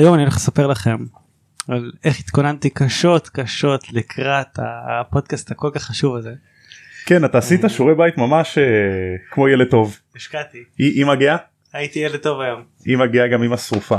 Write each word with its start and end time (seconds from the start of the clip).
היום 0.00 0.14
אני 0.14 0.22
הולך 0.22 0.36
לספר 0.36 0.66
לכם 0.66 0.96
על 1.68 1.92
איך 2.04 2.20
התכוננתי 2.20 2.70
קשות 2.70 3.28
קשות 3.28 3.92
לקראת 3.92 4.58
הפודקאסט 4.58 5.50
הכל 5.50 5.70
כך 5.74 5.82
חשוב 5.82 6.16
הזה. 6.16 6.34
כן 7.06 7.24
אתה 7.24 7.38
עשית 7.38 7.60
שיעורי 7.68 7.94
בית 7.94 8.18
ממש 8.18 8.58
אה, 8.58 8.64
כמו 9.30 9.48
ילד 9.48 9.70
טוב. 9.70 9.98
השקעתי. 10.16 10.58
היא 10.78 11.06
מגיעה? 11.06 11.36
הייתי 11.72 11.98
ילד 11.98 12.16
טוב 12.16 12.40
היום. 12.40 12.62
היא 12.84 12.98
מגיעה 12.98 13.28
גם 13.28 13.42
עם 13.42 13.52
השרופה. 13.52 13.98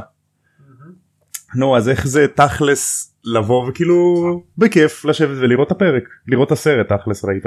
נו 1.56 1.78
אז 1.78 1.90
איך 1.90 2.08
זה 2.08 2.28
תכלס 2.28 3.14
לבוא 3.24 3.70
וכאילו 3.70 3.96
בכיף 4.58 5.06
לשבת 5.06 5.38
ולראות 5.38 5.68
את 5.68 5.72
הפרק 5.72 6.04
לראות 6.28 6.48
את 6.48 6.52
הסרט 6.52 6.88
תכלס 6.94 7.26
ראית. 7.26 7.46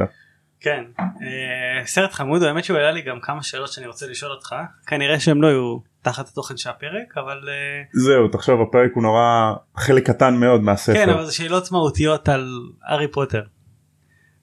כן 0.64 0.84
אה, 0.98 1.86
סרט 1.86 2.12
חמוד 2.12 2.42
האמת 2.42 2.64
שהוא 2.64 2.76
העלה 2.76 2.90
לי 2.90 3.02
גם 3.02 3.20
כמה 3.22 3.42
שאלות 3.42 3.72
שאני 3.72 3.86
רוצה 3.86 4.06
לשאול 4.06 4.32
אותך 4.32 4.54
כנראה 4.86 5.20
שהם 5.20 5.42
לא 5.42 5.46
יהיו 5.46 5.78
תחת 6.02 6.28
התוכן 6.28 6.56
של 6.56 6.70
הפרק 6.70 7.14
אבל 7.16 7.40
אה, 7.48 7.82
זהו 7.92 8.28
תחשוב 8.28 8.60
הפרק 8.60 8.90
הוא 8.94 9.02
נורא 9.02 9.52
חלק 9.76 10.06
קטן 10.06 10.34
מאוד 10.34 10.62
מהספר. 10.62 10.94
כן 10.94 11.08
אבל 11.08 11.24
זה 11.24 11.32
שאלות 11.32 11.72
מהותיות 11.72 12.28
על 12.28 12.58
הארי 12.88 13.08
פוטר. 13.08 13.42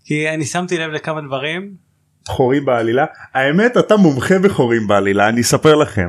כי 0.06 0.30
אני 0.30 0.46
שמתי 0.46 0.78
לב 0.78 0.92
לכמה 0.92 1.22
דברים 1.22 1.74
חורים 2.28 2.66
בעלילה 2.66 3.06
האמת 3.34 3.78
אתה 3.78 3.98
מומחה 3.98 4.40
בחורים 4.40 4.88
בעלילה 4.88 5.30
אני 5.30 5.42
אספר 5.42 5.76
לכם. 5.76 6.08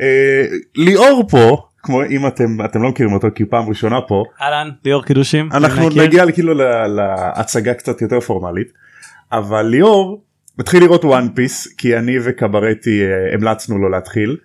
אה, 0.00 0.44
ליאור 0.74 1.28
פה 1.30 1.68
כמו 1.82 2.02
אם 2.04 2.26
אתם 2.26 2.64
אתם 2.64 2.82
לא 2.82 2.88
מכירים 2.88 3.12
אותו 3.12 3.28
כי 3.34 3.44
פעם 3.44 3.68
ראשונה 3.68 4.00
פה 4.00 4.24
אהלן 4.40 4.70
ליאור 4.84 5.04
קידושים 5.04 5.48
אנחנו 5.52 5.86
מכיר. 5.86 6.02
נגיע 6.02 6.32
כאילו 6.32 6.54
להצגה 6.88 7.74
קצת 7.74 8.02
יותר 8.02 8.20
פורמלית 8.20 8.85
אבל 9.32 9.62
ליאור 9.62 10.22
מתחיל 10.58 10.82
לראות 10.82 11.04
One 11.04 11.28
Piece 11.34 11.66
כי 11.66 11.96
אני 11.96 12.16
וקברטי 12.24 13.02
אה, 13.02 13.34
המלצנו 13.34 13.78
לו 13.78 13.88
להתחיל 13.88 14.36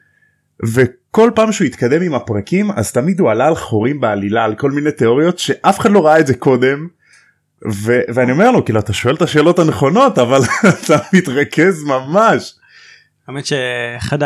וכל 0.63 1.31
פעם 1.35 1.52
שהוא 1.52 1.66
התקדם 1.66 2.02
עם 2.02 2.13
הפרקים 2.13 2.72
אז 2.72 2.91
תמיד 2.91 3.20
הוא 3.20 3.31
עלה 3.31 3.48
על 3.48 3.55
חורים 3.55 4.02
בעלילה 4.02 4.44
על 4.44 4.55
כל 4.55 4.72
מיני 4.72 4.91
תיאוריות 4.91 5.39
שאף 5.39 5.80
אחד 5.80 5.91
לא 5.91 6.05
ראה 6.05 6.20
את 6.20 6.27
זה 6.27 6.36
קודם. 6.36 6.88
ו- 7.72 8.02
ואני 8.14 8.31
אומר 8.31 8.52
לו 8.52 8.66
כאילו 8.66 8.80
אתה 8.80 8.94
שואל 8.94 9.16
את 9.16 9.22
השאלות 9.22 9.59
הנכונות 9.59 10.17
אבל 10.17 10.39
אתה 10.86 10.98
מתרכז 11.14 11.83
ממש. 11.83 12.53
האמת 13.27 13.45
שאחד 13.45 14.17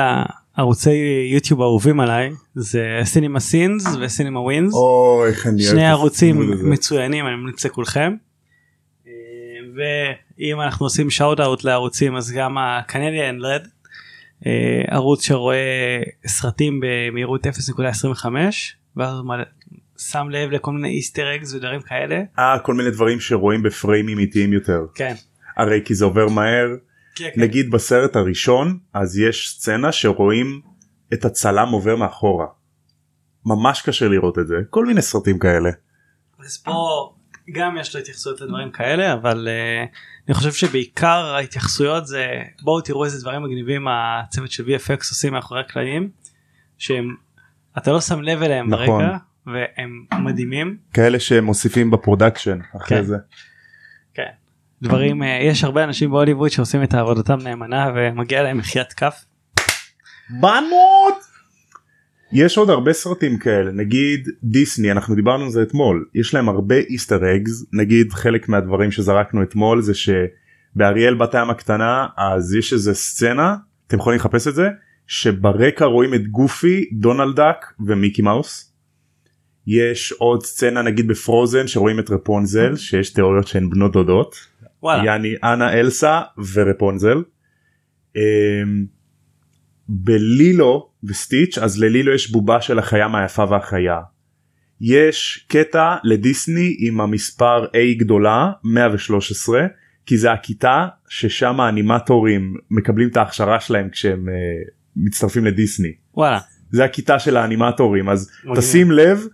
הערוצי 0.57 0.93
יוטיוב 1.33 1.61
האהובים 1.61 1.99
עליי 1.99 2.31
זה 2.55 2.99
CinemaSins 3.03 3.85
ו 4.01 4.39
CinemaWins 4.39 4.73
שני 5.57 5.87
ערוצים. 5.87 6.51
מצוינים 6.69 7.27
אני 7.27 7.35
ממליץ 7.35 7.65
לכולכם. 7.65 8.13
אה, 9.07 9.11
ואם 10.39 10.61
אנחנו 10.61 10.85
עושים 10.85 11.09
שאוט 11.09 11.39
אאוט 11.39 11.63
לערוצים 11.63 12.15
אז 12.15 12.31
גם 12.31 12.57
הקנדיאן 12.57 13.37
רד 13.41 13.67
ערוץ 14.87 15.25
שרואה 15.25 16.01
סרטים 16.27 16.79
במהירות 16.83 17.47
0.25 17.47 18.25
ואז 18.95 19.15
שם 19.97 20.27
לב 20.29 20.51
לכל 20.51 20.71
מיני 20.71 20.89
איסטר 20.89 21.35
אגס 21.35 21.53
ודברים 21.53 21.81
כאלה 21.81 22.21
אה 22.39 22.59
כל 22.59 22.73
מיני 22.73 22.91
דברים 22.91 23.19
שרואים 23.19 23.63
בפריימים 23.63 24.19
איטיים 24.19 24.53
יותר 24.53 24.85
כן. 24.95 25.13
הרי 25.57 25.81
כי 25.85 25.95
זה 25.95 26.05
עובר 26.05 26.27
מהר 26.27 26.67
כן, 27.15 27.29
כן. 27.35 27.41
נגיד 27.41 27.71
בסרט 27.71 28.15
הראשון 28.15 28.77
אז 28.93 29.19
יש 29.19 29.49
סצנה 29.49 29.91
שרואים 29.91 30.61
את 31.13 31.25
הצלם 31.25 31.69
עובר 31.69 31.95
מאחורה. 31.95 32.45
ממש 33.45 33.81
קשה 33.81 34.07
לראות 34.07 34.39
את 34.39 34.47
זה 34.47 34.55
כל 34.69 34.85
מיני 34.85 35.01
סרטים 35.01 35.39
כאלה. 35.39 35.69
אז 36.45 36.57
פה 36.57 37.13
גם 37.51 37.77
יש 37.77 37.95
לו 37.95 38.01
התייחסויות 38.01 38.41
לדברים 38.41 38.71
כאלה 38.71 39.13
אבל 39.13 39.47
אה, 39.47 39.95
אני 40.27 40.33
חושב 40.33 40.53
שבעיקר 40.53 41.25
ההתייחסויות 41.35 42.07
זה 42.07 42.41
בואו 42.61 42.81
תראו 42.81 43.05
איזה 43.05 43.21
דברים 43.21 43.43
מגניבים 43.43 43.87
הצוות 43.87 44.51
של 44.51 44.63
VFX 44.65 44.97
עושים 44.97 45.33
מאחורי 45.33 45.59
הקלעים 45.59 46.09
שהם 46.77 47.15
אתה 47.77 47.91
לא 47.91 48.01
שם 48.01 48.21
לב 48.21 48.41
אליהם 48.41 48.73
נכון. 48.73 49.05
ברקע 49.05 49.17
והם 49.45 50.05
מדהימים 50.25 50.77
כאלה 50.93 51.19
שמוסיפים 51.19 51.91
ב 51.91 51.97
production 51.97 52.59
אחרי 52.77 52.97
כן. 52.97 53.03
זה. 53.03 53.17
כן 54.13 54.31
דברים 54.81 55.23
אה, 55.23 55.25
יש 55.25 55.63
הרבה 55.63 55.83
אנשים 55.83 56.11
בהוליווד 56.11 56.49
שעושים 56.49 56.83
את 56.83 56.93
עבודתם 56.93 57.37
נאמנה 57.43 57.91
ומגיע 57.95 58.43
להם 58.43 58.57
מחיית 58.57 58.93
כף. 58.93 59.25
בנות! 60.29 61.34
יש 62.37 62.57
עוד 62.57 62.69
הרבה 62.69 62.93
סרטים 62.93 63.37
כאלה 63.37 63.71
נגיד 63.71 64.29
דיסני 64.43 64.91
אנחנו 64.91 65.15
דיברנו 65.15 65.43
על 65.43 65.49
זה 65.49 65.61
אתמול 65.61 66.05
יש 66.15 66.33
להם 66.33 66.49
הרבה 66.49 66.75
איסטר 66.75 67.35
אגס 67.35 67.65
נגיד 67.73 68.13
חלק 68.13 68.49
מהדברים 68.49 68.91
שזרקנו 68.91 69.43
אתמול 69.43 69.81
זה 69.81 69.93
שבאריאל 69.93 71.13
בת 71.13 71.35
הים 71.35 71.49
הקטנה 71.49 72.07
אז 72.17 72.55
יש 72.55 72.73
איזה 72.73 72.93
סצנה 72.93 73.55
אתם 73.87 73.97
יכולים 73.97 74.19
לחפש 74.19 74.47
את 74.47 74.55
זה 74.55 74.69
שברקע 75.07 75.85
רואים 75.85 76.13
את 76.13 76.27
גופי 76.27 76.85
דונלד 76.93 77.35
דאק 77.35 77.73
ומיקי 77.85 78.21
מאוס. 78.21 78.71
יש 79.67 80.11
עוד 80.11 80.45
סצנה 80.45 80.81
נגיד 80.81 81.07
בפרוזן 81.07 81.67
שרואים 81.67 81.99
את 81.99 82.09
רפונזל 82.09 82.75
שיש 82.75 83.09
תיאוריות 83.09 83.47
שהן 83.47 83.69
בנות 83.69 83.93
דודות. 83.93 84.35
וואלה 84.83 85.05
יעני 85.05 85.35
אנה 85.43 85.73
אלסה 85.73 86.21
ורפונזל. 86.53 87.23
אמ, 88.15 88.85
בלילו 89.89 90.89
וסטיץ' 91.03 91.57
אז 91.57 91.79
ללילו 91.79 92.13
יש 92.13 92.31
בובה 92.31 92.61
של 92.61 92.79
החיה 92.79 93.07
מהיפה 93.07 93.45
והחיה. 93.49 93.99
יש 94.81 95.45
קטע 95.49 95.95
לדיסני 96.03 96.75
עם 96.79 97.01
המספר 97.01 97.65
A 97.65 97.99
גדולה 97.99 98.51
113 98.63 99.65
כי 100.05 100.17
זה 100.17 100.31
הכיתה 100.31 100.87
ששם 101.09 101.59
האנימטורים 101.59 102.55
מקבלים 102.71 103.09
את 103.09 103.17
ההכשרה 103.17 103.59
שלהם 103.59 103.89
כשהם 103.89 104.27
uh, 104.27 104.71
מצטרפים 104.95 105.45
לדיסני. 105.45 105.93
וואלה 106.13 106.39
זה 106.71 106.83
הכיתה 106.83 107.19
של 107.19 107.37
האנימטורים 107.37 108.09
אז 108.09 108.31
מגניב. 108.43 108.59
תשים 108.59 108.91
לב 108.91 109.27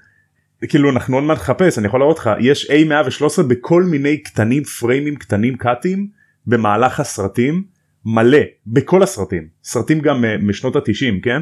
כאילו 0.67 0.89
אנחנו 0.89 1.17
עוד 1.17 1.23
מעט 1.23 1.37
נחפש 1.37 1.77
אני 1.77 1.87
יכול 1.87 1.99
להראות 1.99 2.19
לך 2.19 2.29
יש 2.39 2.71
A113 2.71 3.43
בכל 3.43 3.83
מיני 3.83 4.17
קטנים 4.17 4.63
פריימים 4.63 5.15
קטנים 5.15 5.57
קאטים 5.57 6.07
במהלך 6.47 6.99
הסרטים 6.99 7.63
מלא 8.05 8.39
בכל 8.67 9.03
הסרטים 9.03 9.47
סרטים 9.63 9.99
גם 9.99 10.25
אה, 10.25 10.37
משנות 10.37 10.75
התשעים 10.75 11.21
כן. 11.21 11.41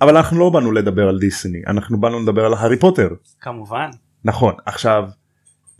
אבל 0.00 0.16
אנחנו 0.16 0.38
לא 0.38 0.50
באנו 0.50 0.72
לדבר 0.72 1.08
על 1.08 1.18
דיסני 1.18 1.62
אנחנו 1.66 2.00
באנו 2.00 2.20
לדבר 2.20 2.44
על 2.46 2.54
הארי 2.54 2.78
פוטר 2.78 3.08
כמובן 3.40 3.90
נכון 4.24 4.54
עכשיו 4.66 5.08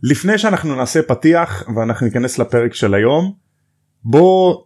לפני 0.03 0.37
שאנחנו 0.37 0.75
נעשה 0.75 1.01
פתיח 1.01 1.63
ואנחנו 1.75 2.05
ניכנס 2.05 2.39
לפרק 2.39 2.73
של 2.73 2.93
היום 2.93 3.33
בוא 4.03 4.61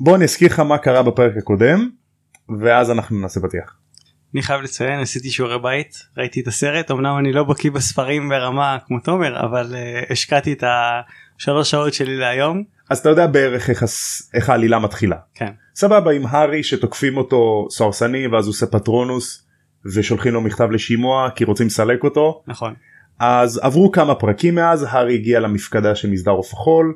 בוא 0.00 0.16
אני 0.16 0.24
אזכיר 0.24 0.48
לך 0.48 0.60
מה 0.60 0.78
קרה 0.78 1.02
בפרק 1.02 1.36
הקודם 1.36 1.90
ואז 2.60 2.90
אנחנו 2.90 3.20
נעשה 3.20 3.40
פתיח. 3.40 3.76
אני 4.34 4.42
חייב 4.42 4.60
לציין 4.60 5.00
עשיתי 5.00 5.30
שיעורי 5.30 5.58
בית 5.58 6.02
ראיתי 6.16 6.40
את 6.40 6.46
הסרט 6.46 6.90
אמנם 6.90 7.18
אני 7.18 7.32
לא 7.32 7.44
בקיא 7.44 7.70
בספרים 7.70 8.28
ברמה 8.28 8.78
כמו 8.86 9.00
תומר 9.00 9.40
אבל 9.46 9.74
uh, 9.74 10.12
השקעתי 10.12 10.52
את 10.52 10.64
השלוש 10.66 11.70
שעות 11.70 11.94
שלי 11.94 12.16
להיום 12.16 12.64
אז 12.92 12.98
אתה 12.98 13.08
יודע 13.08 13.26
בערך 13.26 13.70
איך, 13.70 13.84
איך 14.34 14.50
העלילה 14.50 14.78
מתחילה. 14.78 15.16
כן. 15.34 15.52
סבבה 15.74 16.12
עם 16.12 16.26
הארי 16.26 16.62
שתוקפים 16.62 17.16
אותו 17.16 17.66
סוהרסנים 17.70 18.32
ואז 18.32 18.46
הוא 18.46 18.50
עושה 18.50 18.66
פטרונוס 18.66 19.46
ושולחים 19.94 20.32
לו 20.32 20.40
מכתב 20.40 20.70
לשימוע 20.70 21.30
כי 21.34 21.44
רוצים 21.44 21.66
לסלק 21.66 22.04
אותו. 22.04 22.42
נכון. 22.46 22.74
אז 23.18 23.60
עברו 23.62 23.92
כמה 23.92 24.14
פרקים 24.14 24.54
מאז 24.54 24.86
הארי 24.88 25.14
הגיע 25.14 25.40
למפקדה 25.40 25.94
של 25.94 26.10
מסדר 26.10 26.30
עוף 26.30 26.52
החול 26.52 26.94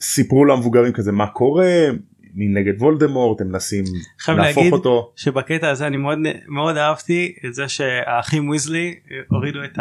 וסיפרו 0.00 0.44
למבוגרים 0.44 0.92
כזה 0.92 1.12
מה 1.12 1.26
קורה? 1.26 1.86
מי 2.34 2.48
נגד 2.48 2.82
וולדמורט? 2.82 3.40
הם 3.40 3.48
מנסים 3.48 3.84
להפוך 4.28 4.38
להגיד 4.56 4.72
אותו. 4.72 5.12
שבקטע 5.16 5.70
הזה 5.70 5.86
אני 5.86 5.96
מאוד 5.96 6.18
מאוד 6.48 6.76
אהבתי 6.76 7.34
את 7.46 7.54
זה 7.54 7.68
שהאחים 7.68 8.48
ויזלי 8.48 8.94
הורידו 9.28 9.64
את 9.64 9.78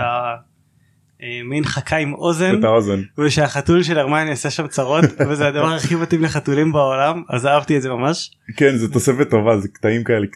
המין 1.22 1.64
חכה 1.66 1.98
עם 1.98 2.14
אוזן 2.14 2.59
את 2.59 2.64
האוזן 2.64 3.02
ושהחתול 3.18 3.84
של 3.84 4.00
הרמני 4.00 4.32
עשה 4.32 4.50
שם 4.50 4.68
צרות 4.68 5.06
וזה 5.30 5.48
הדבר 5.48 5.74
הכי 5.74 5.96
מתאים 5.96 6.24
לחתולים 6.24 6.72
בעולם 6.72 7.24
אז 7.30 7.46
אהבתי 7.46 7.78
את 7.78 7.82
זה 7.82 7.90
ממש 7.90 8.32
כן 8.58 8.76
זה 8.76 8.94
תוספת 8.94 9.30
טובה 9.30 9.58
זה 9.58 9.68
קטעים 9.68 10.04
כאלה. 10.04 10.28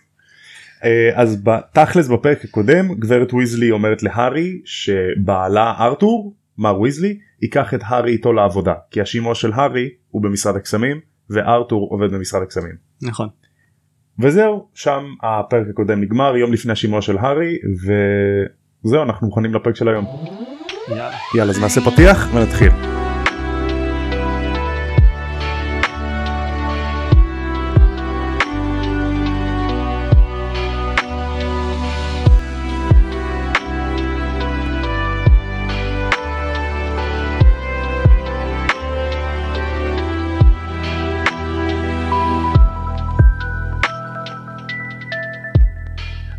אה, 0.84 1.09
אז 1.13 1.44
בתכלס 1.44 2.08
בפרק 2.08 2.43
הקודם 2.43 2.93
גברת 2.93 3.34
ויזלי 3.34 3.72
אומרת 3.72 4.03
להארי 4.03 4.61
שבעלה 4.66 5.73
ארתור 5.79 6.35
מר 6.58 6.82
ויזלי 6.82 7.17
ייקח 7.41 7.73
את 7.73 7.79
הארי 7.84 8.11
איתו 8.11 8.34
לעבודה 8.34 8.73
כי 8.91 9.02
השימוע 9.02 9.35
של 9.35 9.53
הארי 9.53 9.90
הוא 10.09 10.22
במשרד 10.22 10.55
הקסמים 10.55 10.99
וארתור 11.29 11.88
עובד 11.91 12.11
במשרד 12.11 12.41
הקסמים. 12.41 12.76
נכון 13.02 13.28
וזהו 14.20 14.67
שם 14.73 15.03
הפרק 15.23 15.67
הקודם 15.70 16.02
נגמר 16.02 16.38
יום 16.38 16.53
לפני 16.53 16.72
השימוע 16.72 17.02
של 17.02 17.17
הארי 17.17 17.58
וזהו 18.85 19.03
אנחנו 19.03 19.28
מוכנים 19.28 19.53
לפרק 19.53 19.76
של 19.76 19.88
היום. 19.88 20.05
יאללה. 20.90 21.11
יאללה, 21.35 21.52
אז 21.52 21.59
נעשה 21.59 21.82
פתיח 21.82 22.29
ונתחיל. 22.34 22.72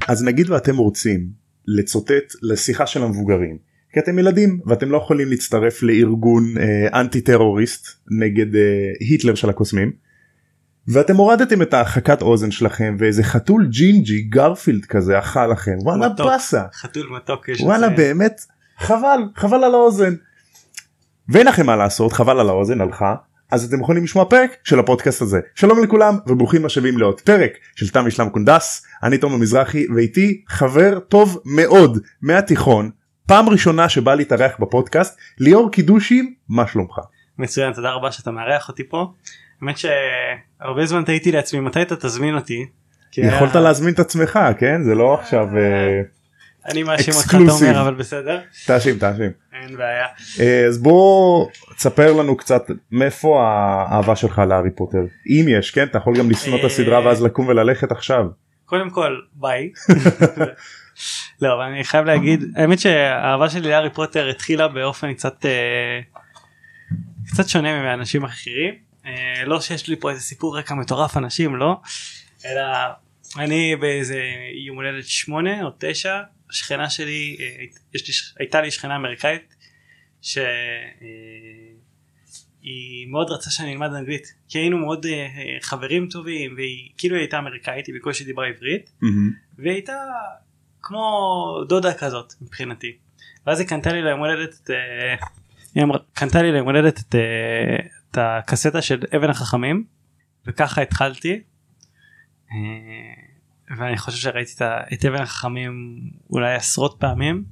אז 0.08 0.24
נגיד 0.24 0.50
ואתם 0.50 0.76
רוצים 0.76 1.28
לצוטט 1.66 2.32
לשיחה 2.42 2.86
של 2.86 3.02
המבוגרים 3.02 3.58
כי 3.96 4.00
אתם 4.00 4.18
ילדים. 4.18 4.60
ואתם 4.66 4.90
לא 4.90 4.96
יכולים 4.96 5.28
להצטרף 5.28 5.82
לארגון 5.82 6.44
אה, 6.58 7.00
אנטי 7.00 7.20
טרוריסט 7.20 7.86
נגד 8.10 8.56
אה, 8.56 8.60
היטלר 9.00 9.34
של 9.34 9.50
הקוסמים. 9.50 9.92
ואתם 10.88 11.16
הורדתם 11.16 11.62
את 11.62 11.74
ההרחקת 11.74 12.22
אוזן 12.22 12.50
שלכם 12.50 12.96
ואיזה 12.98 13.24
חתול 13.24 13.66
ג'ינג'י 13.66 14.20
גרפילד 14.20 14.84
כזה 14.84 15.18
אכל 15.18 15.46
לכם. 15.46 15.76
וואלה 15.82 16.08
מתוק. 16.08 16.26
באסה. 16.26 16.62
חתול 16.74 17.08
מתוק 17.16 17.48
יש 17.48 17.60
וואלה 17.60 17.86
לציין. 17.86 17.96
באמת 17.96 18.40
חבל 18.78 19.20
חבל 19.36 19.64
על 19.64 19.74
האוזן. 19.74 20.14
ואין 21.28 21.46
לכם 21.46 21.66
מה 21.66 21.76
לעשות 21.76 22.12
חבל 22.12 22.40
על 22.40 22.48
האוזן 22.48 22.80
הלכה. 22.80 23.14
אז 23.50 23.64
אתם 23.64 23.80
יכולים 23.80 24.04
לשמוע 24.04 24.24
פרק 24.24 24.50
של 24.64 24.78
הפודקאסט 24.78 25.22
הזה. 25.22 25.40
שלום 25.54 25.84
לכולם 25.84 26.18
וברוכים 26.26 26.66
השבים 26.66 26.98
לעוד 26.98 27.20
פרק 27.20 27.52
של 27.76 27.88
תם 27.88 28.06
ונשלם 28.06 28.28
קונדס. 28.28 28.86
אני 29.02 29.18
תומר 29.18 29.36
מזרחי 29.36 29.86
ואיתי 29.94 30.42
חבר 30.48 30.98
טוב 30.98 31.42
מאוד 31.44 31.98
מהתיכון 32.22 32.90
פעם 33.26 33.48
ראשונה 33.48 33.88
שבא 33.88 34.14
להתארח 34.14 34.52
בפודקאסט 34.60 35.18
ליאור 35.38 35.70
קידושים 35.70 36.34
מה 36.48 36.66
שלומך 36.66 36.98
מצוין 37.38 37.72
תודה 37.72 37.90
רבה 37.90 38.12
שאתה 38.12 38.30
מארח 38.30 38.68
אותי 38.68 38.88
פה. 38.88 39.12
האמת 39.62 39.74
שהרבה 39.78 40.86
זמן 40.86 41.04
תהיתי 41.04 41.32
לעצמי 41.32 41.60
מתי 41.60 41.82
אתה 41.82 41.96
תזמין 41.96 42.34
אותי. 42.34 42.66
יכולת 43.18 43.54
היה- 43.54 43.64
להזמין 43.64 43.94
את 43.94 43.98
עצמך 43.98 44.38
כן 44.58 44.82
זה 44.82 44.94
לא 44.94 45.14
עכשיו 45.14 45.46
אה, 45.58 46.00
אני 46.72 46.82
מאשים 46.82 47.14
אותך. 47.14 47.36
תומר 47.48 47.80
אבל 47.82 47.94
בסדר 47.94 48.40
תאשים 48.66 48.98
תאשים 48.98 49.30
אין 49.62 49.76
בעיה. 49.76 50.06
אה, 50.40 50.66
אז 50.66 50.78
בוא 50.78 51.46
תספר 51.76 52.12
לנו 52.12 52.36
קצת 52.36 52.62
מאיפה 52.92 53.42
האהבה 53.42 54.16
שלך 54.16 54.38
להארי 54.38 54.70
פוטר 54.70 54.98
אם 55.26 55.46
יש 55.48 55.70
כן 55.70 55.86
אתה 55.86 55.98
יכול 55.98 56.18
גם 56.18 56.30
לשנוא 56.30 56.58
את 56.58 56.64
הסדרה 56.64 57.06
ואז 57.06 57.22
לקום 57.22 57.48
וללכת 57.48 57.92
עכשיו. 57.92 58.26
קודם 58.64 58.90
כל 58.90 59.16
ביי. 59.34 59.70
לא 61.42 61.54
אבל 61.54 61.62
אני 61.62 61.84
חייב 61.84 62.04
להגיד 62.04 62.40
האמת 62.56 62.78
שהאהבה 62.78 63.50
שלי 63.50 63.68
לארי 63.70 63.90
פוטר 63.90 64.28
התחילה 64.28 64.68
באופן 64.68 65.14
קצת 65.14 65.46
אה, 65.46 66.00
קצת 67.26 67.48
שונה 67.48 67.82
מאנשים 67.82 68.24
אחרים 68.24 68.74
אה, 69.06 69.44
לא 69.44 69.60
שיש 69.60 69.88
לי 69.88 69.96
פה 69.96 70.10
איזה 70.10 70.20
סיפור 70.20 70.58
רקע 70.58 70.74
מטורף 70.74 71.16
אנשים 71.16 71.56
לא. 71.56 71.80
אלא 72.44 72.62
אני 73.38 73.76
באיזה 73.76 74.22
יום 74.66 74.76
הולדת 74.76 75.04
שמונה 75.06 75.62
או 75.62 75.70
תשע 75.78 76.20
השכנה 76.50 76.90
שלי 76.90 77.36
אה, 77.40 77.64
יש 77.94 78.08
לי, 78.08 78.14
הייתה 78.38 78.60
לי 78.60 78.70
שכנה 78.70 78.96
אמריקאית 78.96 79.54
שהיא 80.22 80.46
מאוד 83.08 83.30
רצה 83.30 83.50
שאני 83.50 83.72
אלמד 83.72 83.92
אנגלית 83.92 84.34
כי 84.48 84.58
היינו 84.58 84.78
מאוד 84.78 85.06
חברים 85.60 86.08
טובים 86.08 86.54
והיא 86.56 86.90
כאילו 86.98 87.16
הייתה 87.16 87.38
אמריקאית 87.38 87.86
היא 87.86 87.94
בקושי 87.94 88.24
דיברה 88.24 88.46
עברית 88.46 88.90
והיא 89.58 89.72
הייתה 89.72 89.96
כמו 90.86 91.64
דודה 91.68 91.94
כזאת 91.94 92.32
מבחינתי. 92.40 92.96
ואז 93.46 93.60
היא 93.60 93.68
קנתה 93.68 93.92
לי 93.92 94.02
ליום 94.02 94.18
הולדת 94.20 94.54
את, 94.62 94.70
אה, 94.70 95.26
היא 95.74 95.82
אמרה- 95.84 95.98
קנתה 96.12 96.42
לי 96.42 96.52
ליום 96.52 96.66
הולדת 96.66 96.98
את, 97.00 97.14
אה, 97.14 97.76
את 98.10 98.18
הקסטה 98.20 98.82
של 98.82 99.02
אבן 99.16 99.30
החכמים 99.30 99.84
וככה 100.46 100.82
התחלתי. 100.82 101.40
אה, 102.52 102.56
ואני 103.78 103.98
חושב 103.98 104.18
שראיתי 104.18 104.52
את 104.56 104.62
את 104.92 105.04
אבן 105.04 105.22
החכמים 105.22 106.00
אולי 106.30 106.54
עשרות 106.54 106.96
פעמים 107.00 107.44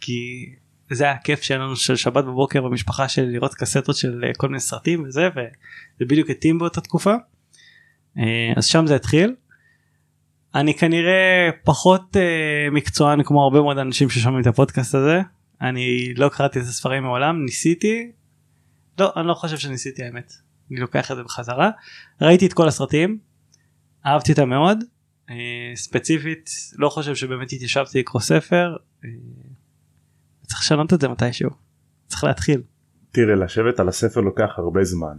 כי 0.00 0.50
זה 0.90 1.04
היה 1.04 1.12
הכיף 1.12 1.42
שלנו 1.42 1.76
של 1.76 1.96
שבת 1.96 2.24
בבוקר 2.24 2.62
במשפחה 2.62 3.08
של 3.08 3.22
לראות 3.22 3.54
קסטות 3.54 3.96
של 3.96 4.24
כל 4.36 4.48
מיני 4.48 4.60
סרטים 4.60 5.04
וזה 5.04 5.28
וזה 5.28 5.48
בדיוק 6.00 6.30
התאים 6.30 6.58
באותה 6.58 6.80
תקופה. 6.80 7.14
אז 8.56 8.66
שם 8.66 8.86
זה 8.86 8.96
התחיל. 8.96 9.34
אני 10.54 10.74
כנראה 10.74 11.50
פחות 11.64 12.16
אה, 12.16 12.70
מקצוען 12.72 13.22
כמו 13.22 13.42
הרבה 13.42 13.60
מאוד 13.60 13.78
אנשים 13.78 14.10
ששומעים 14.10 14.42
את 14.42 14.46
הפודקאסט 14.46 14.94
הזה. 14.94 15.20
אני 15.60 16.14
לא 16.14 16.28
קראתי 16.28 16.58
את 16.58 16.64
הספרים 16.64 17.02
מעולם 17.02 17.44
ניסיתי. 17.44 18.12
לא 18.98 19.12
אני 19.16 19.26
לא 19.26 19.34
חושב 19.34 19.58
שניסיתי 19.58 20.04
האמת. 20.04 20.32
אני 20.70 20.80
לוקח 20.80 21.10
את 21.10 21.16
זה 21.16 21.22
בחזרה. 21.22 21.70
ראיתי 22.20 22.46
את 22.46 22.52
כל 22.52 22.68
הסרטים 22.68 23.18
אהבתי 24.06 24.32
אותם 24.32 24.48
מאוד. 24.48 24.78
אה, 25.30 25.36
ספציפית 25.74 26.50
לא 26.78 26.88
חושב 26.88 27.14
שבאמת 27.14 27.52
התיישבתי 27.52 27.98
לקרוא 27.98 28.22
ספר. 28.22 28.76
אה, 29.04 29.10
צריך 30.46 30.60
לשנות 30.60 30.92
את 30.92 31.00
זה 31.00 31.08
מתישהו. 31.08 31.50
צריך 32.06 32.24
להתחיל. 32.24 32.62
תראה 33.12 33.34
לשבת 33.34 33.80
על 33.80 33.88
הספר 33.88 34.20
לוקח 34.20 34.50
הרבה 34.56 34.84
זמן. 34.84 35.18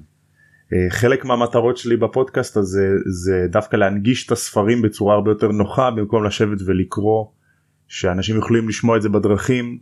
אה, 0.73 0.89
חלק 0.89 1.25
מהמטרות 1.25 1.77
שלי 1.77 1.97
בפודקאסט 1.97 2.57
הזה 2.57 2.87
זה 3.05 3.47
דווקא 3.49 3.75
להנגיש 3.75 4.25
את 4.25 4.31
הספרים 4.31 4.81
בצורה 4.81 5.15
הרבה 5.15 5.31
יותר 5.31 5.47
נוחה 5.47 5.91
במקום 5.91 6.23
לשבת 6.23 6.57
ולקרוא 6.65 7.25
שאנשים 7.87 8.37
יכולים 8.37 8.69
לשמוע 8.69 8.97
את 8.97 9.01
זה 9.01 9.09
בדרכים 9.09 9.79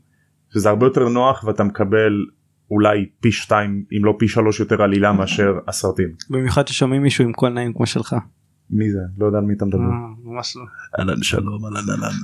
שזה 0.54 0.70
הרבה 0.70 0.86
יותר 0.86 1.10
נוח 1.10 1.44
ואתה 1.44 1.64
מקבל 1.64 2.26
אולי 2.72 3.10
פי 3.20 3.32
שתיים 3.32 3.84
אם 3.98 4.06
לא 4.06 4.16
פי 4.20 4.28
שלוש 4.28 4.60
יותר 4.60 4.82
עלילה 4.82 5.12
מאשר 5.12 5.54
הסרטים. 5.68 6.10
במיוחד 6.30 6.68
ששומעים 6.68 7.02
מישהו 7.02 7.24
עם 7.24 7.34
קול 7.34 7.50
נעים 7.50 7.74
כמו 7.74 7.86
שלך 7.86 8.16
מי 8.70 8.92
זה? 8.92 9.00
לא 9.18 9.26
יודע 9.26 9.38
על 9.38 9.44
מי 9.44 9.54
אתה 9.54 9.66
מדבר. 9.66 9.80
אה, 9.80 9.88
ממש 10.24 10.56
לא 10.58 10.64
אהלן 11.00 11.24
שלום 11.24 11.66
אהלן 11.66 11.90
אהלן. 11.90 12.16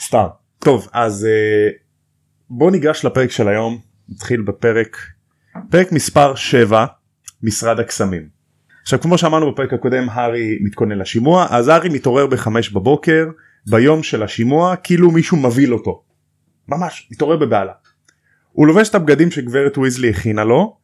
סתם. 0.00 0.26
טוב 0.58 0.88
אז 0.92 1.24
אה, 1.24 1.68
בוא 2.50 2.70
ניגש 2.70 3.04
לפרק 3.04 3.30
של 3.30 3.48
היום 3.48 3.78
נתחיל 4.08 4.42
בפרק 4.42 4.96
פרק 5.70 5.92
מספר 5.92 6.34
7 6.34 6.86
משרד 7.42 7.80
הקסמים. 7.80 8.28
עכשיו 8.82 9.00
כמו 9.00 9.18
שאמרנו 9.18 9.52
בפרק 9.52 9.72
הקודם 9.72 10.08
הארי 10.10 10.58
מתכונן 10.60 10.98
לשימוע 10.98 11.46
אז 11.50 11.68
הארי 11.68 11.88
מתעורר 11.88 12.26
בחמש 12.26 12.70
בבוקר 12.70 13.26
ביום 13.66 14.02
של 14.02 14.22
השימוע 14.22 14.76
כאילו 14.76 15.10
מישהו 15.10 15.36
מבהיל 15.36 15.74
אותו. 15.74 16.02
ממש 16.68 17.08
מתעורר 17.12 17.36
בבהלה. 17.36 17.72
הוא 18.52 18.66
לובש 18.66 18.88
את 18.88 18.94
הבגדים 18.94 19.30
שגברת 19.30 19.78
ויזלי 19.78 20.10
הכינה 20.10 20.44
לו 20.44 20.76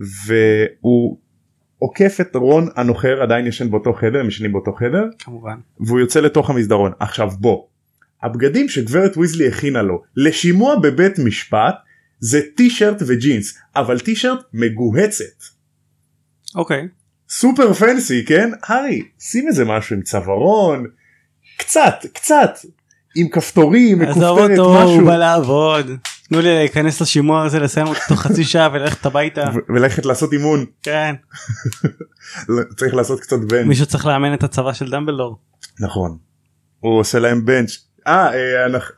והוא 0.00 1.18
עוקף 1.78 2.16
את 2.20 2.36
רון 2.36 2.68
הנוחר 2.76 3.22
עדיין 3.22 3.46
ישן 3.46 3.70
באותו 3.70 3.92
חדר 3.92 4.20
הם 4.20 4.28
ישנים 4.28 4.52
באותו 4.52 4.72
חדר 4.72 5.04
כמובן 5.18 5.56
והוא 5.80 6.00
יוצא 6.00 6.20
לתוך 6.20 6.50
המסדרון 6.50 6.92
עכשיו 7.00 7.30
בוא 7.30 7.62
הבגדים 8.22 8.68
שגברת 8.68 9.16
ויזלי 9.16 9.48
הכינה 9.48 9.82
לו 9.82 10.02
לשימוע 10.16 10.78
בבית 10.78 11.18
משפט 11.18 11.74
זה 12.20 12.40
טישרט 12.56 13.02
וג'ינס 13.06 13.58
אבל 13.76 14.00
טישרט 14.00 14.38
מגוהצת 14.52 15.44
אוקיי. 16.54 16.88
סופר 17.28 17.72
פנסי 17.72 18.24
כן? 18.24 18.50
הארי 18.62 19.02
שים 19.20 19.48
איזה 19.48 19.64
משהו 19.64 19.96
עם 19.96 20.02
צווארון 20.02 20.84
קצת 21.58 21.94
קצת 22.12 22.50
עם 23.16 23.28
כפתורים 23.28 24.02
עזוב 24.02 24.38
מכופתרת 24.38 24.58
אותו 24.58 24.82
הוא 24.82 24.92
משהו. 24.94 25.06
בא 25.06 25.16
לעבוד. 25.16 25.90
תנו 26.28 26.40
לי 26.40 26.54
להיכנס 26.54 27.00
לשימוע 27.00 27.44
הזה 27.44 27.58
לסיים 27.58 27.86
אותו 27.86 28.00
תוך 28.08 28.20
חצי 28.20 28.44
שעה 28.44 28.68
וללכת 28.72 29.06
הביתה. 29.06 29.44
וללכת 29.68 30.06
לעשות 30.06 30.32
אימון. 30.32 30.64
כן. 30.82 31.14
צריך 32.76 32.94
לעשות 32.94 33.20
קצת 33.20 33.36
בנץ' 33.38 33.66
מישהו 33.66 33.86
צריך 33.86 34.06
לאמן 34.06 34.34
את 34.34 34.42
הצבא 34.42 34.72
של 34.72 34.90
דמבלדור. 34.90 35.38
נכון. 35.80 36.16
הוא 36.80 36.98
עושה 37.00 37.18
להם 37.18 37.44
בנץ' 37.44 37.70
אה 38.06 38.34
אה, 38.34 38.66
אנחנו- 38.66 38.94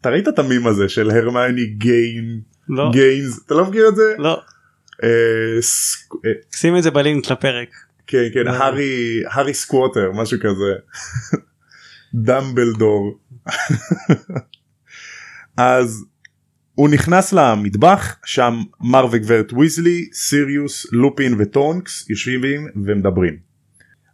אתה 0.00 0.08
ראית 0.10 0.28
את 0.28 0.38
המים 0.38 0.66
הזה 0.66 0.88
של 0.88 1.10
הרמיוני 1.10 1.66
גיין 1.66 2.40
לא. 2.68 2.90
גיינס? 2.92 3.40
אתה 3.46 3.54
לא 3.54 3.64
מכיר 3.64 3.88
את 3.88 3.96
זה? 3.96 4.14
לא 4.18 4.40
שים 6.50 6.76
את 6.76 6.82
זה 6.82 6.90
בלינק 6.90 7.30
לפרק 7.30 7.68
כן 8.06 8.24
כן 8.34 8.44
לא. 8.44 8.50
הארי 8.50 9.22
הארי 9.30 9.54
סקווטר 9.54 10.12
משהו 10.12 10.38
כזה 10.40 10.74
דמבלדור 12.14 13.18
אז 15.56 16.04
הוא 16.74 16.88
נכנס 16.88 17.32
למטבח 17.32 18.16
שם 18.24 18.54
מר 18.80 19.06
וגברת 19.10 19.52
ויזלי 19.52 20.08
סיריוס 20.12 20.86
לופין 20.92 21.34
וטונקס 21.38 22.10
יושבים 22.10 22.68
ומדברים. 22.86 23.36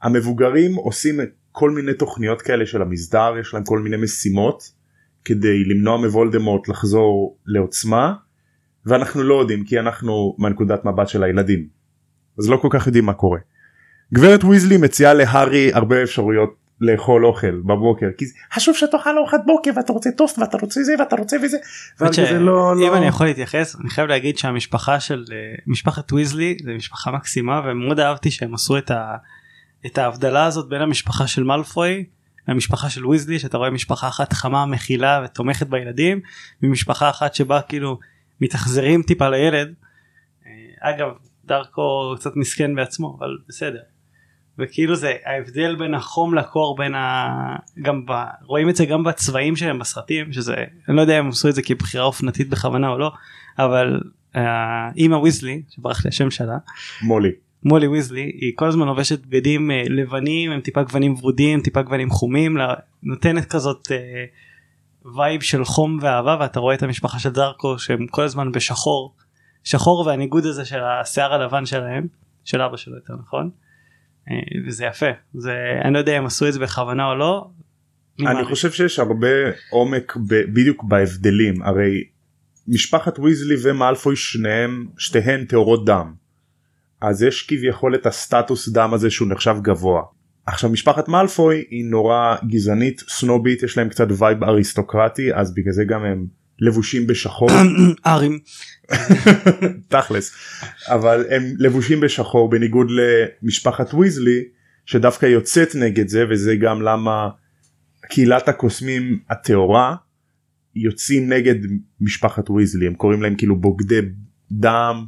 המבוגרים 0.03 0.75
עושים 0.75 1.21
כל 1.53 1.71
מיני 1.71 1.95
תוכניות 1.95 2.43
כאלה 2.43 2.67
של 2.67 2.83
המסדר 2.83 3.35
יש 3.41 3.55
להם 3.55 3.65
כל 3.65 3.79
מיני 3.79 3.97
משימות 3.97 4.73
כדי 5.25 5.65
למנוע 5.65 5.97
מוולדמורט 5.97 6.69
לחזור 6.69 7.39
לעוצמה 7.47 8.15
ואנחנו 8.87 9.23
לא 9.23 9.35
יודעים 9.41 9.65
כי 9.65 9.81
אנחנו 9.81 10.37
מהנקודת 10.39 10.85
מבט 10.85 11.09
של 11.09 11.23
הילדים 11.23 11.67
אז 12.39 12.51
לא 12.51 12.57
כל 12.57 12.69
כך 12.71 12.87
יודעים 12.87 13.05
מה 13.05 13.13
קורה. 13.13 13.39
גברת 14.15 14.45
ויזלי 14.45 14.77
מציעה 14.77 15.15
להארי 15.15 15.73
הרבה 15.73 16.03
אפשרויות 16.03 16.65
לאכול 16.81 17.27
אוכל 17.27 17.61
בבוקר 17.61 18.07
כי 18.19 18.25
חשוב 18.53 18.77
שתאכל 18.77 19.19
ארוחת 19.19 19.41
בוקר 19.47 19.71
ואתה 19.77 19.93
רוצה 19.93 20.11
טוסט 20.11 20.39
ואתה 20.39 20.57
רוצה 20.57 20.83
זה 20.83 20.93
ואתה 20.99 21.17
רוצה 21.17 21.37
וזה. 21.43 21.57
האמת 22.01 22.19
והארי 22.19 22.29
כזה, 22.29 22.39
לא, 22.39 22.73
אם 22.73 22.79
לא. 22.79 22.97
אני 22.97 23.07
יכול 23.07 23.27
להתייחס 23.27 23.77
אני 23.81 23.91
חייב 23.91 24.09
להגיד 24.09 24.39
שהמשפחה 24.39 25.01
של 25.01 25.25
אה, 25.33 25.37
משפחת 25.67 26.13
ויזלי 26.13 26.57
זה 26.65 26.75
משפחה 26.75 27.11
מקסימה 27.11 27.61
ומאוד 27.65 28.01
אהבתי 28.01 28.31
שהם 28.31 28.55
עשו 28.55 28.79
את, 28.79 28.91
ה, 28.91 29.17
את 29.87 29.99
ההבדלה 29.99 30.45
הזאת 30.45 30.69
בין 30.69 30.81
המשפחה 30.81 31.27
של 31.27 31.43
מאלפוי 31.43 32.05
למשפחה 32.49 32.91
של 32.91 33.07
ויזלי 33.07 33.39
שאתה 33.39 33.57
רואה 33.59 33.71
משפחה 33.71 34.09
אחת 34.09 34.33
חמה 34.33 34.67
מכילה 34.67 35.21
ותומכת 35.25 35.67
בילדים 35.67 36.21
ומשפחה 36.63 37.11
אחת 37.11 37.35
שבה 37.35 37.61
כאילו 37.61 37.99
מתאכזרים 38.41 39.03
טיפה 39.03 39.29
לילד. 39.29 39.75
אה, 40.47 40.91
אגב 40.91 41.09
דרכו 41.45 42.15
קצת 42.17 42.37
מסכן 42.37 42.75
בעצמו 42.75 43.17
אבל 43.19 43.39
בסדר. 43.49 43.81
וכאילו 44.59 44.97
זה 44.97 45.13
ההבדל 45.25 45.77
בין 45.77 45.95
החום 45.95 46.35
לקור 46.35 46.77
בין 46.77 46.95
ה... 46.95 47.29
גם 47.83 48.07
ב... 48.07 48.13
רואים 48.43 48.69
את 48.69 48.77
זה 48.77 48.87
גם 48.87 49.05
בצבעים 49.05 49.57
שלהם 49.57 49.79
בסרטים 49.79 50.33
שזה 50.33 50.55
אני 50.89 50.97
לא 50.97 51.01
יודע 51.01 51.21
אם 51.21 51.29
עשו 51.29 51.49
את 51.49 51.55
זה 51.55 51.63
כבחירה 51.63 52.05
אופנתית 52.05 52.49
בכוונה 52.51 52.89
או 52.89 52.99
לא 52.99 53.13
אבל 53.59 54.01
אה, 54.37 54.91
אימא 54.97 55.17
ויזלי 55.17 55.63
שברח 55.71 56.05
לי 56.05 56.09
השם 56.09 56.31
שלה 56.31 56.57
מולי 57.03 57.31
מולי 57.65 57.87
ויזלי 57.87 58.33
היא 58.41 58.53
כל 58.55 58.69
הזמן 58.69 58.87
לובשת 58.87 59.27
בגדים 59.27 59.71
אה, 59.71 59.83
לבנים 59.89 60.51
עם 60.51 60.61
טיפה 60.61 60.83
גוונים 60.83 61.15
ורודים 61.15 61.61
טיפה 61.61 61.83
גוונים 61.83 62.11
חומים 62.11 62.57
נותנת 63.03 63.45
כזאת 63.45 63.93
אה, 63.93 64.25
vibe 65.17 65.41
של 65.41 65.65
חום 65.65 65.99
ואהבה 66.03 66.37
ואתה 66.41 66.61
רואה 66.61 66.75
את 66.75 66.83
המשפחה 66.83 67.19
של 67.19 67.31
דרקו 67.31 67.79
שהם 67.79 68.07
כל 68.07 68.23
הזמן 68.23 68.53
בשחור 68.53 69.15
שחור 69.65 70.07
והניגוד 70.07 70.47
הזה 70.47 70.65
של 70.65 70.81
השיער 70.85 71.33
הלבן 71.33 71.67
שלהם 71.67 72.07
של 72.45 72.61
אבא 72.61 72.77
שלו 72.77 72.95
יותר 72.95 73.15
נכון 73.23 73.51
אה, 74.31 74.37
וזה 74.67 74.85
יפה 74.85 75.07
זה 75.35 75.55
אני 75.85 75.95
לא 75.95 75.99
יודע 75.99 76.19
אם 76.19 76.27
עשו 76.27 76.49
את 76.49 76.53
זה 76.53 76.61
בכוונה 76.61 77.07
או 77.07 77.15
לא. 77.15 77.51
אני 78.19 78.25
מעריך. 78.25 78.49
חושב 78.49 78.73
שיש 78.73 78.99
הרבה 78.99 79.29
עומק 79.71 80.17
ב, 80.17 80.35
בדיוק 80.35 80.85
בהבדלים 80.85 81.63
הרי 81.63 82.05
משפחת 82.69 83.19
ויזלי 83.19 83.55
ומאלפוי 83.63 84.17
שניהם 84.17 84.87
שתיהן 84.99 85.45
טהורות 85.45 85.85
דם 85.85 86.15
אז 87.01 87.23
יש 87.23 87.43
כביכול 87.43 87.95
את 87.95 88.07
הסטטוס 88.07 88.69
דם 88.69 88.95
הזה 88.95 89.11
שהוא 89.11 89.29
נחשב 89.29 89.57
גבוה. 89.63 90.03
עכשיו 90.47 90.71
משפחת 90.71 91.09
מאלפוי 91.09 91.65
היא 91.71 91.85
נורא 91.85 92.37
גזענית 92.47 93.03
סנובית 93.09 93.63
יש 93.63 93.79
להם 93.79 93.89
קצת 93.89 94.07
vibe 94.19 94.45
אריסטוקרטי 94.45 95.35
אז 95.35 95.55
בגלל 95.55 95.73
זה 95.73 95.85
גם 95.85 96.05
הם 96.05 96.27
לבושים 96.59 97.07
בשחור. 97.07 97.49
ארים. 98.07 98.39
תכלס. 99.89 100.33
אבל 100.87 101.25
הם 101.31 101.43
לבושים 101.59 102.01
בשחור 102.01 102.51
בניגוד 102.51 102.87
למשפחת 102.91 103.95
ויזלי 103.95 104.45
שדווקא 104.87 105.27
יוצאת 105.27 105.75
נגד 105.75 106.09
זה 106.09 106.25
וזה 106.31 106.57
גם 106.57 106.83
למה 106.83 107.29
קהילת 108.09 108.49
הקוסמים 108.49 109.19
הטהורה 109.31 109.97
יוצאים 110.75 111.33
נגד 111.33 111.55
משפחת 112.01 112.51
ויזלי. 112.51 112.87
הם 112.87 112.95
קוראים 112.95 113.23
להם 113.23 113.35
כאילו 113.35 113.57
בוגדי 113.57 114.01
דם 114.53 115.07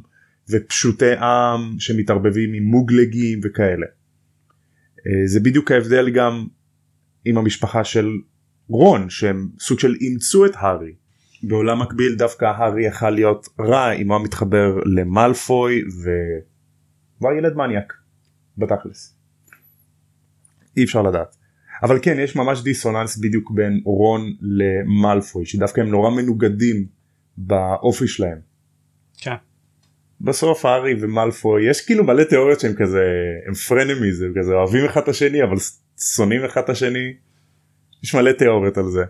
ופשוטי 0.49 1.13
עם 1.19 1.75
שמתערבבים 1.79 2.53
עם 2.53 2.63
מוגלגים 2.63 3.39
וכאלה. 3.43 3.85
אה, 5.07 5.27
זה 5.27 5.39
בדיוק 5.39 5.71
ההבדל 5.71 6.09
גם 6.09 6.47
עם 7.25 7.37
המשפחה 7.37 7.83
של 7.83 8.11
רון 8.69 9.09
שהם 9.09 9.49
סוג 9.59 9.79
של 9.79 9.95
אימצו 10.01 10.45
את 10.45 10.51
הארי. 10.55 10.93
בעולם 11.43 11.81
מקביל 11.81 12.15
דווקא 12.15 12.45
הארי 12.45 12.85
יכל 12.85 13.09
להיות 13.09 13.49
רע 13.59 13.91
אם 13.91 14.11
הוא 14.11 14.23
מתחבר 14.23 14.79
למלפוי. 14.85 15.81
והוא 17.21 17.31
ילד 17.37 17.55
מניאק 17.55 17.93
בתכלס. 18.57 19.15
אי 20.77 20.83
אפשר 20.83 21.01
לדעת. 21.01 21.37
אבל 21.83 21.99
כן 22.01 22.19
יש 22.19 22.35
ממש 22.35 22.61
דיסוננס 22.61 23.17
בדיוק 23.17 23.51
בין 23.51 23.81
רון 23.85 24.33
למלפוי 24.41 25.45
שדווקא 25.45 25.81
הם 25.81 25.87
נורא 25.87 26.09
מנוגדים 26.09 26.87
באופי 27.37 28.07
שלהם. 28.07 28.37
כן. 29.17 29.35
בסוף 30.21 30.65
הארי 30.65 30.95
ומלפוי 31.01 31.69
יש 31.69 31.85
כאילו 31.85 32.03
מלא 32.03 32.23
תיאוריות 32.23 32.59
שהם 32.59 32.73
כזה 32.77 33.03
הם 33.47 33.53
פרנמיז 33.53 34.21
הם 34.21 34.33
כזה 34.39 34.53
אוהבים 34.53 34.85
אחד 34.85 35.01
את 35.01 35.07
השני 35.07 35.43
אבל 35.43 35.55
שונאים 36.15 36.45
אחד 36.45 36.61
את 36.61 36.69
השני. 36.69 37.13
יש 38.03 38.15
מלא 38.15 38.31
תיאוריות 38.31 38.77
על 38.77 38.89
זה. 38.89 39.03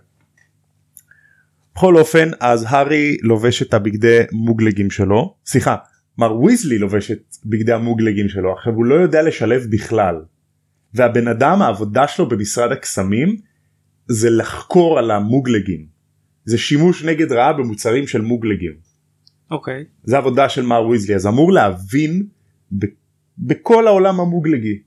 בכל 1.75 1.97
אופן 1.97 2.29
אז 2.39 2.65
הארי 2.69 3.17
לובש 3.21 3.61
את 3.61 3.73
הבגדי 3.73 4.19
מוגלגים 4.31 4.91
שלו 4.91 5.35
סליחה 5.45 5.75
מר 6.17 6.41
ויזלי 6.41 6.77
לובש 6.77 7.11
את 7.11 7.35
בגדי 7.45 7.73
המוגלגים 7.73 8.29
שלו 8.29 8.53
עכשיו 8.53 8.73
הוא 8.73 8.85
לא 8.85 8.95
יודע 8.95 9.21
לשלב 9.21 9.65
בכלל. 9.69 10.15
והבן 10.93 11.27
אדם 11.27 11.61
העבודה 11.61 12.07
שלו 12.07 12.29
במשרד 12.29 12.71
הקסמים 12.71 13.35
זה 14.07 14.29
לחקור 14.29 14.99
על 14.99 15.11
המוגלגים. 15.11 15.85
זה 16.45 16.57
שימוש 16.57 17.03
נגד 17.03 17.31
רעה 17.31 17.53
במוצרים 17.53 18.07
של 18.07 18.21
מוגלגים. 18.21 18.87
אוקיי 19.51 19.83
זה 20.03 20.17
עבודה 20.17 20.49
של 20.49 20.61
מר 20.65 20.87
ויזלי 20.87 21.15
אז 21.15 21.27
אמור 21.27 21.51
להבין 21.51 22.27
ב- 22.79 22.85
בכל 23.37 23.87
העולם 23.87 24.19
המוגלגי. 24.19 24.79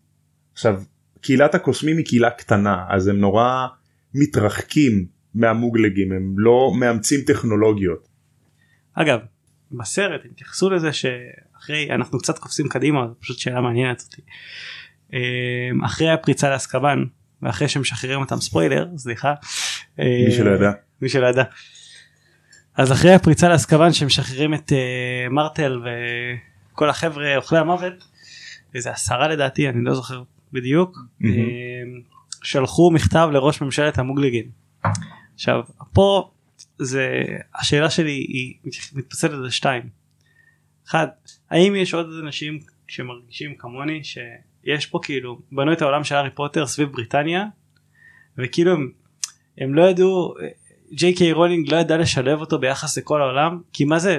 עכשיו 0.53 0.83
קהילת 1.21 1.55
הקוסמים 1.55 1.97
היא 1.97 2.05
קהילה 2.07 2.31
קטנה 2.31 2.85
אז 2.89 3.09
הם 3.09 3.19
נורא 3.19 3.67
מתרחקים 4.15 5.07
מהמוגלגים 5.35 6.13
הם 6.13 6.35
לא 6.39 6.73
מאמצים 6.79 7.21
טכנולוגיות. 7.27 8.09
אגב 8.95 9.19
בסרט 9.73 10.21
הם 10.25 10.31
התייחסו 10.31 10.71
לזה 10.71 10.93
שאחרי 10.93 11.91
אנחנו 11.91 12.19
קצת 12.19 12.39
קופצים 12.39 12.69
קדימה 12.69 13.07
זו 13.09 13.15
פשוט 13.21 13.39
שאלה 13.39 13.61
מעניינת 13.61 14.03
אותי. 14.07 14.23
אה, 15.15 15.87
אחרי 15.87 16.11
הפריצה 16.11 16.51
לאסקבן 16.51 17.05
ואחרי 17.43 17.69
שמשחררים 17.69 18.21
אותם 18.21 18.37
ספוילר 18.37 18.89
סליחה. 18.97 19.35
מי 19.99 20.31
שלא 20.31 20.51
ידע. 20.51 20.71
מי 21.03 21.09
שלא 21.09 21.27
ידע. 21.27 21.43
אז 22.81 22.93
אחרי 22.93 23.15
הפריצה 23.15 23.49
לאסקבן 23.49 23.93
שמשחררים 23.93 24.55
את 24.55 24.73
אה, 24.73 25.29
מרטל 25.31 25.83
וכל 26.73 26.91
החבר'ה 26.91 27.37
אוכלי 27.37 27.59
המוות 27.59 27.93
איזה 28.75 28.91
עשרה 28.91 29.29
לדעתי 29.29 29.69
אני 29.69 29.85
לא 29.85 29.95
זוכר 29.95 30.23
בדיוק 30.53 30.99
מהמם. 31.21 31.39
אה, 31.39 32.01
שלחו 32.43 32.91
מכתב 32.91 33.29
לראש 33.33 33.61
ממשלת 33.61 33.99
המוגלגים. 33.99 34.51
עכשיו 35.35 35.61
פה 35.93 36.31
זה 36.79 37.23
השאלה 37.55 37.91
שלי 37.91 38.13
היא 38.13 38.55
מתפצלת 38.93 39.39
לשתיים. 39.47 39.83
אחד 40.89 41.07
האם 41.51 41.77
יש 41.77 41.95
עוד 41.95 42.07
אנשים 42.23 42.59
שמרגישים 42.89 43.55
כמוני 43.59 44.01
שיש 44.05 44.87
פה 44.87 44.99
כאילו 45.03 45.41
בנו 45.53 45.73
את 45.73 45.83
העולם 45.83 46.05
של 46.05 46.15
הארי 46.15 46.31
פוטר 46.31 46.67
סביב 46.67 46.89
בריטניה 46.93 47.45
וכאילו 48.39 48.73
הם, 48.73 48.91
הם 49.59 49.75
לא 49.75 49.83
ידעו 49.83 50.35
ג'יי 50.93 51.15
קיי 51.15 51.33
רולינג 51.33 51.73
לא 51.73 51.77
ידע 51.77 51.97
לשלב 51.97 52.41
אותו 52.41 52.59
ביחס 52.59 52.99
לכל 52.99 53.23
העולם? 53.23 53.61
כי 53.73 53.85
מה 53.85 53.99
זה 53.99 54.19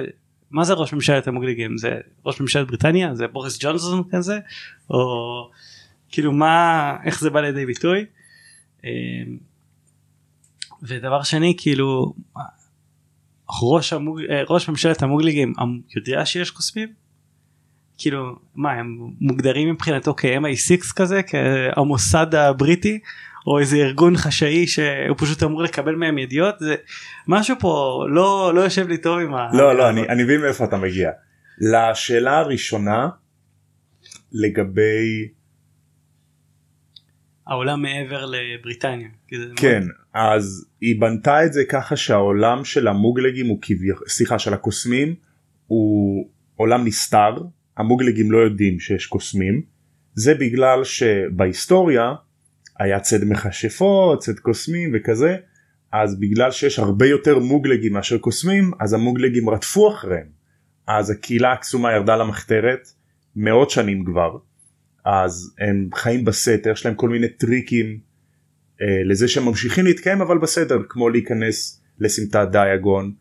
מה 0.50 0.64
זה 0.64 0.72
ראש 0.72 0.92
ממשלת 0.92 1.28
המוגלגים 1.28 1.76
זה 1.76 2.00
ראש 2.26 2.40
ממשלת 2.40 2.66
בריטניה? 2.66 3.14
זה 3.14 3.26
בוריס 3.26 3.58
ג'ונסון 3.60 4.02
כזה? 4.10 4.38
או 4.90 5.00
כאילו 6.08 6.32
מה 6.32 6.96
איך 7.04 7.20
זה 7.20 7.30
בא 7.30 7.40
לידי 7.40 7.66
ביטוי. 7.66 8.04
אמ, 8.84 8.90
ודבר 10.82 11.22
שני 11.22 11.54
כאילו 11.58 12.14
ראש, 13.62 13.92
המוג... 13.92 14.20
אה, 14.30 14.42
ראש 14.48 14.68
ממשלת 14.68 15.02
המוגליגים 15.02 15.52
אמ- 15.62 15.80
יודע 15.96 16.26
שיש 16.26 16.50
קוסמים? 16.50 16.88
כאילו 17.98 18.36
מה 18.54 18.72
הם 18.72 18.98
מוגדרים 19.20 19.70
מבחינתו 19.70 20.14
כ-MI6 20.16 20.94
כזה 20.96 21.20
כהמוסד 21.22 22.34
הבריטי 22.34 22.98
או 23.46 23.58
איזה 23.58 23.76
ארגון 23.76 24.16
חשאי 24.16 24.66
שהוא 24.66 25.16
פשוט 25.18 25.42
אמור 25.42 25.62
לקבל 25.62 25.94
מהם 25.94 26.18
ידיעות 26.18 26.54
זה 26.58 26.74
משהו 27.28 27.56
פה 27.60 28.04
לא 28.08 28.52
לא 28.54 28.60
יושב 28.60 28.88
לי 28.88 28.98
טוב 28.98 29.18
עם 29.18 29.34
ה... 29.34 29.48
לא 29.52 29.76
לא 29.76 29.88
אני 29.88 30.08
אני 30.08 30.22
מבין 30.22 30.40
מאיפה 30.40 30.64
אתה 30.64 30.76
מגיע. 30.76 31.10
לשאלה 31.58 32.38
הראשונה 32.38 33.08
לגבי 34.32 35.28
העולם 37.46 37.82
מעבר 37.82 38.26
לבריטניה. 38.26 39.08
כן 39.56 39.82
אז 40.14 40.66
היא 40.80 41.00
בנתה 41.00 41.44
את 41.44 41.52
זה 41.52 41.64
ככה 41.68 41.96
שהעולם 41.96 42.64
של 42.64 42.88
המוגלגים 42.88 43.46
הוא 43.46 43.58
כביכול 43.62 44.08
סליחה 44.08 44.38
של 44.38 44.54
הקוסמים 44.54 45.14
הוא 45.66 46.28
עולם 46.56 46.86
נסתר 46.86 47.36
המוגלגים 47.76 48.32
לא 48.32 48.38
יודעים 48.38 48.80
שיש 48.80 49.06
קוסמים 49.06 49.62
זה 50.14 50.34
בגלל 50.34 50.84
שבהיסטוריה 50.84 52.14
היה 52.82 53.00
צד 53.00 53.24
מכשפות 53.24 54.18
צד 54.18 54.38
קוסמים 54.38 54.92
וכזה 54.94 55.36
אז 55.92 56.20
בגלל 56.20 56.50
שיש 56.50 56.78
הרבה 56.78 57.06
יותר 57.06 57.38
מוגלגים 57.38 57.92
מאשר 57.92 58.18
קוסמים 58.18 58.70
אז 58.80 58.92
המוגלגים 58.92 59.50
רדפו 59.50 59.90
אחריהם 59.90 60.26
אז 60.86 61.10
הקהילה 61.10 61.52
הקסומה 61.52 61.92
ירדה 61.92 62.16
למחתרת 62.16 62.88
מאות 63.36 63.70
שנים 63.70 64.04
כבר 64.04 64.38
אז 65.04 65.54
הם 65.58 65.88
חיים 65.94 66.24
בסתר 66.24 66.70
יש 66.70 66.86
להם 66.86 66.94
כל 66.94 67.08
מיני 67.08 67.28
טריקים 67.28 67.98
אה, 68.82 68.86
לזה 69.04 69.28
שהם 69.28 69.44
ממשיכים 69.44 69.84
להתקיים 69.84 70.20
אבל 70.20 70.38
בסדר 70.38 70.78
כמו 70.88 71.08
להיכנס 71.08 71.82
לסמטת 71.98 72.48
דיאגון 72.52 73.12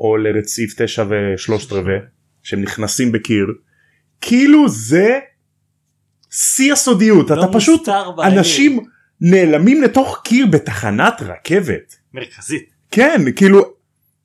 או 0.00 0.16
לרציף 0.16 0.82
תשע 0.82 1.04
ושלושת 1.08 1.72
רבעי 1.72 1.98
שהם 2.42 2.62
נכנסים 2.62 3.12
בקיר 3.12 3.46
כאילו 4.20 4.68
זה 4.68 5.18
שיא 6.30 6.72
הסודיות 6.72 7.30
לא 7.30 7.44
אתה 7.44 7.52
פשוט. 7.52 7.88
אנשים 8.24 8.84
נעלמים 9.20 9.82
לתוך 9.82 10.20
קיר 10.24 10.46
בתחנת 10.46 11.22
רכבת. 11.22 11.96
מרכזית. 12.14 12.70
כן 12.90 13.20
כאילו 13.36 13.64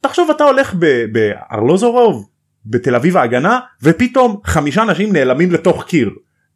תחשוב 0.02 0.30
אתה 0.30 0.44
הולך 0.44 0.76
בארלוזורוב 1.12 2.30
בתל 2.66 2.96
אביב 2.96 3.18
ההגנה 3.18 3.60
ופתאום 3.84 4.42
חמישה 4.46 4.82
אנשים 4.82 5.14
נעלמים 5.14 5.52
לתוך 5.52 5.84
קיר. 5.84 6.10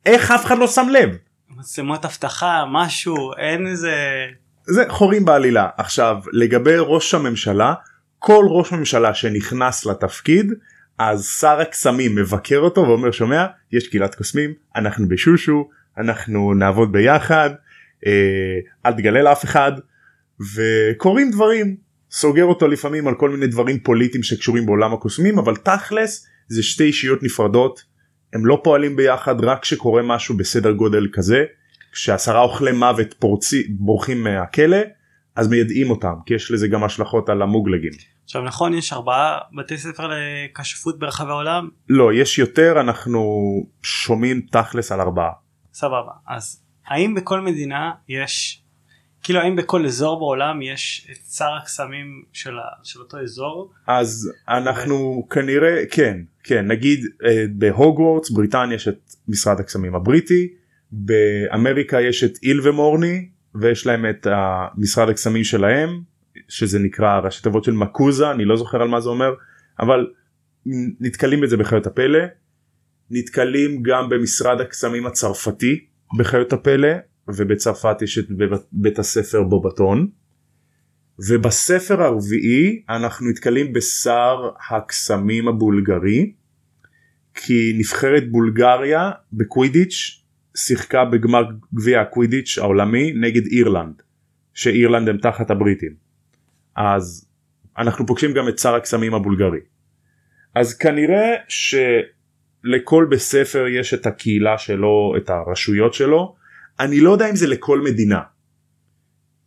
איך 0.05 0.31
אף 0.31 0.45
אחד 0.45 0.57
לא 0.57 0.67
שם 0.67 0.87
לב? 0.91 1.09
מצלמות 1.49 2.05
אבטחה 2.05 2.63
משהו 2.71 3.31
אין 3.37 3.67
איזה 3.67 3.93
זה 4.65 4.83
חורים 4.89 5.25
בעלילה. 5.25 5.69
עכשיו 5.77 6.17
לגבי 6.33 6.75
ראש 6.77 7.13
הממשלה 7.13 7.73
כל 8.19 8.45
ראש 8.49 8.71
ממשלה 8.71 9.13
שנכנס 9.13 9.85
לתפקיד 9.85 10.53
אז 10.97 11.25
שר 11.39 11.59
הקסמים 11.59 12.15
מבקר 12.15 12.57
אותו 12.57 12.81
ואומר 12.81 13.11
שומע 13.11 13.45
יש 13.71 13.87
קהילת 13.87 14.15
קוסמים 14.15 14.53
אנחנו 14.75 15.07
בשושו 15.07 15.69
אנחנו 15.97 16.53
נעבוד 16.53 16.91
ביחד 16.91 17.49
אל 18.85 18.93
תגלה 18.93 19.21
לאף 19.21 19.43
אחד 19.43 19.71
וקורים 20.55 21.31
דברים 21.31 21.77
סוגר 22.11 22.43
אותו 22.43 22.67
לפעמים 22.67 23.07
על 23.07 23.15
כל 23.15 23.29
מיני 23.29 23.47
דברים 23.47 23.79
פוליטיים 23.79 24.23
שקשורים 24.23 24.65
בעולם 24.65 24.93
הקוסמים 24.93 25.39
אבל 25.39 25.55
תכלס 25.55 26.27
זה 26.47 26.63
שתי 26.63 26.83
אישיות 26.83 27.23
נפרדות 27.23 27.83
הם 28.33 28.45
לא 28.45 28.61
פועלים 28.63 28.95
ביחד 28.95 29.43
רק 29.43 29.61
כשקורה 29.61 30.01
משהו 30.01 30.37
בסדר 30.37 30.71
גודל 30.71 31.07
כזה 31.13 31.45
כשעשרה 31.91 32.41
אוכלי 32.41 32.71
מוות 32.71 33.13
פורצי 33.19 33.67
בורחים 33.69 34.23
מהכלא 34.23 34.77
אז 35.35 35.47
מיידעים 35.47 35.89
אותם 35.89 36.13
כי 36.25 36.33
יש 36.33 36.51
לזה 36.51 36.67
גם 36.67 36.83
השלכות 36.83 37.29
על 37.29 37.41
המוגלגים. 37.41 37.91
עכשיו 38.23 38.41
נכון 38.41 38.73
יש 38.73 38.93
ארבעה 38.93 39.37
בתי 39.57 39.77
ספר 39.77 40.09
לכשפות 40.13 40.99
ברחבי 40.99 41.29
העולם 41.29 41.69
לא 41.89 42.13
יש 42.13 42.39
יותר 42.39 42.81
אנחנו 42.81 43.21
שומעים 43.83 44.41
תכלס 44.51 44.91
על 44.91 45.01
ארבעה. 45.01 45.31
סבבה 45.73 46.11
אז 46.27 46.66
האם 46.87 47.15
בכל 47.15 47.41
מדינה 47.41 47.91
יש 48.09 48.63
כאילו 49.23 49.39
האם 49.39 49.55
בכל 49.55 49.85
אזור 49.85 50.19
בעולם 50.19 50.61
יש 50.61 51.07
את 51.11 51.31
שר 51.31 51.49
הקסמים 51.61 52.23
של, 52.33 52.57
ה, 52.59 52.63
של 52.83 52.99
אותו 52.99 53.19
אזור? 53.19 53.73
אז 53.87 54.31
אנחנו 54.49 54.95
ו... 54.95 55.29
כנראה 55.29 55.83
כן 55.91 56.17
כן. 56.43 56.67
נגיד 56.67 57.05
אה, 57.25 57.45
בהוגוורטס 57.51 58.29
בריטניה 58.29 58.75
יש 58.75 58.87
את 58.87 59.13
משרד 59.27 59.59
הקסמים 59.59 59.95
הבריטי 59.95 60.47
באמריקה 60.91 62.01
יש 62.01 62.23
את 62.23 62.37
איל 62.43 62.67
ומורני 62.67 63.29
ויש 63.55 63.85
להם 63.85 64.05
את 64.09 64.27
משרד 64.77 65.09
הקסמים 65.09 65.43
שלהם 65.43 66.01
שזה 66.47 66.79
נקרא 66.79 67.19
ראשי 67.19 67.43
תיבות 67.43 67.63
של 67.63 67.71
מקוזה 67.71 68.31
אני 68.31 68.45
לא 68.45 68.57
זוכר 68.57 68.81
על 68.81 68.87
מה 68.87 69.01
זה 69.01 69.09
אומר 69.09 69.33
אבל 69.79 70.07
נתקלים 70.99 71.41
בזה 71.41 71.57
בחיות 71.57 71.87
הפלא. 71.87 72.19
נתקלים 73.11 73.83
גם 73.83 74.09
במשרד 74.09 74.61
הקסמים 74.61 75.05
הצרפתי 75.05 75.85
בחיות 76.17 76.53
הפלא 76.53 76.93
ובצרפת 77.27 78.01
יש 78.01 78.19
את 78.19 78.25
בית 78.71 78.99
הספר 78.99 79.43
בובטון 79.43 80.07
ובספר 81.29 82.01
הרביעי 82.01 82.83
אנחנו 82.89 83.29
נתקלים 83.29 83.73
בשר 83.73 84.49
הקסמים 84.69 85.47
הבולגרי 85.47 86.33
כי 87.33 87.73
נבחרת 87.77 88.31
בולגריה 88.31 89.11
בקווידיץ' 89.33 90.23
שיחקה 90.57 91.05
בגמר 91.05 91.43
גביע 91.73 92.01
הקווידיץ' 92.01 92.57
העולמי 92.57 93.13
נגד 93.13 93.45
אירלנד 93.45 94.01
שאירלנד 94.53 95.09
הם 95.09 95.17
תחת 95.17 95.51
הבריטים. 95.51 95.93
אז 96.75 97.29
אנחנו 97.77 98.05
פוגשים 98.05 98.33
גם 98.33 98.49
את 98.49 98.59
שר 98.59 98.75
הקסמים 98.75 99.13
הבולגרי. 99.13 99.59
אז 100.55 100.77
כנראה 100.77 101.35
שלכל 102.65 103.07
בית 103.09 103.19
ספר 103.19 103.67
יש 103.67 103.93
את 103.93 104.05
הקהילה 104.05 104.57
שלו 104.57 105.13
את 105.17 105.29
הרשויות 105.29 105.93
שלו 105.93 106.35
אני 106.79 106.99
לא 106.99 107.11
יודע 107.11 107.29
אם 107.29 107.35
זה 107.35 107.47
לכל 107.47 107.81
מדינה. 107.81 108.19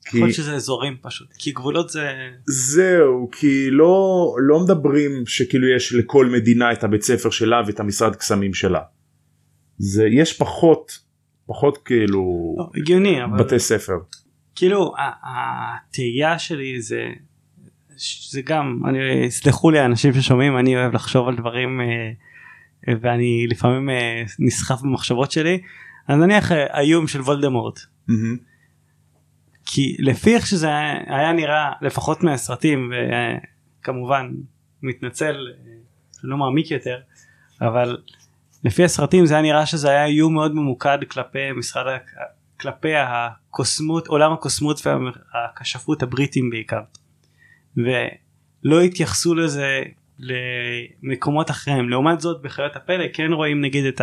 יכול 0.07 0.21
להיות 0.21 0.35
שזה 0.35 0.55
אזורים 0.55 0.97
פשוט 1.03 1.29
כי 1.39 1.53
גבולות 1.53 1.91
זה 1.91 2.11
זהו 2.47 3.29
כי 3.33 3.71
לא 3.71 4.35
לא 4.39 4.61
מדברים 4.61 5.27
שכאילו 5.27 5.69
יש 5.77 5.95
לכל 5.95 6.27
מדינה 6.27 6.73
את 6.73 6.85
הבית 6.85 7.03
ספר 7.03 7.31
שלה 7.31 7.63
ואת 7.67 7.81
המשרד 7.81 8.17
קסמים 8.17 8.55
שלה. 8.55 8.81
זה 9.79 10.07
יש 10.07 10.33
פחות 10.39 10.99
פחות 11.47 11.79
כאילו 11.85 12.55
לא, 12.59 12.71
הגיוני 12.75 13.25
אבל 13.25 13.39
בתי 13.45 13.59
ספר. 13.59 13.99
כאילו 14.55 14.93
התהייה 15.23 16.39
שלי 16.39 16.83
זה 16.83 17.05
זה 18.31 18.43
גם 18.43 18.83
אני 18.89 19.31
סלחו 19.31 19.71
לי 19.71 19.79
האנשים 19.79 20.13
ששומעים 20.13 20.59
אני 20.59 20.77
אוהב 20.77 20.95
לחשוב 20.95 21.29
על 21.29 21.37
דברים 21.37 21.81
אה, 21.81 22.11
ואני 22.89 23.47
לפעמים 23.51 23.91
אה, 23.91 24.23
נסחף 24.39 24.81
במחשבות 24.83 25.31
שלי 25.31 25.61
אז 26.09 26.19
נניח 26.19 26.53
אה, 26.53 26.67
האיום 26.71 27.07
של 27.07 27.21
וולדמורט. 27.21 27.79
Mm-hmm. 27.79 28.39
כי 29.67 29.97
לפי 29.99 30.35
איך 30.35 30.47
שזה 30.47 30.69
היה 31.07 31.33
נראה 31.33 31.73
לפחות 31.83 32.23
מהסרטים 32.23 32.93
וכמובן 33.81 34.31
מתנצל 34.83 35.37
לא 36.23 36.37
מעמיק 36.37 36.71
יותר 36.71 37.01
אבל 37.61 37.99
לפי 38.65 38.85
הסרטים 38.85 39.27
זה 39.27 39.35
היה 39.35 39.43
נראה 39.43 39.67
שזה 39.67 39.91
היה 39.91 40.05
איום 40.05 40.35
מאוד 40.35 40.55
ממוקד 40.55 40.99
כלפי 41.11 41.53
משרד 41.53 41.99
כלפי 42.61 42.93
הקוסמות 42.97 44.07
עולם 44.07 44.33
הקוסמות 44.33 44.81
והכשפות 44.87 46.03
הבריטים 46.03 46.51
בעיקר 46.51 46.81
ולא 47.77 48.81
התייחסו 48.81 49.35
לזה 49.35 49.83
למקומות 50.23 51.51
אחרים 51.51 51.89
לעומת 51.89 52.21
זאת 52.21 52.43
בחיות 52.43 52.77
הפלא 52.77 53.05
כן 53.13 53.33
רואים 53.33 53.61
נגיד 53.61 53.85
את 53.85 54.01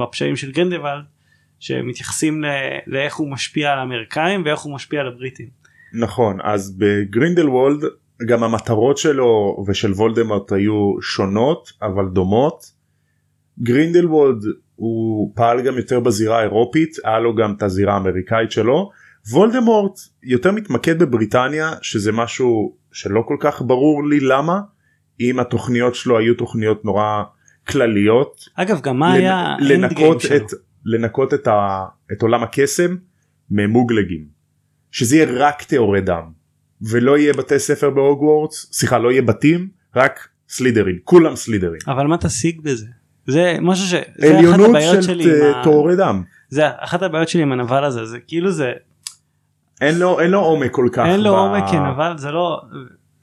הפשעים 0.00 0.36
של 0.36 0.52
גרינדוולד 0.52 1.04
שמתייחסים 1.60 2.44
לאיך 2.86 3.16
הוא 3.16 3.30
משפיע 3.30 3.72
על 3.72 3.78
האמריקאים 3.78 4.42
ואיך 4.44 4.60
הוא 4.60 4.74
משפיע 4.74 5.00
על 5.00 5.06
הבריטים. 5.08 5.48
נכון 5.92 6.38
אז 6.42 6.78
בגרינדלוולד 6.78 7.84
גם 8.26 8.44
המטרות 8.44 8.98
שלו 8.98 9.64
ושל 9.66 9.92
וולדמרט 9.92 10.52
היו 10.52 11.02
שונות 11.02 11.72
אבל 11.82 12.08
דומות. 12.12 12.72
גרינדלוולד 13.62 14.44
הוא 14.76 15.32
פעל 15.34 15.62
גם 15.62 15.76
יותר 15.76 16.00
בזירה 16.00 16.38
האירופית 16.38 16.96
היה 17.04 17.18
לו 17.18 17.34
גם 17.34 17.54
את 17.56 17.62
הזירה 17.62 17.94
האמריקאית 17.94 18.50
שלו. 18.50 18.90
וולדמורט 19.30 19.98
יותר 20.22 20.52
מתמקד 20.52 20.98
בבריטניה 20.98 21.70
שזה 21.82 22.12
משהו 22.12 22.76
שלא 22.92 23.22
כל 23.26 23.36
כך 23.40 23.62
ברור 23.62 24.06
לי 24.06 24.20
למה 24.20 24.60
אם 25.20 25.40
התוכניות 25.40 25.94
שלו 25.94 26.18
היו 26.18 26.34
תוכניות 26.34 26.84
נורא 26.84 27.22
כלליות. 27.68 28.48
אגב 28.54 28.80
גם 28.80 28.98
מה 28.98 29.12
היה 29.12 29.56
לנקות 29.60 30.22
את 30.36 30.52
לנקות 30.84 31.34
את, 31.34 31.46
ה, 31.46 31.84
את 32.12 32.22
עולם 32.22 32.42
הקסם 32.42 32.96
ממוגלגים. 33.50 34.38
שזה 34.90 35.16
יהיה 35.16 35.26
רק 35.30 35.62
טהורי 35.62 36.00
דם 36.00 36.30
ולא 36.82 37.18
יהיה 37.18 37.32
בתי 37.32 37.58
ספר 37.58 37.90
בהוגוורטס 37.90 38.68
סליחה 38.72 38.98
לא 38.98 39.12
יהיה 39.12 39.22
בתים 39.22 39.68
רק 39.96 40.28
סלידרים 40.48 40.98
כולם 41.04 41.36
סלידרים 41.36 41.80
אבל 41.88 42.06
מה 42.06 42.18
תשיג 42.18 42.60
בזה? 42.60 42.86
זה 43.26 43.56
משהו 43.60 43.86
ש... 43.86 43.94
זה 44.16 44.40
אחת 44.40 44.60
הבעיות 44.68 45.02
שלי 45.02 45.24
עם 45.24 45.62
טהורי 45.64 45.96
דם. 45.96 46.22
זה 46.48 46.62
אחת 46.78 47.02
הבעיות 47.02 47.28
שלי 47.28 47.42
עם 47.42 47.52
הנבל 47.52 47.84
הזה. 47.84 48.06
זה 48.06 48.18
כאילו 48.26 48.50
זה 48.50 48.72
אין 49.80 49.98
לו 49.98 50.20
אין 50.20 50.30
לו 50.30 50.40
עומק 50.40 50.70
כל 50.70 50.88
כך 50.92 51.06
אין 51.06 51.20
לו 51.20 51.32
ב... 51.32 51.34
עומק 51.34 51.64
כן 51.70 51.82
אבל 51.82 52.18
זה 52.18 52.30
לא 52.30 52.60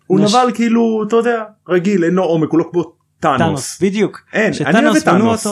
הוא 0.07 0.19
נש... 0.19 0.35
נבל 0.35 0.51
כאילו 0.53 1.03
אתה 1.07 1.15
יודע 1.15 1.43
רגיל 1.69 2.03
אין 2.03 2.13
לו 2.13 2.23
עומק 2.23 2.49
הוא 2.49 2.59
לא 2.59 2.65
כמו 2.71 2.83
טאנוס 3.19 3.81
בדיוק 3.81 4.21
אין 4.33 4.53
אני 4.65 4.85
אוהב 4.85 4.95
את 4.95 5.03
טאנוס 5.03 5.47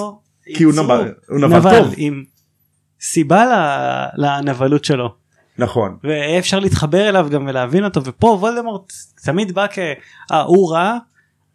כי 0.55 0.63
הוא 0.63 0.73
נבל, 0.73 1.13
הוא 1.29 1.39
נבל, 1.39 1.57
נבל 1.57 1.79
טוב. 1.79 1.93
עם 1.97 2.23
סיבה 3.01 3.45
לנבלות 4.15 4.85
שלו. 4.85 5.15
נכון. 5.57 5.97
ואפשר 6.03 6.59
להתחבר 6.59 7.09
אליו 7.09 7.27
גם 7.31 7.45
ולהבין 7.47 7.85
אותו 7.85 8.03
ופה 8.03 8.27
וולדמורט 8.27 8.93
תמיד 9.23 9.51
בא 9.55 9.65
כ... 9.71 9.79
אה 10.31 10.41
הוא 10.41 10.71
רע, 10.71 10.97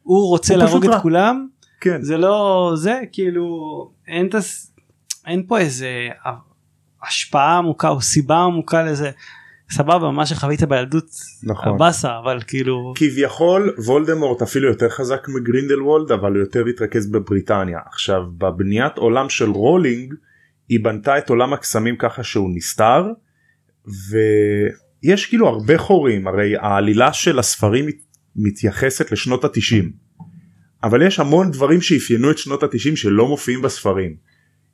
הוא 0.02 0.28
רוצה 0.28 0.54
הוא 0.54 0.62
להרוג 0.62 0.84
את 0.84 0.90
רע. 0.90 1.00
כולם. 1.00 1.46
כן. 1.80 2.02
זה 2.02 2.16
לא 2.16 2.72
זה 2.74 3.00
כאילו 3.12 3.46
אין, 4.06 4.28
תס... 4.30 4.72
אין 5.26 5.44
פה 5.46 5.58
איזה 5.58 6.08
השפעה 7.08 7.58
עמוקה 7.58 7.88
או 7.88 8.00
סיבה 8.00 8.38
עמוקה 8.38 8.82
לזה. 8.82 9.11
סבבה 9.70 10.11
מה 10.11 10.26
שחווית 10.26 10.62
בילדות 10.62 11.11
נכון. 11.42 11.78
באסה 11.78 12.18
אבל 12.24 12.40
כאילו 12.46 12.92
כביכול 12.96 13.74
וולדמורט 13.78 14.42
אפילו 14.42 14.68
יותר 14.68 14.88
חזק 14.88 15.28
מגרינדלוולד 15.28 16.12
אבל 16.12 16.33
הוא 16.33 16.40
יותר 16.40 16.64
התרכז 16.66 17.11
בבריטניה. 17.11 17.78
עכשיו 17.87 18.22
בבניית 18.38 18.96
עולם 18.96 19.28
של 19.28 19.50
רולינג 19.50 20.14
היא 20.68 20.85
בנתה 20.85 21.18
את 21.18 21.31
עולם 21.31 21.52
הקסמים 21.52 21.96
ככה 21.96 22.22
שהוא 22.22 22.50
נסתר 22.54 23.07
ויש 25.02 25.26
כאילו 25.26 25.48
הרבה 25.48 25.78
חורים. 25.78 26.26
הרי 26.26 26.57
העלילה 26.57 27.12
של 27.12 27.38
הספרים 27.38 27.87
מתייחסת 28.37 29.12
לשנות 29.12 29.44
התשעים. 29.44 29.92
אבל 30.83 31.02
יש 31.02 31.20
המון 31.20 31.50
דברים 31.50 31.81
שאפיינו 31.81 32.31
את 32.31 32.38
שנות 32.38 32.62
התשעים 32.62 32.96
שלא 32.96 33.28
מופיעים 33.28 33.62
בספרים. 33.62 34.16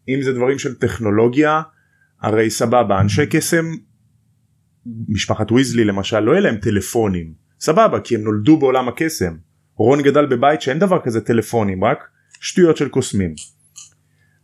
אם 0.09 0.23
זה 0.23 0.33
דברים 0.33 0.59
של 0.59 0.75
טכנולוגיה 0.75 1.63
הרי 2.21 2.51
סבבה 2.51 3.01
אנשי 3.01 3.27
קסם 3.27 3.65
משפחת 5.09 5.53
ויזלי 5.53 5.85
למשל 5.85 6.21
לא 6.21 6.33
יהיה 6.33 6.41
להם 6.41 6.57
טלפונים 6.57 7.35
סבבה 7.61 8.01
כי 8.01 8.15
הם 8.15 8.21
נולדו 8.21 8.57
בעולם 8.57 8.89
הקסם 8.89 9.37
רון 9.77 10.03
גדל 10.03 10.27
בבית 10.27 10.63
שאין 10.63 10.79
דבר 10.79 10.99
כזה 11.05 11.21
טלפונים 11.21 11.85
רק 11.85 12.09
שטויות 12.41 12.77
של 12.77 12.89
קוסמים. 12.89 13.35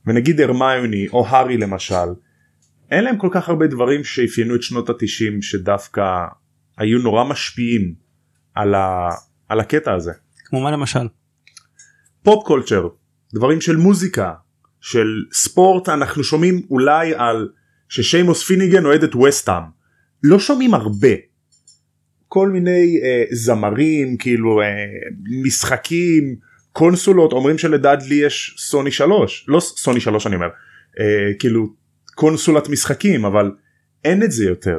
ונגיד 0.06 0.40
הרמיוני 0.40 1.08
או 1.08 1.26
הארי 1.26 1.56
למשל 1.56 1.94
אין 2.90 3.04
להם 3.04 3.18
כל 3.18 3.28
כך 3.32 3.48
הרבה 3.48 3.66
דברים 3.66 4.04
שאפיינו 4.04 4.54
את 4.54 4.62
שנות 4.62 4.90
התשעים 4.90 5.42
שדווקא 5.42 6.02
היו 6.78 6.98
נורא 6.98 7.24
משפיעים 7.24 7.94
על, 8.54 8.74
ה... 8.74 9.08
על 9.48 9.60
הקטע 9.60 9.94
הזה. 9.94 10.12
כמו 10.44 10.62
מה 10.62 10.70
למשל? 10.70 11.08
pop 12.22 12.46
culture 12.46 12.88
דברים 13.34 13.60
של 13.60 13.76
מוזיקה 13.76 14.32
של 14.80 15.24
ספורט 15.32 15.88
אנחנו 15.88 16.24
שומעים 16.24 16.62
אולי 16.70 17.14
על 17.14 17.48
ששיימוס 17.88 18.42
פיניגן 18.42 18.84
אוהד 18.84 19.02
את 19.02 19.16
ווסטהאם 19.16 19.62
לא 20.22 20.38
שומעים 20.38 20.74
הרבה. 20.74 21.08
כל 22.28 22.48
מיני 22.48 23.00
אה, 23.02 23.24
זמרים 23.30 24.16
כאילו 24.16 24.62
אה, 24.62 24.66
משחקים 25.44 26.36
קונסולות 26.72 27.32
אומרים 27.32 27.58
שלדאדלי 27.58 28.14
יש 28.14 28.54
סוני 28.58 28.90
3 28.90 29.44
לא 29.48 29.60
סוני 29.60 30.00
3 30.00 30.26
אני 30.26 30.34
אומר 30.34 30.48
אה, 31.00 31.04
כאילו 31.38 31.66
קונסולת 32.14 32.68
משחקים 32.68 33.24
אבל 33.24 33.50
אין 34.04 34.22
את 34.22 34.32
זה 34.32 34.44
יותר 34.44 34.78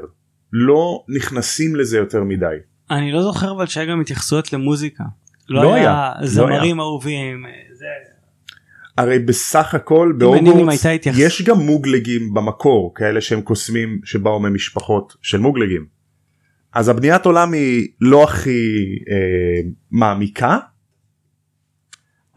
לא 0.53 1.03
נכנסים 1.07 1.75
לזה 1.75 1.97
יותר 1.97 2.23
מדי. 2.23 2.55
אני 2.91 3.11
לא 3.11 3.21
זוכר 3.21 3.51
אבל 3.51 3.65
שהיה 3.65 3.85
גם 3.85 4.01
התייחסויות 4.01 4.53
למוזיקה. 4.53 5.03
לא, 5.49 5.63
לא 5.63 5.73
היה 5.73 5.91
היה, 5.91 6.13
לא 6.21 6.27
זמרים 6.27 6.79
אהובים. 6.79 7.45
אה, 7.45 7.51
זה... 7.73 7.85
הרי 8.97 9.19
בסך 9.19 9.75
הכל 9.75 10.13
בהוגוורטס 10.17 10.85
התייחס- 10.85 11.19
יש 11.19 11.41
גם 11.41 11.57
מוגלגים 11.57 12.33
במקור 12.33 12.95
כאלה 12.95 13.21
שהם 13.21 13.41
קוסמים 13.41 13.99
שבאו 14.03 14.39
ממשפחות 14.39 15.15
של 15.21 15.37
מוגלגים. 15.39 15.85
אז 16.73 16.89
הבניית 16.89 17.25
עולם 17.25 17.53
היא 17.53 17.87
לא 18.01 18.23
הכי 18.23 18.75
אה, 19.09 19.69
מעמיקה 19.91 20.57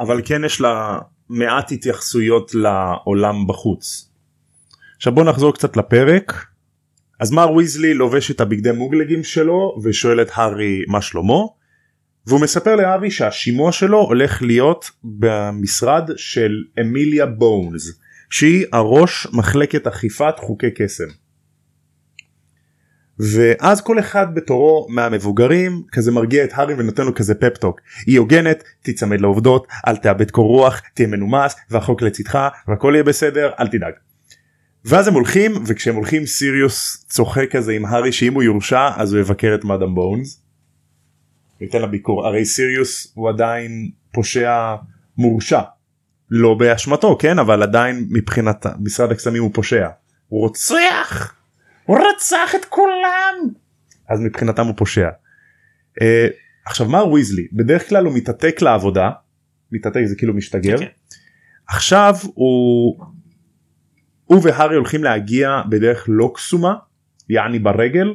אבל 0.01 0.21
כן 0.25 0.45
יש 0.45 0.61
לה 0.61 0.99
מעט 1.29 1.73
התייחסויות 1.73 2.55
לעולם 2.55 3.47
בחוץ. 3.47 4.11
עכשיו 4.97 5.15
בוא 5.15 5.25
נחזור 5.25 5.55
קצת 5.55 5.77
לפרק. 5.77 6.47
אז 7.21 7.31
מר 7.31 7.53
ויזלי 7.53 7.95
לובש 7.95 8.31
את 8.31 8.41
הבגדי 8.41 8.73
מוגלגים 8.73 9.25
שלו 9.25 9.77
ושואל 9.83 10.23
את 10.23 10.29
הארי 10.35 10.83
מה 10.89 11.01
שלמה 11.03 11.35
והוא 12.27 12.41
מספר 12.41 12.77
להארי 12.77 13.11
שהשימוע 13.11 13.73
שלו 13.73 13.99
הולך 13.99 14.43
להיות 14.43 14.91
במשרד 15.05 16.11
של 16.17 16.65
אמיליה 16.81 17.27
בונס 17.27 18.01
שהיא 18.31 18.67
הראש 18.73 19.27
מחלקת 19.33 19.87
אכיפת 19.87 20.35
חוקי 20.39 20.71
קסם. 20.71 21.09
ואז 23.19 23.81
כל 23.81 23.99
אחד 23.99 24.35
בתורו 24.35 24.87
מהמבוגרים 24.91 25.83
כזה 25.93 26.13
מרגיע 26.13 26.45
את 26.45 26.51
הארי 26.53 26.75
ונותן 26.75 27.05
לו 27.05 27.15
כזה 27.15 27.35
פפטוק 27.35 27.81
היא 28.07 28.19
הוגנת 28.19 28.65
תיצמד 28.83 29.21
לעובדות 29.21 29.67
אל 29.89 29.97
תאבד 29.97 30.31
קור 30.31 30.49
רוח 30.49 30.83
תהיה 30.95 31.09
מנומס 31.09 31.57
והחוק 31.71 32.03
לצדך 32.03 32.49
והכל 32.69 32.91
יהיה 32.95 33.05
בסדר 33.05 33.51
אל 33.61 33.67
תדאג. 33.67 33.93
ואז 34.85 35.09
הם 35.09 35.15
הולכים 35.15 35.53
וכשהם 35.67 35.95
הולכים 35.95 36.27
סיריוס 36.27 37.07
צוחק 37.09 37.51
כזה 37.51 37.73
עם 37.73 37.87
הארי 37.87 38.13
שאם 38.13 38.35
הוא 38.35 38.43
יורשע 38.43 38.89
אז 38.97 39.13
הוא 39.13 39.21
יבקר 39.21 39.55
את 39.55 39.65
מאדם 39.65 39.95
בונס. 39.95 40.44
ייתן 41.61 41.81
לה 41.81 41.87
ביקור 41.87 42.27
הרי 42.27 42.45
סיריוס 42.45 43.13
הוא 43.15 43.29
עדיין 43.29 43.91
פושע 44.13 44.75
מורשע 45.19 45.61
לא 46.31 46.55
באשמתו 46.55 47.19
כן 47.21 47.39
אבל 47.39 47.63
עדיין 47.63 48.07
מבחינת 48.11 48.67
משרד 48.81 49.13
הקסמים 49.13 49.43
הוא 49.43 49.51
פושע 49.55 49.89
הוא 50.29 50.41
רוצח 50.41 51.35
הוא 51.85 51.99
רצח 51.99 52.55
את 52.55 52.65
כולם 52.65 53.35
אז 54.09 54.21
מבחינתם 54.21 54.67
הוא 54.67 54.75
פושע. 54.77 55.09
Uh, 56.01 56.05
עכשיו 56.67 56.89
מר 56.89 57.09
ויזלי 57.09 57.47
בדרך 57.53 57.89
כלל 57.89 58.05
הוא 58.05 58.15
מתעתק 58.15 58.63
לעבודה 58.63 59.11
מתעתק 59.73 60.05
זה 60.05 60.17
כאילו 60.17 60.35
משתגר 60.35 60.79
כן. 60.79 60.87
עכשיו 61.69 62.15
הוא 62.35 62.99
הוא 64.25 64.41
והארי 64.43 64.77
הולכים 64.77 65.05
להגיע 65.05 65.63
בדרך 65.69 66.05
לא 66.09 66.33
קסומה 66.35 66.75
יעני 67.29 67.59
ברגל 67.59 68.15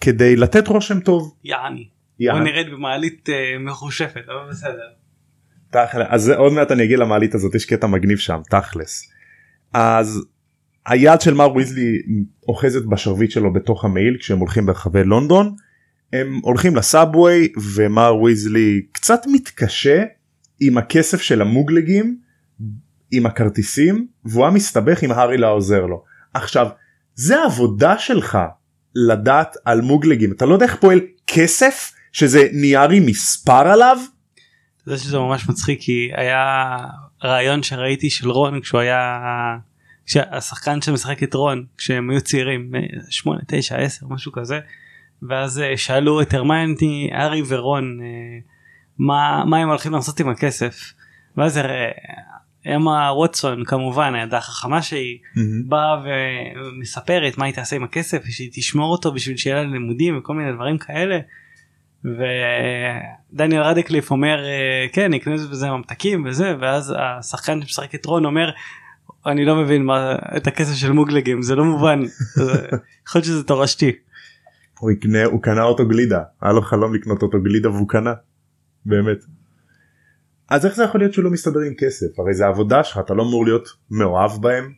כדי 0.00 0.36
לתת 0.36 0.68
רושם 0.68 1.00
טוב. 1.00 1.34
יעני. 1.44 1.88
בוא. 2.20 2.40
נרד 2.40 2.66
במעלית 2.72 3.28
אה, 3.28 3.58
מחושפת 3.58 4.22
אבל 4.28 4.50
בסדר. 4.50 4.88
תכל'ס 5.70 6.06
אז 6.08 6.28
עוד 6.28 6.52
מעט 6.52 6.72
אני 6.72 6.84
אגיע 6.84 6.96
למעלית 6.96 7.34
הזאת 7.34 7.54
יש 7.54 7.64
קטע 7.64 7.86
מגניב 7.86 8.18
שם 8.18 8.40
תכלס. 8.50 9.10
אז 9.72 10.24
היד 10.86 11.20
של 11.20 11.34
מר 11.34 11.56
ויזלי 11.56 12.02
אוחזת 12.48 12.84
בשרביט 12.84 13.30
שלו 13.30 13.52
בתוך 13.52 13.84
המעיל 13.84 14.16
כשהם 14.20 14.38
הולכים 14.38 14.66
ברחבי 14.66 15.04
לונדון. 15.04 15.54
הם 16.12 16.40
הולכים 16.42 16.76
לסאבווי 16.76 17.52
ומר 17.74 18.16
ויזלי 18.16 18.82
קצת 18.92 19.20
מתקשה 19.32 20.04
עם 20.60 20.78
הכסף 20.78 21.20
של 21.20 21.40
המוגלגים 21.42 22.18
עם 23.10 23.26
הכרטיסים 23.26 24.06
והוא 24.24 24.44
היה 24.44 24.54
מסתבך 24.54 25.02
עם 25.02 25.10
הארי 25.10 25.36
לא 25.36 25.52
עוזר 25.52 25.86
לו. 25.86 26.04
עכשיו 26.34 26.68
זה 27.14 27.38
העבודה 27.38 27.98
שלך 27.98 28.38
לדעת 28.94 29.56
על 29.64 29.80
מוגלגים 29.80 30.32
אתה 30.32 30.46
לא 30.46 30.54
יודע 30.54 30.66
איך 30.66 30.76
פועל 30.76 31.00
כסף 31.26 31.92
שזה 32.12 32.48
נייר 32.52 32.90
עם 32.90 33.06
מספר 33.06 33.68
עליו? 33.68 33.98
אתה 34.82 34.88
יודע 34.88 34.98
שזה 34.98 35.18
ממש 35.18 35.48
מצחיק 35.48 35.80
כי 35.80 36.10
היה 36.14 36.76
רעיון 37.24 37.62
שראיתי 37.62 38.10
של 38.10 38.30
רון 38.30 38.60
כשהוא 38.60 38.80
היה 38.80 39.18
כשהשחקן 40.06 40.82
שמשחק 40.82 41.22
את 41.22 41.34
רון 41.34 41.64
כשהם 41.78 42.10
היו 42.10 42.20
צעירים 42.20 42.72
8 43.10 43.40
9 43.46 43.76
10 43.76 44.06
משהו 44.08 44.32
כזה 44.32 44.60
ואז 45.28 45.60
אה, 45.60 45.76
שאלו 45.76 46.22
את 46.22 46.34
הרמיינטי 46.34 47.08
הארי 47.12 47.42
ורון 47.48 47.98
אה, 48.02 48.06
מה 48.98 49.44
מה 49.46 49.58
הם 49.58 49.68
הולכים 49.68 49.92
לעשות 49.92 50.20
עם 50.20 50.28
הכסף? 50.28 50.92
ואז 51.36 51.58
אה, 51.58 51.90
אמה 52.76 53.12
ווטסון 53.12 53.64
כמובן 53.64 54.14
הילדה 54.14 54.38
החכמה 54.38 54.82
שהיא 54.82 55.18
באה 55.68 56.02
ומספרת 56.04 57.38
מה 57.38 57.44
היא 57.44 57.54
תעשה 57.54 57.76
עם 57.76 57.84
הכסף 57.84 58.22
ושהיא 58.28 58.50
תשמור 58.52 58.92
אותו 58.92 59.12
בשביל 59.12 59.36
שיהיה 59.36 59.56
לה 59.56 59.62
לימודים 59.62 60.18
וכל 60.18 60.34
מיני 60.34 60.52
דברים 60.52 60.78
כאלה. 60.78 61.18
ודניאל 62.04 63.62
רדקליף 63.62 64.10
אומר 64.10 64.44
אה, 64.44 64.86
כן 64.92 65.14
יקנו 65.14 65.34
בזה 65.34 65.70
ממתקים 65.70 66.24
וזה 66.26 66.54
ואז 66.60 66.94
השחקן 66.98 67.62
שמשחק 67.62 67.94
את 67.94 68.06
רון 68.06 68.24
אומר 68.24 68.50
אני 69.26 69.44
לא 69.44 69.56
מבין 69.56 69.84
מה 69.84 70.16
את 70.36 70.46
הכסף 70.46 70.74
של 70.74 70.92
מוגלגים 70.92 71.42
זה 71.42 71.54
לא 71.54 71.64
מובן 71.64 72.00
יכול 73.06 73.18
להיות 73.18 73.24
שזה 73.24 73.44
תורשתי. 73.44 73.92
הוא 74.78 74.90
יקנה 74.90 75.24
הוא 75.24 75.42
קנה 75.42 75.62
אותו 75.62 75.88
גלידה 75.88 76.22
היה 76.42 76.52
לו 76.52 76.62
חלום 76.62 76.94
לקנות 76.94 77.22
אותו 77.22 77.42
גלידה 77.42 77.70
והוא 77.70 77.88
קנה. 77.88 78.12
באמת. 78.86 79.18
אז 80.48 80.66
איך 80.66 80.74
זה 80.74 80.84
יכול 80.84 81.00
להיות 81.00 81.14
שהוא 81.14 81.24
לא 81.24 81.30
מסתדר 81.30 81.60
עם 81.60 81.74
כסף 81.78 82.18
הרי 82.18 82.34
זה 82.34 82.46
העבודה 82.46 82.84
שלך 82.84 82.98
אתה 82.98 83.14
לא 83.14 83.22
אמור 83.22 83.44
להיות 83.44 83.68
מאוהב 83.90 84.30
בהם. 84.40 84.72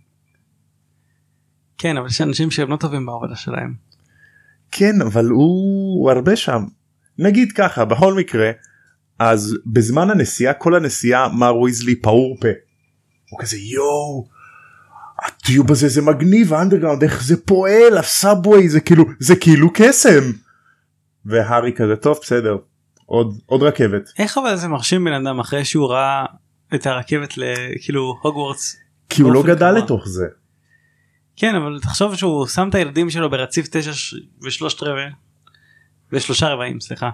כן 1.78 1.96
אבל 1.96 2.06
יש 2.06 2.20
אנשים 2.20 2.50
שהם 2.50 2.70
לא 2.70 2.76
טובים 2.76 3.06
בעבודה 3.06 3.36
שלהם. 3.36 3.74
כן 4.70 5.02
אבל 5.06 5.26
הוא, 5.26 6.00
הוא 6.00 6.10
הרבה 6.10 6.36
שם. 6.36 6.64
נגיד 7.22 7.52
ככה 7.52 7.84
בכל 7.84 8.14
מקרה 8.14 8.50
אז 9.18 9.56
בזמן 9.66 10.10
הנסיעה 10.10 10.54
כל 10.54 10.74
הנסיעה 10.74 11.28
מר 11.28 11.56
ויזלי 11.56 12.00
פעור 12.00 12.36
פה. 12.40 12.48
הוא 13.30 13.40
כזה 13.40 13.56
יואו. 13.56 14.28
הטיוב 15.24 15.70
הזה 15.70 15.88
זה 15.88 16.02
מגניב 16.02 16.54
האנדרגראונד 16.54 17.02
איך 17.02 17.24
זה 17.24 17.36
פועל 17.46 17.98
הסאבווי 17.98 18.68
זה 18.68 18.80
כאילו 18.80 19.04
זה 19.18 19.36
כאילו 19.36 19.70
קסם. 19.74 20.32
והארי 21.26 21.72
כזה 21.72 21.96
טוב 21.96 22.18
בסדר 22.22 22.56
עוד 23.06 23.38
עוד 23.46 23.62
רכבת. 23.62 24.10
איך 24.18 24.38
אבל 24.38 24.56
זה 24.56 24.68
מרשים 24.68 25.04
בן 25.04 25.12
אדם 25.12 25.40
אחרי 25.40 25.64
שהוא 25.64 25.90
ראה 25.90 26.24
את 26.74 26.86
הרכבת 26.86 27.34
לכאילו 27.36 28.18
הוגוורטס 28.22 28.76
כי 29.08 29.22
הוא 29.22 29.32
לא 29.32 29.42
גדל 29.42 29.54
קבוע. 29.54 29.72
לתוך 29.72 30.08
זה. 30.08 30.26
כן 31.36 31.54
אבל 31.54 31.78
תחשוב 31.82 32.16
שהוא 32.16 32.46
שם 32.46 32.68
את 32.68 32.74
הילדים 32.74 33.10
שלו 33.10 33.30
ברציף 33.30 33.66
תשע 33.70 33.92
ושלושת 34.42 34.82
רבעי 34.82 35.04
ושלושה 36.12 36.48
רבעים 36.48 36.80
סליחה. 36.80 37.10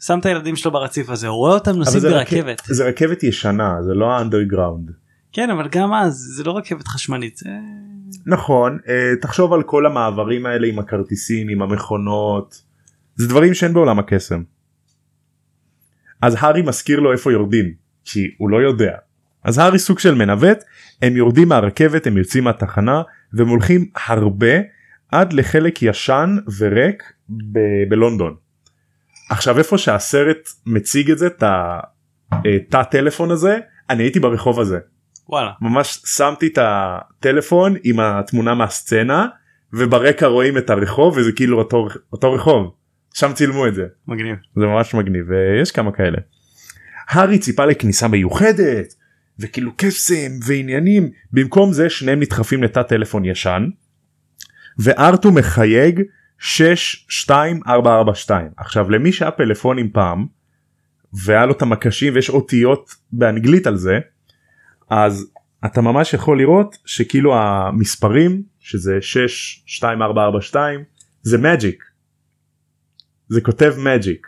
שם 0.00 0.18
את 0.18 0.26
הילדים 0.26 0.56
שלו 0.56 0.70
ברציף 0.70 1.10
הזה 1.10 1.28
הוא 1.28 1.36
רואה 1.36 1.54
אותם 1.54 1.70
נוסעים 1.76 2.00
זה 2.00 2.10
ברכבת 2.10 2.60
רכ- 2.60 2.72
זה 2.72 2.84
רכבת 2.88 3.22
ישנה 3.22 3.74
זה 3.82 3.94
לא 3.94 4.12
האנדרגראונד. 4.12 4.90
כן 5.32 5.50
אבל 5.50 5.68
גם 5.68 5.94
אז 5.94 6.14
זה 6.36 6.44
לא 6.44 6.56
רכבת 6.56 6.88
חשמלית 6.88 7.36
זה 7.36 7.50
נכון 8.26 8.78
אה, 8.88 9.12
תחשוב 9.20 9.52
על 9.52 9.62
כל 9.62 9.86
המעברים 9.86 10.46
האלה 10.46 10.66
עם 10.66 10.78
הכרטיסים 10.78 11.48
עם 11.48 11.62
המכונות 11.62 12.62
זה 13.16 13.28
דברים 13.28 13.54
שאין 13.54 13.72
בעולם 13.74 13.98
הקסם. 13.98 14.42
אז 16.22 16.36
הארי 16.38 16.62
מזכיר 16.62 17.00
לו 17.00 17.12
איפה 17.12 17.32
יורדים 17.32 17.72
כי 18.04 18.20
הוא 18.38 18.50
לא 18.50 18.56
יודע. 18.56 18.92
אז 19.44 19.58
הארי 19.58 19.78
סוג 19.78 19.98
של 19.98 20.14
מנווט 20.14 20.58
הם 21.02 21.16
יורדים 21.16 21.48
מהרכבת 21.48 22.06
הם 22.06 22.16
יוצאים 22.16 22.44
מהתחנה 22.44 23.02
והם 23.32 23.48
הולכים 23.48 23.90
הרבה 24.06 24.52
עד 25.12 25.32
לחלק 25.32 25.82
ישן 25.82 26.36
וריק 26.58 27.02
ב- 27.30 27.88
בלונדון. 27.88 28.36
עכשיו 29.30 29.58
איפה 29.58 29.78
שהסרט 29.78 30.48
מציג 30.66 31.10
את 31.10 31.18
זה 31.18 31.26
את 31.26 31.42
התא 31.42 32.82
טלפון 32.82 33.30
הזה 33.30 33.58
אני 33.90 34.02
הייתי 34.02 34.20
ברחוב 34.20 34.60
הזה. 34.60 34.78
וואלה 35.28 35.50
ממש 35.60 36.02
שמתי 36.16 36.46
את 36.46 36.58
הטלפון 36.62 37.74
עם 37.84 38.00
התמונה 38.00 38.54
מהסצנה 38.54 39.26
וברקע 39.72 40.26
רואים 40.26 40.58
את 40.58 40.70
הרחוב 40.70 41.16
וזה 41.16 41.32
כאילו 41.32 41.58
אותו, 41.58 41.88
אותו 42.12 42.32
רחוב 42.32 42.74
שם 43.14 43.32
צילמו 43.32 43.66
את 43.66 43.74
זה 43.74 43.86
מגניב 44.08 44.36
זה 44.56 44.66
ממש 44.66 44.94
מגניב 44.94 45.24
ויש 45.28 45.70
כמה 45.70 45.92
כאלה. 45.92 46.18
הארי 47.08 47.38
ציפה 47.38 47.64
לכניסה 47.64 48.08
מיוחדת 48.08 48.94
וכאילו 49.38 49.72
קסם 49.76 50.30
ועניינים 50.46 51.10
במקום 51.32 51.72
זה 51.72 51.90
שניהם 51.90 52.20
נדחפים 52.20 52.62
לתא 52.62 52.82
טלפון 52.82 53.24
ישן 53.24 53.68
וארתו 54.78 55.32
מחייג 55.32 56.02
62442 56.38 58.50
עכשיו 58.56 58.90
למי 58.90 59.12
שהיה 59.12 59.30
פלאפונים 59.30 59.90
פעם 59.90 60.26
והיה 61.12 61.46
לו 61.46 61.52
את 61.52 61.62
המקשים 61.62 62.14
ויש 62.14 62.30
אותיות 62.30 62.94
באנגלית 63.12 63.66
על 63.66 63.76
זה 63.76 63.98
אז 64.90 65.30
אתה 65.64 65.80
ממש 65.80 66.14
יכול 66.14 66.38
לראות 66.38 66.76
שכאילו 66.84 67.36
המספרים 67.36 68.42
שזה 68.60 68.98
62442 69.00 70.84
זה 71.22 71.38
מג'יק. 71.38 71.84
זה 73.28 73.40
כותב 73.40 73.74
מג'יק. 73.78 74.26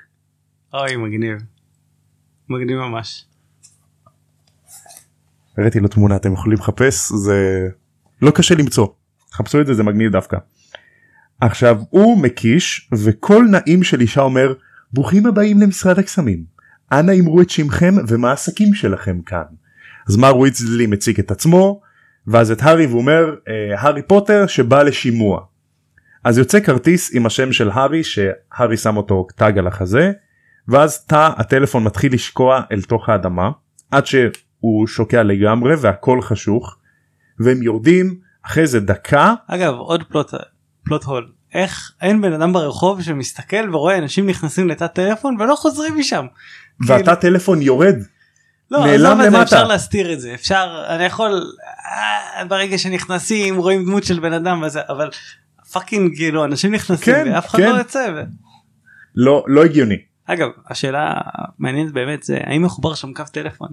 אוי 0.75 0.97
מגניב. 0.97 1.39
מגניב 2.49 2.79
ממש. 2.79 3.27
הראיתי 5.59 5.81
לו 5.81 5.89
תמונה 5.89 6.17
אתם 6.17 6.33
יכולים 6.33 6.59
לחפש 6.59 7.13
זה 7.13 7.69
לא 8.23 8.31
קשה 8.31 8.55
למצוא 8.55 8.87
חפשו 9.33 9.61
את 9.61 9.66
זה 9.66 9.75
זה 9.75 9.83
מגניב 9.83 10.12
דווקא. 10.12 10.37
עכשיו 11.40 11.79
הוא 11.90 12.23
מקיש 12.23 12.90
וכל 12.93 13.45
נעים 13.51 13.83
של 13.83 14.01
אישה 14.01 14.21
אומר 14.21 14.55
ברוכים 14.93 15.27
הבאים 15.27 15.61
למשרד 15.61 15.99
הקסמים 15.99 16.45
אנא 16.93 17.12
אמרו 17.21 17.40
את 17.40 17.51
שמכם 17.51 17.95
ומה 18.09 18.31
העסקים 18.31 18.75
שלכם 18.75 19.21
כאן. 19.27 19.45
אז 20.09 20.16
מר 20.16 20.38
ויצלי 20.38 20.87
מציג 20.87 21.21
את 21.21 21.31
עצמו 21.31 21.81
ואז 22.27 22.51
את 22.51 22.62
הארי 22.62 22.87
והוא 22.87 23.01
אומר 23.01 23.35
אה, 23.49 23.81
הארי 23.81 24.03
פוטר 24.03 24.47
שבא 24.47 24.83
לשימוע. 24.83 25.40
אז 26.25 26.38
יוצא 26.38 26.61
כרטיס 26.61 27.14
עם 27.14 27.27
השם 27.27 27.53
של 27.53 27.71
הארי 27.71 28.05
שהארי 28.05 28.77
שם 28.77 28.97
אותו 28.97 29.27
טאג 29.37 29.59
על 29.59 29.66
החזה 29.66 30.12
ואז 30.69 31.05
תא 31.07 31.31
הטלפון 31.37 31.85
מתחיל 31.85 32.14
לשקוע 32.14 32.62
אל 32.73 32.83
תוך 32.83 33.09
האדמה 33.09 33.51
עד 33.90 34.07
שהוא 34.07 34.87
שוקע 34.87 35.23
לגמרי 35.23 35.75
והכל 35.81 36.23
חשוך 36.23 36.77
והם 37.38 37.62
יורדים 37.62 38.19
אחרי 38.51 38.67
זה 38.67 38.81
דקה 38.81 39.35
אגב 39.47 39.75
עוד 39.75 40.03
פלוט 40.03 40.35
פלוט 40.85 41.05
הול 41.05 41.33
איך 41.55 41.93
אין 42.01 42.21
בן 42.21 42.33
אדם 42.33 42.53
ברחוב 42.53 43.03
שמסתכל 43.03 43.75
ורואה 43.75 43.99
אנשים 43.99 44.27
נכנסים 44.27 44.69
לתא 44.69 44.87
טלפון 44.87 45.41
ולא 45.41 45.55
חוזרים 45.55 45.99
משם. 45.99 46.27
והתא 46.87 47.05
כאילו- 47.05 47.17
טלפון 47.21 47.63
יורד 47.63 47.95
לא, 48.71 48.87
נעלם 48.87 49.21
למטה. 49.21 49.43
אפשר 49.43 49.67
להסתיר 49.67 50.13
את 50.13 50.21
זה 50.21 50.35
אפשר 50.35 50.85
אני 50.89 51.05
יכול 51.05 51.53
אה, 52.39 52.45
ברגע 52.45 52.79
שנכנסים 52.79 53.57
רואים 53.57 53.85
דמות 53.85 54.05
של 54.05 54.21
בן 54.21 54.33
אדם 54.33 54.63
וזה 54.67 54.81
אבל 54.89 55.11
fucking 55.73 56.16
כאילו 56.17 56.45
אנשים 56.45 56.75
נכנסים 56.75 57.15
כן, 57.15 57.31
ואף 57.35 57.47
אחד 57.47 57.59
כן. 57.59 57.73
לא 57.73 57.79
יוצא. 57.79 58.11
ו... 58.17 58.21
לא 59.17 59.45
לא 59.47 59.65
הגיוני. 59.65 59.99
אגב 60.27 60.49
השאלה 60.69 61.15
המעניינת 61.15 61.93
באמת 61.93 62.23
זה 62.23 62.39
האם 62.45 62.63
מחובר 62.63 62.95
שם 62.95 63.13
קו 63.15 63.25
טלפון 63.33 63.69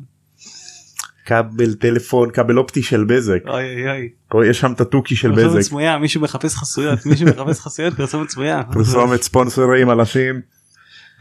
כבל 1.28 1.74
טלפון 1.74 2.32
כבל 2.32 2.58
אופטי 2.58 2.84
של 2.84 3.04
בזק. 3.04 3.40
אוי 3.48 3.76
אוי 3.76 3.90
אוי. 3.90 4.10
או 4.34 4.44
יש 4.44 4.60
שם 4.60 4.72
את 4.72 4.82
התוכי 4.82 5.16
של 5.16 5.36
פרסומת 5.36 5.52
בזק. 5.52 5.62
סמויה 5.62 5.98
מישהו 5.98 6.22
מחפש 6.22 6.56
חסויות 6.56 7.06
מישהו 7.06 7.28
מחפש 7.28 7.60
חסויות 7.60 7.94
פרסומת 7.94 8.30
סמויה. 8.30 8.64
פרסומת 8.74 9.24
ספונסרים 9.24 9.92
אנשים. 9.92 10.42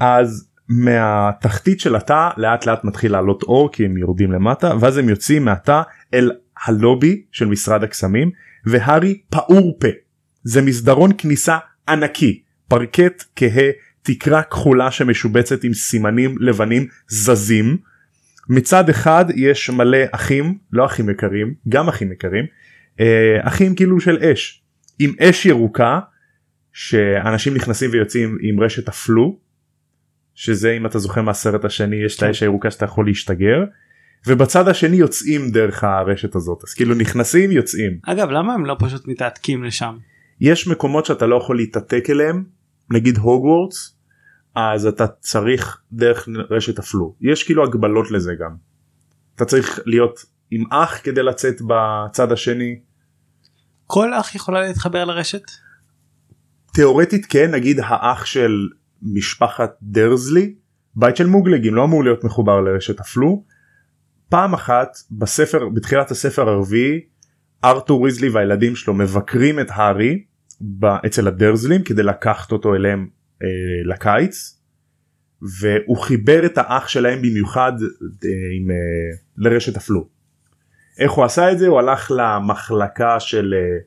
אז 0.00 0.48
מהתחתית 0.68 1.80
של 1.80 1.96
התא 1.96 2.28
לאט 2.36 2.66
לאט 2.66 2.84
מתחיל 2.84 3.12
לעלות 3.12 3.42
אור 3.42 3.72
כי 3.72 3.84
הם 3.84 3.96
יורדים 3.96 4.32
למטה 4.32 4.72
ואז 4.80 4.96
הם 4.96 5.08
יוצאים 5.08 5.44
מהתא 5.44 5.82
אל 6.14 6.30
הלובי 6.66 7.22
של 7.32 7.46
משרד 7.46 7.84
הקסמים 7.84 8.30
והארי 8.66 9.20
פעור 9.30 9.76
פה. 9.80 9.88
זה 10.42 10.62
מסדרון 10.62 11.10
כניסה 11.18 11.58
ענקי. 11.88 12.42
פרקט 12.68 13.24
כהה 13.36 13.70
תקרה 14.02 14.42
כחולה 14.42 14.90
שמשובצת 14.90 15.64
עם 15.64 15.74
סימנים 15.74 16.34
לבנים 16.40 16.86
זזים 17.08 17.76
מצד 18.48 18.88
אחד 18.88 19.24
יש 19.34 19.70
מלא 19.70 19.98
אחים 20.10 20.58
לא 20.72 20.86
אחים 20.86 21.10
יקרים 21.10 21.54
גם 21.68 21.88
אחים 21.88 22.12
יקרים 22.12 22.44
אה, 23.00 23.38
אחים 23.40 23.74
כאילו 23.74 24.00
של 24.00 24.18
אש 24.18 24.62
עם 24.98 25.12
אש 25.20 25.46
ירוקה 25.46 26.00
שאנשים 26.72 27.54
נכנסים 27.54 27.90
ויוצאים 27.92 28.38
עם 28.40 28.60
רשת 28.60 28.88
הפלו 28.88 29.38
שזה 30.34 30.72
אם 30.72 30.86
אתה 30.86 30.98
זוכר 30.98 31.22
מהסרט 31.22 31.64
השני 31.64 31.96
יש 31.96 32.14
את 32.14 32.20
כן. 32.20 32.26
האש 32.26 32.42
הירוקה 32.42 32.70
שאתה 32.70 32.84
יכול 32.84 33.06
להשתגר 33.06 33.64
ובצד 34.26 34.68
השני 34.68 34.96
יוצאים 34.96 35.50
דרך 35.50 35.84
הרשת 35.84 36.34
הזאת 36.34 36.58
אז 36.64 36.74
כאילו 36.74 36.94
נכנסים 36.94 37.50
יוצאים 37.50 37.98
אגב 38.02 38.30
למה 38.30 38.54
הם 38.54 38.66
לא 38.66 38.76
פשוט 38.78 39.08
מתעתקים 39.08 39.64
לשם? 39.64 39.96
יש 40.40 40.68
מקומות 40.68 41.06
שאתה 41.06 41.26
לא 41.26 41.36
יכול 41.36 41.56
להתעתק 41.56 42.10
אליהם 42.10 42.44
נגיד 42.90 43.18
הוגוורטס 43.18 43.95
אז 44.56 44.86
אתה 44.86 45.06
צריך 45.06 45.80
דרך 45.92 46.28
רשת 46.50 46.78
הפלו 46.78 47.14
יש 47.20 47.42
כאילו 47.42 47.64
הגבלות 47.64 48.10
לזה 48.10 48.32
גם. 48.40 48.56
אתה 49.34 49.44
צריך 49.44 49.80
להיות 49.86 50.24
עם 50.50 50.64
אח 50.70 51.00
כדי 51.02 51.22
לצאת 51.22 51.54
בצד 51.66 52.32
השני 52.32 52.80
כל 53.86 54.14
אח 54.14 54.34
יכולה 54.34 54.62
להתחבר 54.62 55.04
לרשת? 55.04 55.42
תאורטית 56.74 57.26
כן 57.26 57.50
נגיד 57.50 57.80
האח 57.82 58.24
של 58.24 58.68
משפחת 59.02 59.76
דרזלי 59.82 60.54
בית 60.94 61.16
של 61.16 61.26
מוגלגים 61.26 61.74
לא 61.74 61.84
אמור 61.84 62.04
להיות 62.04 62.24
מחובר 62.24 62.60
לרשת 62.60 63.00
הפלו. 63.00 63.44
פעם 64.28 64.54
אחת 64.54 64.88
בספר 65.10 65.68
בתחילת 65.68 66.10
הספר 66.10 66.48
הרביעי 66.48 67.00
ארתור 67.64 68.00
ויזלי 68.00 68.28
והילדים 68.28 68.76
שלו 68.76 68.94
מבקרים 68.94 69.60
את 69.60 69.66
הארי 69.70 70.24
אצל 71.06 71.28
הדרזלים 71.28 71.82
כדי 71.82 72.02
לקחת 72.02 72.52
אותו 72.52 72.74
אליהם 72.74 73.08
אה, 73.42 73.48
לקיץ 73.84 74.56
והוא 75.42 75.96
חיבר 75.96 76.46
את 76.46 76.58
האח 76.58 76.88
שלהם 76.88 77.22
במיוחד 77.22 77.72
אה, 78.24 78.30
עם, 78.56 78.70
אה, 78.70 78.76
לרשת 79.36 79.76
הפלו. 79.76 80.06
איך 80.98 81.12
הוא 81.12 81.24
עשה 81.24 81.52
את 81.52 81.58
זה? 81.58 81.66
הוא 81.66 81.78
הלך 81.78 82.12
למחלקה 82.16 83.20
של 83.20 83.54
אה, 83.54 83.78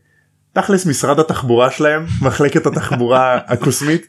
תכלס 0.62 0.86
משרד 0.86 1.20
התחבורה 1.20 1.72
שלהם 1.72 2.06
מחלקת 2.26 2.66
התחבורה 2.66 3.40
הקוסמית 3.48 4.08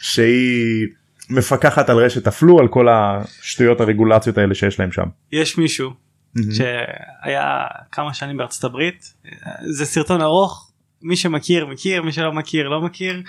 שהיא 0.00 0.86
מפקחת 1.30 1.90
על 1.90 1.96
רשת 1.96 2.26
הפלו 2.26 2.58
על 2.58 2.68
כל 2.68 2.86
השטויות 2.88 3.80
הרגולציות 3.80 4.38
האלה 4.38 4.54
שיש 4.54 4.80
להם 4.80 4.92
שם. 4.92 5.06
יש 5.32 5.58
מישהו 5.58 5.90
שהיה 6.36 7.66
כמה 7.92 8.14
שנים 8.14 8.36
בארצות 8.36 8.64
הברית. 8.64 9.14
זה 9.60 9.86
סרטון 9.86 10.20
ארוך. 10.20 10.70
מי 11.02 11.16
שמכיר 11.16 11.66
מכיר 11.66 12.02
מי 12.02 12.12
שלא 12.12 12.32
מכיר 12.32 12.68
לא 12.68 12.80
מכיר 12.80 13.22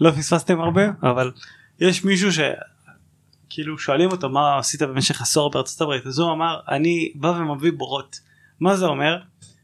לא 0.00 0.10
פספסתם 0.10 0.60
הרבה 0.60 0.82
אבל 1.02 1.32
יש 1.80 2.04
מישהו 2.04 2.30
שכאילו 2.32 3.78
שואלים 3.78 4.10
אותו 4.10 4.28
מה 4.28 4.58
עשית 4.58 4.82
במשך 4.82 5.22
עשור 5.22 5.50
בארצות 5.50 5.80
הברית? 5.80 6.06
אז 6.06 6.18
הוא 6.18 6.32
אמר 6.32 6.60
אני 6.68 7.12
בא 7.14 7.28
ומביא 7.28 7.72
בורות. 7.76 8.20
מה 8.60 8.76
זה 8.76 8.86
אומר? 8.86 9.18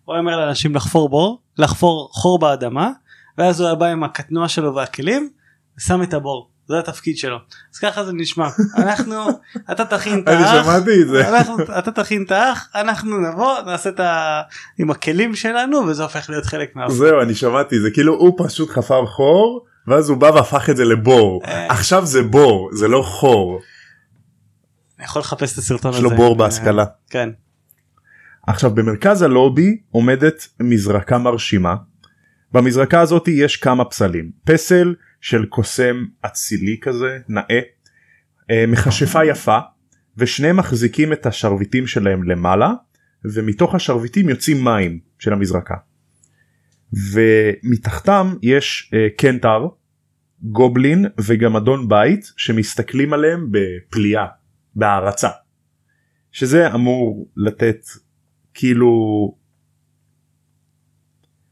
הוא 0.04 0.16
אומר 0.16 0.36
לאנשים 0.36 0.74
לחפור 0.74 1.08
בור 1.08 1.40
לחפור 1.58 2.08
חור 2.12 2.38
באדמה 2.38 2.90
ואז 3.38 3.60
הוא 3.60 3.74
בא 3.74 3.86
עם 3.86 4.04
הקטנוע 4.04 4.48
שלו 4.48 4.74
והכלים 4.74 5.30
ושם 5.78 6.02
את 6.02 6.14
הבור. 6.14 6.50
זה 6.70 6.78
התפקיד 6.78 7.18
שלו. 7.18 7.36
אז 7.74 7.78
ככה 7.78 8.04
זה 8.04 8.12
נשמע. 8.12 8.48
אנחנו 8.82 9.16
אתה 9.72 9.84
תכין 9.84 10.20
את 10.20 10.28
אני 10.28 10.44
האח 10.44 10.64
שמעתי 10.64 11.02
את 11.02 11.08
זה. 11.08 11.28
אנחנו, 11.28 11.56
אתה 11.78 11.92
תכין 11.92 12.22
את 12.22 12.30
האח 12.30 12.68
אנחנו 12.74 13.18
נבוא 13.18 13.60
נעשה 13.66 13.90
את 13.90 14.00
ה... 14.00 14.42
עם 14.78 14.90
הכלים 14.90 15.34
שלנו 15.34 15.78
וזה 15.78 16.02
הופך 16.02 16.30
להיות 16.30 16.44
חלק 16.44 16.76
מה... 16.76 16.90
זהו 16.90 17.20
אני 17.22 17.34
שמעתי. 17.34 17.80
זה 17.80 17.90
כאילו 17.90 18.14
הוא 18.14 18.34
פשוט 18.38 18.70
חפר 18.70 19.06
חור 19.06 19.66
ואז 19.86 20.10
הוא 20.10 20.18
בא 20.18 20.26
והפך 20.26 20.70
את 20.70 20.76
זה 20.76 20.84
לבור 20.84 21.42
אה. 21.44 21.72
עכשיו 21.72 22.06
זה 22.06 22.22
בור 22.22 22.70
זה 22.72 22.88
לא 22.88 23.02
חור 23.02 23.60
אני 24.98 25.04
יכול 25.04 25.20
לחפש 25.20 25.52
את 25.52 25.58
הסרטון 25.58 25.90
יש 25.92 25.98
הזה. 25.98 26.04
לו 26.08 26.16
בור 26.16 26.36
בהשכלה. 26.36 26.84
כן. 27.10 27.30
עכשיו 28.46 28.70
במרכז 28.74 29.22
הלובי 29.22 29.80
עומדת 29.90 30.48
מזרקה 30.60 31.18
מרשימה. 31.18 31.76
במזרקה 32.52 33.00
הזאת 33.00 33.28
יש 33.28 33.56
כמה 33.56 33.84
פסלים 33.84 34.30
פסל 34.44 34.94
של 35.20 35.46
קוסם 35.46 36.04
אצילי 36.26 36.78
כזה 36.80 37.18
נאה 37.28 37.60
אה, 38.50 38.64
מכשפה 38.68 39.24
יפה 39.24 39.58
ושניהם 40.16 40.56
מחזיקים 40.56 41.12
את 41.12 41.26
השרביטים 41.26 41.86
שלהם 41.86 42.22
למעלה 42.22 42.72
ומתוך 43.24 43.74
השרביטים 43.74 44.28
יוצאים 44.28 44.64
מים 44.64 44.98
של 45.18 45.32
המזרקה. 45.32 45.74
ומתחתם 46.92 48.34
יש 48.42 48.90
אה, 48.94 49.08
קנטר 49.16 49.68
גובלין 50.42 51.06
וגם 51.20 51.56
אדון 51.56 51.88
בית 51.88 52.32
שמסתכלים 52.36 53.12
עליהם 53.12 53.48
בפליאה 53.50 54.26
בהערצה. 54.74 55.28
שזה 56.32 56.74
אמור 56.74 57.28
לתת 57.36 57.80
כאילו 58.54 58.90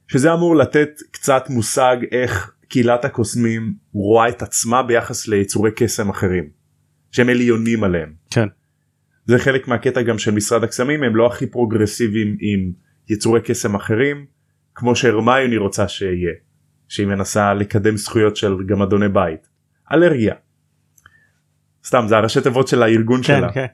שזה 0.08 0.34
אמור 0.34 0.56
לתת 0.56 0.90
קצת 1.10 1.44
מושג 1.50 1.96
איך 2.12 2.52
קהילת 2.68 3.04
הקוסמים 3.04 3.74
רואה 3.92 4.28
את 4.28 4.42
עצמה 4.42 4.82
ביחס 4.82 5.28
ליצורי 5.28 5.70
קסם 5.76 6.10
אחרים 6.10 6.48
שהם 7.10 7.28
עליונים 7.28 7.84
עליהם. 7.84 8.12
כן. 8.30 8.46
זה 9.26 9.38
חלק 9.38 9.68
מהקטע 9.68 10.02
גם 10.02 10.18
של 10.18 10.30
משרד 10.30 10.64
הקסמים 10.64 11.02
הם 11.02 11.16
לא 11.16 11.26
הכי 11.26 11.46
פרוגרסיביים 11.46 12.36
עם 12.40 12.72
יצורי 13.08 13.40
קסם 13.44 13.74
אחרים 13.74 14.26
כמו 14.78 14.96
שהרמיוני 14.96 15.56
רוצה 15.56 15.88
שיהיה 15.88 16.32
שהיא 16.88 17.06
מנסה 17.06 17.54
לקדם 17.54 17.96
זכויות 17.96 18.36
של 18.36 18.56
גם 18.66 18.82
אדוני 18.82 19.08
בית. 19.08 19.48
אלרגיה. 19.92 20.34
סתם 21.84 22.04
זה 22.08 22.16
הראשי 22.16 22.40
תיבות 22.40 22.68
של 22.68 22.82
הארגון 22.82 23.20
כן, 23.22 23.24
שלה. 23.24 23.52
כן. 23.52 23.66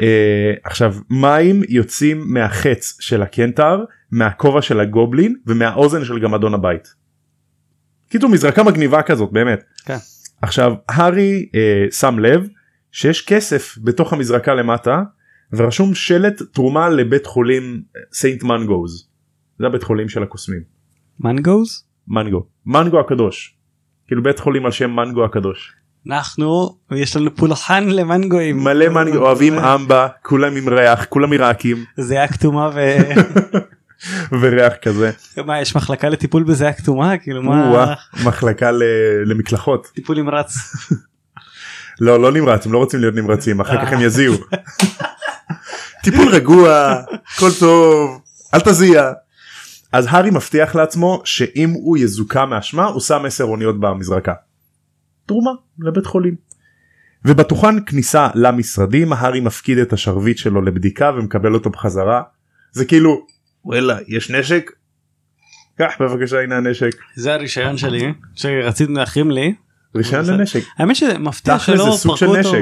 Uh, 0.00 0.04
עכשיו 0.64 0.94
מים 1.10 1.62
יוצאים 1.68 2.24
מהחץ 2.26 2.96
של 3.00 3.22
הקנטר 3.22 3.84
מהכובע 4.10 4.62
של 4.62 4.80
הגובלין 4.80 5.36
ומהאוזן 5.46 6.04
של 6.04 6.18
גם 6.18 6.34
אדון 6.34 6.54
הבית. 6.54 6.94
קיצור 8.08 8.30
מזרקה 8.30 8.62
מגניבה 8.62 9.02
כזאת 9.02 9.32
באמת. 9.32 9.64
כן. 9.84 9.96
עכשיו 10.42 10.74
הארי 10.88 11.48
uh, 11.52 11.94
שם 11.94 12.18
לב 12.18 12.48
שיש 12.92 13.26
כסף 13.26 13.78
בתוך 13.82 14.12
המזרקה 14.12 14.54
למטה 14.54 15.02
ורשום 15.52 15.94
שלט 15.94 16.42
תרומה 16.52 16.88
לבית 16.88 17.26
חולים 17.26 17.82
סיינט 18.12 18.42
מנגוז. 18.42 19.09
זה 19.60 19.66
הבית 19.66 19.82
חולים 19.82 20.08
של 20.08 20.22
הקוסמים. 20.22 20.60
מנגוז? 21.20 21.84
מנגו. 22.08 22.46
מנגו 22.66 23.00
הקדוש. 23.00 23.54
כאילו 24.06 24.22
בית 24.22 24.38
חולים 24.38 24.66
על 24.66 24.72
שם 24.72 24.90
מנגו 24.90 25.24
הקדוש. 25.24 25.72
אנחנו 26.06 26.76
יש 26.90 27.16
לנו 27.16 27.36
פולחן 27.36 27.84
למנגואים. 27.88 28.64
מלא 28.64 28.88
מנגו 28.88 29.18
אוהבים 29.18 29.54
אמבה 29.58 30.08
כולם 30.22 30.56
עם 30.56 30.68
ריח 30.68 31.04
כולם 31.04 31.32
עיראקים. 31.32 31.84
זה 31.96 32.14
היה 32.14 32.28
כתומה 32.28 32.70
ו... 32.74 32.80
וריח 34.40 34.72
כזה. 34.82 35.10
מה 35.46 35.60
יש 35.60 35.76
מחלקה 35.76 36.08
לטיפול 36.08 36.42
בזיעה 36.42 36.72
כתומה 36.72 37.18
כאילו 37.18 37.42
מה 37.42 37.94
מחלקה 38.24 38.70
ל- 38.70 38.82
למקלחות. 39.24 39.86
טיפול 39.94 40.16
נמרץ. 40.20 40.54
לא 42.00 42.22
לא 42.22 42.32
נמרץ 42.32 42.66
הם 42.66 42.72
לא 42.72 42.78
רוצים 42.78 43.00
להיות 43.00 43.14
נמרצים 43.14 43.60
אחר 43.60 43.86
כך 43.86 43.92
הם 43.92 44.00
יזיעו. 44.00 44.34
טיפול 46.02 46.28
רגוע 46.28 46.94
הכל 47.34 47.50
טוב 47.60 48.20
אל 48.54 48.60
תזיע. 48.60 49.12
אז 49.92 50.06
הארי 50.10 50.30
מבטיח 50.30 50.74
לעצמו 50.74 51.22
שאם 51.24 51.70
הוא 51.70 51.98
יזוכה 51.98 52.46
מאשמה 52.46 52.84
הוא 52.84 53.00
שם 53.00 53.24
10 53.26 53.44
אוניות 53.44 53.80
במזרקה. 53.80 54.34
תרומה 55.26 55.50
לבית 55.78 56.06
חולים. 56.06 56.34
ובתוכן 57.24 57.84
כניסה 57.84 58.28
למשרדים 58.34 59.12
הארי 59.12 59.40
מפקיד 59.40 59.78
את 59.78 59.92
השרביט 59.92 60.38
שלו 60.38 60.62
לבדיקה 60.62 61.10
ומקבל 61.16 61.54
אותו 61.54 61.70
בחזרה. 61.70 62.22
זה 62.72 62.84
כאילו 62.84 63.26
וואלה 63.64 63.98
יש 64.08 64.30
נשק? 64.30 64.70
קח 65.78 65.92
בבקשה 66.00 66.40
הנה 66.40 66.56
הנשק. 66.56 66.90
זה 67.14 67.34
הרישיון 67.34 67.76
שלי 67.76 68.12
שרציתם 68.34 68.96
להחרים 68.96 69.30
לי. 69.30 69.54
רישיון. 69.94 70.24
לנשק. 70.24 70.60
האמת 70.78 70.96
שזה 70.96 71.18
מפתיע 71.18 71.58
שלא 71.58 71.96
פרקו 72.02 72.36
אותו. 72.36 72.52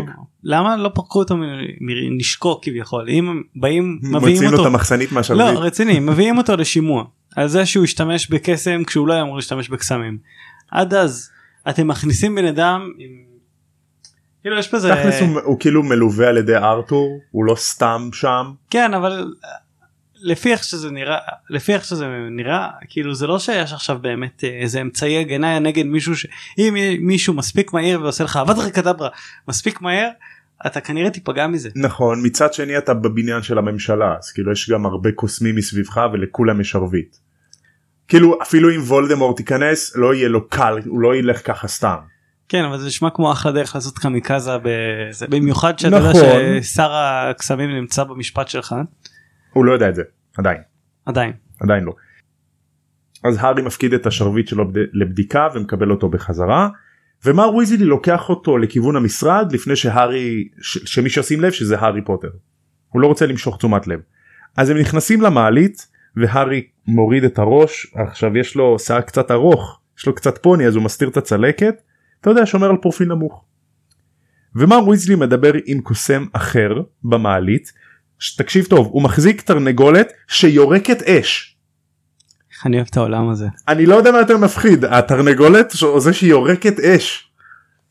למה 0.43 0.77
לא 0.77 0.91
פרקו 0.95 1.19
אותו 1.19 1.37
מנשקו 1.81 2.61
כביכול 2.62 3.09
אם 3.09 3.43
באים 3.57 3.99
מביאים 4.03 4.12
מוציאים 4.12 4.43
לו 4.43 4.49
את 4.49 4.53
אותו. 4.53 4.67
המחסנית 4.67 5.12
לא 5.12 5.17
מהשרביט. 5.17 5.45
רציני 5.59 6.01
מביאים 6.01 6.38
אותו 6.38 6.57
לשימוע 6.57 7.05
על 7.38 7.48
זה 7.48 7.66
שהוא 7.66 7.85
השתמש 7.85 8.31
בקסם 8.31 8.85
כשהוא 8.85 9.09
לא 9.09 9.12
היה 9.12 9.22
אמור 9.22 9.37
להשתמש 9.37 9.68
בקסמים. 9.68 10.18
עד 10.70 10.94
אז 10.94 11.31
אתם 11.68 11.88
מכניסים 11.88 12.35
בן 12.35 12.44
אדם 12.44 12.90
עם. 12.98 13.11
כאילו 14.42 14.59
יש 14.59 14.74
בזה 14.74 14.94
תכלס 14.94 15.20
הוא, 15.20 15.40
הוא 15.40 15.61
כאילו 15.61 15.83
מלווה 15.83 16.29
על 16.29 16.37
ידי 16.37 16.57
ארתור 16.57 17.20
הוא 17.31 17.44
לא 17.44 17.55
סתם 17.55 18.09
שם 18.12 18.53
כן 18.70 18.94
אבל 18.94 19.33
לפי 20.20 20.53
איך 20.53 20.64
שזה 20.64 20.90
נראה 20.90 21.18
לפי 21.51 21.74
איך 21.74 21.85
שזה 21.85 22.07
נראה 22.31 22.68
כאילו 22.88 23.14
זה 23.14 23.27
לא 23.27 23.38
שיש 23.38 23.72
עכשיו 23.72 23.98
באמת 23.98 24.44
אה, 24.44 24.48
איזה 24.48 24.81
אמצעי 24.81 25.20
הגנה 25.20 25.59
נגד 25.59 25.85
מישהו 25.87 26.16
שאם 26.16 26.74
מישהו 27.01 27.35
מספיק 27.35 27.72
מהיר 27.72 28.03
ועושה 28.03 28.24
לך 28.24 28.37
אבטר 28.37 28.70
קדברה 28.70 29.09
מספיק 29.48 29.81
מהר 29.81 30.09
אתה 30.66 30.81
כנראה 30.81 31.11
תיפגע 31.11 31.46
מזה. 31.46 31.70
נכון 31.74 32.27
מצד 32.27 32.55
שני 32.55 32.79
אתה 32.79 32.94
בבניין 32.94 33.42
של 33.42 33.59
הממשלה 33.59 34.14
אז 34.18 34.33
כאילו 34.33 34.53
יש 34.53 34.70
גם 34.70 34.87
הרבה 34.87 35.12
קוסמים 35.12 35.57
מסביבך 35.57 36.01
ולכולם 36.12 36.61
יש 36.61 36.70
שרביט. 36.70 37.16
כאילו 38.09 38.38
אפילו 38.42 38.71
אם 38.75 38.81
וולדמורט 38.81 39.37
תיכנס 39.37 39.97
לא 39.97 40.14
יהיה 40.14 40.29
לו 40.29 40.49
קל 40.49 40.79
הוא 40.87 41.01
לא 41.01 41.16
ילך 41.16 41.47
ככה 41.47 41.68
סתם. 41.68 41.97
כן 42.49 42.64
אבל 42.64 42.79
זה 42.79 42.87
נשמע 42.87 43.11
כמו 43.11 43.33
אחלה 43.33 43.53
דרך 43.53 43.75
לעשות 43.75 43.99
קמיקזה 43.99 44.53
בזה 44.62 45.27
במיוחד 45.27 45.79
שאתה 45.79 45.99
נכון. 45.99 46.14
יודע 46.25 46.62
ששר 46.62 46.90
הקסמים 46.92 47.71
נמצא 47.71 48.05
במשפט 48.05 48.49
שלך 48.49 48.75
הוא 49.53 49.64
לא 49.64 49.73
יודע 49.73 49.88
את 49.88 49.94
זה 49.94 50.03
עדיין 50.38 50.59
עדיין. 51.07 51.33
עדיין 51.61 51.85
לא. 51.85 51.92
אז 53.25 53.37
הארי 53.40 53.62
מפקיד 53.62 53.94
את 53.94 54.07
השרביט 54.07 54.49
שלו 54.49 54.73
בד- 54.73 54.87
לבדיקה 54.92 55.49
ומקבל 55.55 55.90
אותו 55.90 56.09
בחזרה 56.09 56.68
ומר 57.25 57.55
ויזלי 57.55 57.85
לוקח 57.85 58.29
אותו 58.29 58.59
לכיוון 58.59 58.97
המשרד 58.97 59.53
לפני 59.53 59.77
שהארי 59.77 60.49
ש- 60.61 60.79
שמישהו 60.94 61.21
ישים 61.21 61.40
לב 61.40 61.53
שזה 61.53 61.79
הארי 61.79 62.03
פוטר. 62.05 62.29
הוא 62.88 63.01
לא 63.03 63.07
רוצה 63.07 63.27
למשוך 63.27 63.57
תשומת 63.57 63.87
לב. 63.87 64.01
אז 64.57 64.71
הם 64.71 64.77
נכנסים 64.79 65.21
למעלית 65.23 65.87
והארי 66.16 66.66
מוריד 66.88 67.24
את 67.24 67.38
הראש 67.38 67.87
עכשיו 67.94 68.37
יש 68.37 68.55
לו 68.55 68.79
שיער 68.79 69.01
קצת 69.01 69.31
ארוך 69.31 69.81
יש 69.98 70.07
לו 70.07 70.14
קצת 70.14 70.38
פוני 70.42 70.66
אז 70.66 70.77
הוא 70.77 70.83
מסתיר 70.83 71.09
את 71.09 71.16
הצלקת 71.16 71.74
אתה 72.20 72.31
יודע 72.31 72.46
שומר 72.46 72.70
על 72.70 72.77
פרופיל 72.77 73.09
נמוך. 73.09 73.44
ומר 74.57 74.88
ויזלי 74.88 75.14
מדבר 75.14 75.53
עם 75.66 75.81
קוסם 75.81 76.27
אחר 76.33 76.72
במעלית 77.05 77.72
תקשיב 78.38 78.64
טוב 78.64 78.87
הוא 78.87 79.03
מחזיק 79.03 79.40
תרנגולת 79.40 80.12
שיורקת 80.29 81.03
אש. 81.03 81.57
איך 82.53 82.66
אני 82.66 82.77
אוהב 82.77 82.87
את 82.90 82.96
העולם 82.96 83.29
הזה. 83.29 83.46
אני 83.68 83.87
לא 83.87 83.94
יודע 83.94 84.12
מה 84.12 84.18
יותר 84.18 84.37
מפחיד 84.37 84.85
התרנגולת 84.85 85.72
או 85.83 86.01
זה 86.01 86.12
שיורקת 86.12 86.81
אש. 86.81 87.31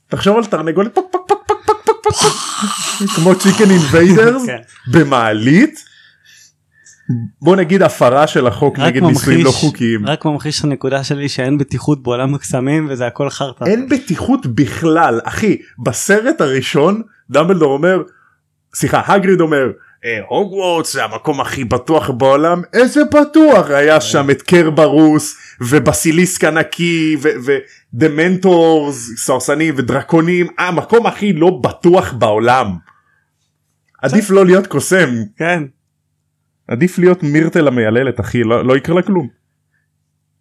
תחשוב 0.07 0.37
על 0.37 0.45
תרנגולת 0.45 0.95
פק 0.95 1.01
פק 1.11 1.19
פק 1.27 1.37
פק 1.47 1.55
פק 1.65 1.75
פק 1.85 1.93
פק 2.03 3.07
כמו 3.15 3.35
Chicken 3.35 3.57
כן. 3.65 3.71
Invaders 3.71 4.43
במעלית 4.91 5.86
בוא 7.41 7.55
נגיד 7.55 7.81
הפרה 7.81 8.27
של 8.27 8.47
החוק 8.47 8.79
נגד 8.79 9.03
נישואים 9.03 9.39
לא 9.39 9.51
ממחיש- 9.51 9.61
חוקיים. 9.61 10.05
רק 10.07 10.25
ממחיש 10.25 10.59
את 10.59 10.65
הנקודה 10.65 11.03
שלי 11.03 11.29
שאין 11.29 11.57
בטיחות 11.57 12.03
בעולם 12.03 12.33
הקסמים 12.35 12.87
וזה 12.89 13.07
הכל 13.07 13.29
חרטא. 13.29 13.63
אין 13.65 13.89
בטיחות 13.89 14.45
בכלל 14.47 15.19
אחי 15.23 15.57
בסרט 15.83 16.41
הראשון 16.41 17.01
דמבלדור 17.29 17.73
אומר 17.73 18.01
סליחה 18.75 19.01
הגריד 19.13 19.41
אומר 19.41 19.71
"אה, 20.05 20.19
הוגוורטס 20.29 20.93
זה 20.93 21.03
המקום 21.03 21.41
הכי 21.41 21.63
בטוח 21.63 22.09
בעולם 22.09 22.61
איזה 22.73 23.01
בטוח 23.05 23.69
היה 23.69 24.01
שם 24.01 24.29
את 24.29 24.41
קרברוס 24.41 25.35
ובסיליסק 25.61 26.43
ענקי 26.43 27.17
ודמנטורס 27.93 29.09
סרסנים 29.17 29.73
ודרקונים 29.77 30.47
המקום 30.57 31.05
הכי 31.05 31.33
לא 31.33 31.49
בטוח 31.63 32.13
בעולם. 32.13 32.67
עדיף 34.01 34.29
לא 34.29 34.45
להיות 34.45 34.67
קוסם 34.67 35.09
כן. 35.37 35.63
עדיף 36.67 36.99
להיות 36.99 37.23
מירטל 37.23 37.67
המייללת 37.67 38.19
אחי 38.19 38.43
לא, 38.43 38.65
לא 38.65 38.77
יקרה 38.77 38.95
לה 38.95 39.01
כלום. 39.01 39.27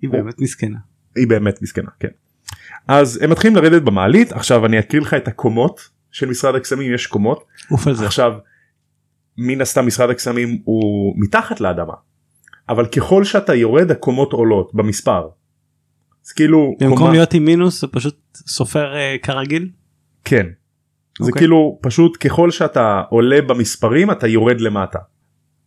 היא 0.02 0.10
באמת 0.10 0.40
מסכנה. 0.40 0.78
היא 1.16 1.26
באמת 1.28 1.62
מסכנה 1.62 1.90
כן. 2.00 2.08
אז 2.88 3.22
הם 3.22 3.30
מתחילים 3.30 3.56
לרדת 3.56 3.82
במעלית 3.82 4.32
עכשיו 4.32 4.66
אני 4.66 4.78
אקריא 4.78 5.02
לך 5.02 5.14
את 5.14 5.28
הקומות 5.28 5.88
של 6.10 6.28
משרד 6.28 6.54
הקסמים 6.54 6.94
יש 6.94 7.06
קומות 7.06 7.44
עוף 7.70 7.86
על 7.86 7.94
זה. 7.94 8.06
עכשיו 8.06 8.32
מן 9.38 9.60
הסתם 9.60 9.86
משרד 9.86 10.10
הקסמים 10.10 10.62
הוא 10.64 11.14
מתחת 11.18 11.60
לאדמה 11.60 11.92
אבל 12.68 12.86
ככל 12.86 13.24
שאתה 13.24 13.54
יורד 13.54 13.90
הקומות 13.90 14.32
עולות 14.32 14.74
במספר. 14.74 15.28
אז 16.26 16.32
כאילו 16.32 16.74
במקום 16.80 16.98
קומה- 16.98 17.12
להיות 17.12 17.34
עם 17.34 17.44
מינוס 17.44 17.80
זה 17.80 17.86
פשוט 17.86 18.18
סופר 18.34 18.96
אה, 18.96 19.16
כרגיל. 19.22 19.70
כן. 20.24 20.46
זה 21.20 21.26
אוקיי. 21.26 21.40
כאילו 21.40 21.78
פשוט 21.82 22.16
ככל 22.20 22.50
שאתה 22.50 23.02
עולה 23.10 23.42
במספרים 23.42 24.10
אתה 24.10 24.26
יורד 24.26 24.60
למטה. 24.60 24.98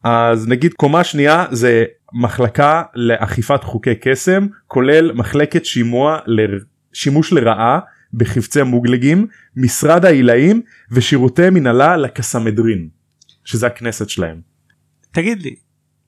אז 0.04 0.48
נגיד 0.48 0.74
קומה 0.74 1.04
שנייה 1.04 1.46
זה 1.52 1.86
מחלקה 2.14 2.84
לאכיפת 2.96 3.64
חוקי 3.64 3.96
קסם 3.96 4.48
כולל 4.68 5.12
מחלקת 5.12 5.66
שימוע 5.66 6.20
לשימוש 6.28 7.34
לרעה 7.34 7.80
בחפצי 8.14 8.64
מוגלגים 8.64 9.28
משרד 9.56 10.06
העילאים 10.06 10.62
ושירותי 10.92 11.50
מנהלה 11.50 11.98
לקסמדרין 11.98 12.88
שזה 13.46 13.68
הכנסת 13.68 14.10
שלהם. 14.10 14.42
תגיד 15.12 15.42
לי. 15.42 15.56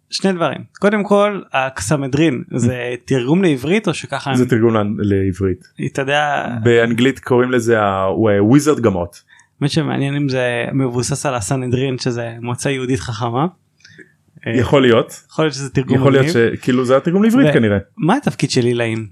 שני 0.10 0.34
דברים 0.34 0.64
קודם 0.80 1.04
כל 1.04 1.42
הקסמדרין 1.54 2.44
זה 2.56 2.96
תרגום 3.06 3.44
לעברית 3.44 3.88
או 3.88 3.94
שככה 3.94 4.36
זה 4.36 4.50
תרגום 4.50 4.76
לעברית 5.00 5.64
אתה 5.92 6.02
יודע 6.02 6.48
באנגלית 6.64 7.20
קוראים 7.20 7.52
לזה 7.52 7.78
וויזרד 8.40 8.80
גמות. 8.80 9.24
באמת 9.62 9.72
שמעניין 9.72 10.16
אם 10.16 10.30
זה 10.30 10.66
מבוסס 10.74 11.26
על 11.26 11.36
הסנהדרין 11.36 11.98
שזה 11.98 12.36
מוצא 12.42 12.70
יהודית 12.70 13.00
חכמה. 13.00 13.48
אה, 14.48 14.58
יכול 14.58 14.82
להיות 14.82 15.24
יכול 15.30 15.46
להיות 15.46 15.54
שזה 15.54 15.70
תרגום 15.70 15.98
יכול 15.98 16.12
להיות. 16.12 16.28
שכאילו 16.30 16.86
זה 16.86 16.98
התרגום 16.98 17.24
לעברית 17.24 17.54
כנראה. 17.54 17.78
מה 17.98 18.18
התפקיד 18.18 18.52
של 18.52 18.66
עילאים? 18.66 19.08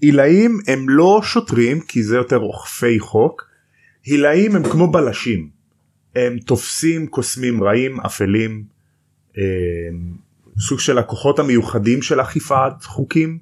עילאים 0.00 0.58
הם 0.66 0.88
לא 0.88 1.20
שוטרים 1.22 1.80
כי 1.80 2.02
זה 2.02 2.16
יותר 2.16 2.38
אוכפי 2.38 2.98
חוק. 2.98 3.48
עילאים 4.04 4.56
הם 4.56 4.62
כמו 4.70 4.90
בלשים. 4.92 5.48
הם 6.16 6.38
תופסים 6.38 7.06
קוסמים 7.06 7.62
רעים 7.62 8.00
אפלים. 8.00 8.64
הם, 9.36 9.42
סוג 10.58 10.80
של 10.80 10.98
הכוחות 10.98 11.38
המיוחדים 11.38 12.02
של 12.02 12.20
אכיפת 12.20 12.72
חוקים. 12.82 13.38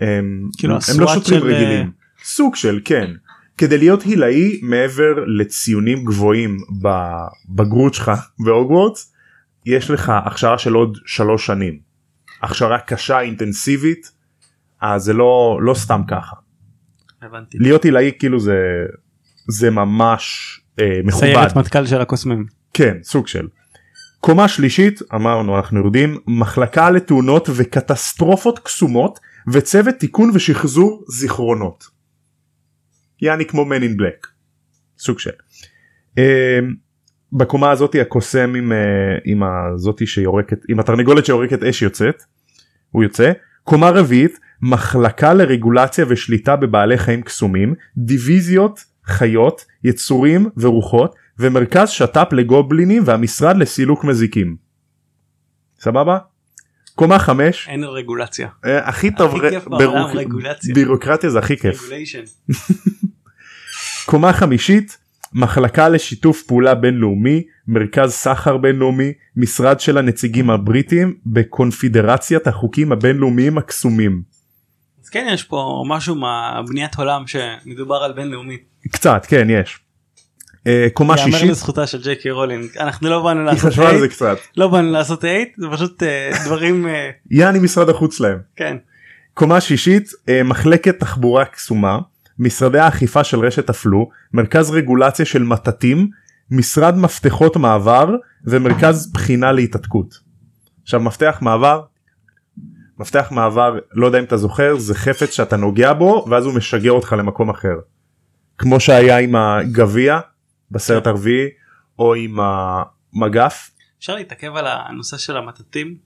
הם, 0.00 0.48
כאילו 0.58 0.74
הם 0.74 1.00
לא 1.00 1.14
שוטרים 1.14 1.40
של, 1.40 1.46
רגילים. 1.46 1.90
סוג 2.24 2.56
של 2.56 2.80
כן. 2.84 3.10
כדי 3.58 3.78
להיות 3.78 4.02
עילאי 4.02 4.60
מעבר 4.62 5.24
לציונים 5.26 6.04
גבוהים 6.04 6.58
בבגרות 6.82 7.94
שלך 7.94 8.10
בהוגוורטס 8.38 9.11
יש 9.66 9.90
לך 9.90 10.12
הכשרה 10.26 10.58
של 10.58 10.72
עוד 10.72 10.98
שלוש 11.06 11.46
שנים. 11.46 11.78
הכשרה 12.42 12.78
קשה 12.78 13.20
אינטנסיבית. 13.20 14.22
אז 14.82 15.02
זה 15.02 15.12
לא 15.12 15.58
לא 15.62 15.74
סתם 15.74 16.02
ככה 16.08 16.36
הבנתי. 17.22 17.58
להיות 17.58 17.84
עילאי 17.84 18.12
כאילו 18.18 18.40
זה 18.40 18.56
זה 19.48 19.70
ממש 19.70 20.60
אה, 20.80 21.00
מכובד 21.04 21.20
סיירת 21.20 21.56
מטכ"ל 21.56 21.86
של 21.86 22.00
הקוסמים. 22.00 22.46
כן 22.74 22.96
סוג 23.02 23.26
של. 23.26 23.48
קומה 24.20 24.48
שלישית 24.48 25.00
אמרנו 25.14 25.56
אנחנו 25.56 25.78
יורדים 25.78 26.18
מחלקה 26.26 26.90
לתאונות 26.90 27.48
וקטסטרופות 27.56 28.58
קסומות 28.58 29.20
וצוות 29.52 29.94
תיקון 29.94 30.30
ושחזור 30.34 31.04
זיכרונות. 31.08 31.84
יעני 33.22 33.46
כמו 33.46 33.62
in 33.62 34.00
black. 34.00 34.28
סוג 34.98 35.18
של. 35.18 35.30
אה, 36.18 36.58
בקומה 37.32 37.70
הזאתי 37.70 38.00
הקוסם 38.00 38.54
עם, 38.54 38.72
אה, 38.72 38.78
עם 39.24 39.42
הזאתי 39.42 40.06
שיורקת 40.06 40.58
עם 40.68 40.80
התרנגולת 40.80 41.26
שיורקת 41.26 41.62
אש 41.62 41.82
יוצאת. 41.82 42.22
הוא 42.90 43.02
יוצא. 43.02 43.32
קומה 43.64 43.90
רביעית 43.90 44.38
מחלקה 44.62 45.34
לרגולציה 45.34 46.04
ושליטה 46.08 46.56
בבעלי 46.56 46.98
חיים 46.98 47.22
קסומים 47.22 47.74
דיוויזיות 47.96 48.84
חיות 49.04 49.64
יצורים 49.84 50.48
ורוחות 50.56 51.14
ומרכז 51.38 51.88
שת"פ 51.88 52.32
לגובלינים 52.32 53.02
והמשרד 53.06 53.56
לסילוק 53.56 54.04
מזיקים. 54.04 54.56
סבבה? 55.80 56.18
קומה 56.94 57.18
חמש 57.18 57.68
אין 57.68 57.84
רגולציה. 57.84 58.48
אה, 58.64 58.88
הכי 58.88 59.10
טוב 59.10 59.36
הכי 59.36 59.50
כיף 59.50 59.68
בעולם, 59.68 60.04
רגולציה. 60.04 60.74
בירוקרטיה 60.74 61.30
זה 61.30 61.38
הכי 61.38 61.56
כיף. 61.56 61.90
קומה 64.06 64.32
חמישית 64.32 64.98
מחלקה 65.34 65.88
לשיתוף 65.88 66.42
פעולה 66.42 66.74
בינלאומי 66.74 67.42
מרכז 67.68 68.12
סחר 68.12 68.56
בינלאומי 68.56 69.12
משרד 69.36 69.80
של 69.80 69.98
הנציגים 69.98 70.50
הבריטים 70.50 71.14
בקונפדרציית 71.26 72.46
החוקים 72.46 72.92
הבינלאומיים 72.92 73.58
הקסומים. 73.58 74.22
אז 75.04 75.08
כן 75.08 75.26
יש 75.32 75.42
פה 75.42 75.84
משהו 75.88 76.14
מהבניית 76.14 76.94
עולם 76.94 77.24
שמדובר 77.26 77.96
על 77.96 78.12
בינלאומי. 78.12 78.56
קצת 78.92 79.26
כן 79.26 79.46
יש. 79.50 79.78
אה, 80.66 80.88
קומה 80.94 81.14
יאמר 81.18 81.30
שישית. 81.32 81.50
לזכותה 81.50 81.86
של 81.86 82.02
ג'יי 82.02 82.16
קי 82.16 82.30
רולינג. 82.30 82.68
אנחנו 82.80 83.10
לא 83.10 83.22
באנו 83.22 83.44
לעשות 83.44 83.72
חשבה 83.72 83.90
על 83.90 84.00
זה 84.00 84.08
קצת. 84.08 84.36
לא 84.56 84.68
באנו 84.68 84.92
לעשות 84.92 85.24
hate 85.24 85.56
זה 85.56 85.66
פשוט 85.72 86.02
אה, 86.02 86.30
דברים 86.44 86.86
אה, 86.86 87.10
יעני 87.30 87.58
משרד 87.58 87.88
החוץ 87.88 88.16
שלהם. 88.16 88.38
כן. 88.56 88.76
קומה 89.34 89.60
שישית 89.60 90.10
מחלקת 90.44 91.00
תחבורה 91.00 91.44
קסומה 91.44 91.98
משרדי 92.38 92.78
האכיפה 92.78 93.24
של 93.24 93.38
רשת 93.38 93.70
הפלו 93.70 94.10
מרכז 94.32 94.70
רגולציה 94.70 95.24
של 95.24 95.42
מטטים 95.42 96.10
משרד 96.50 96.96
מפתחות 96.96 97.56
מעבר 97.56 98.08
ומרכז 98.44 99.12
בחינה 99.12 99.52
להתעתקות. 99.52 100.14
עכשיו 100.82 101.00
מפתח 101.00 101.38
מעבר 101.40 101.82
מפתח 102.98 103.28
מעבר 103.30 103.78
לא 103.92 104.06
יודע 104.06 104.18
אם 104.18 104.24
אתה 104.24 104.36
זוכר 104.36 104.78
זה 104.78 104.94
חפץ 104.94 105.30
שאתה 105.34 105.56
נוגע 105.56 105.92
בו 105.92 106.26
ואז 106.30 106.46
הוא 106.46 106.54
משגר 106.54 106.90
אותך 106.92 107.14
למקום 107.18 107.50
אחר. 107.50 107.74
כמו 108.58 108.80
שהיה 108.80 109.18
עם 109.18 109.36
הגביע 109.36 110.20
בסרט 110.70 111.06
הרביעי 111.06 111.48
או 111.98 112.14
עם 112.14 112.38
המגף. 112.40 113.70
אפשר 113.98 114.14
להתעכב 114.14 114.56
על 114.56 114.66
הנושא 114.66 115.16
של 115.16 115.36
המטטים. 115.36 115.96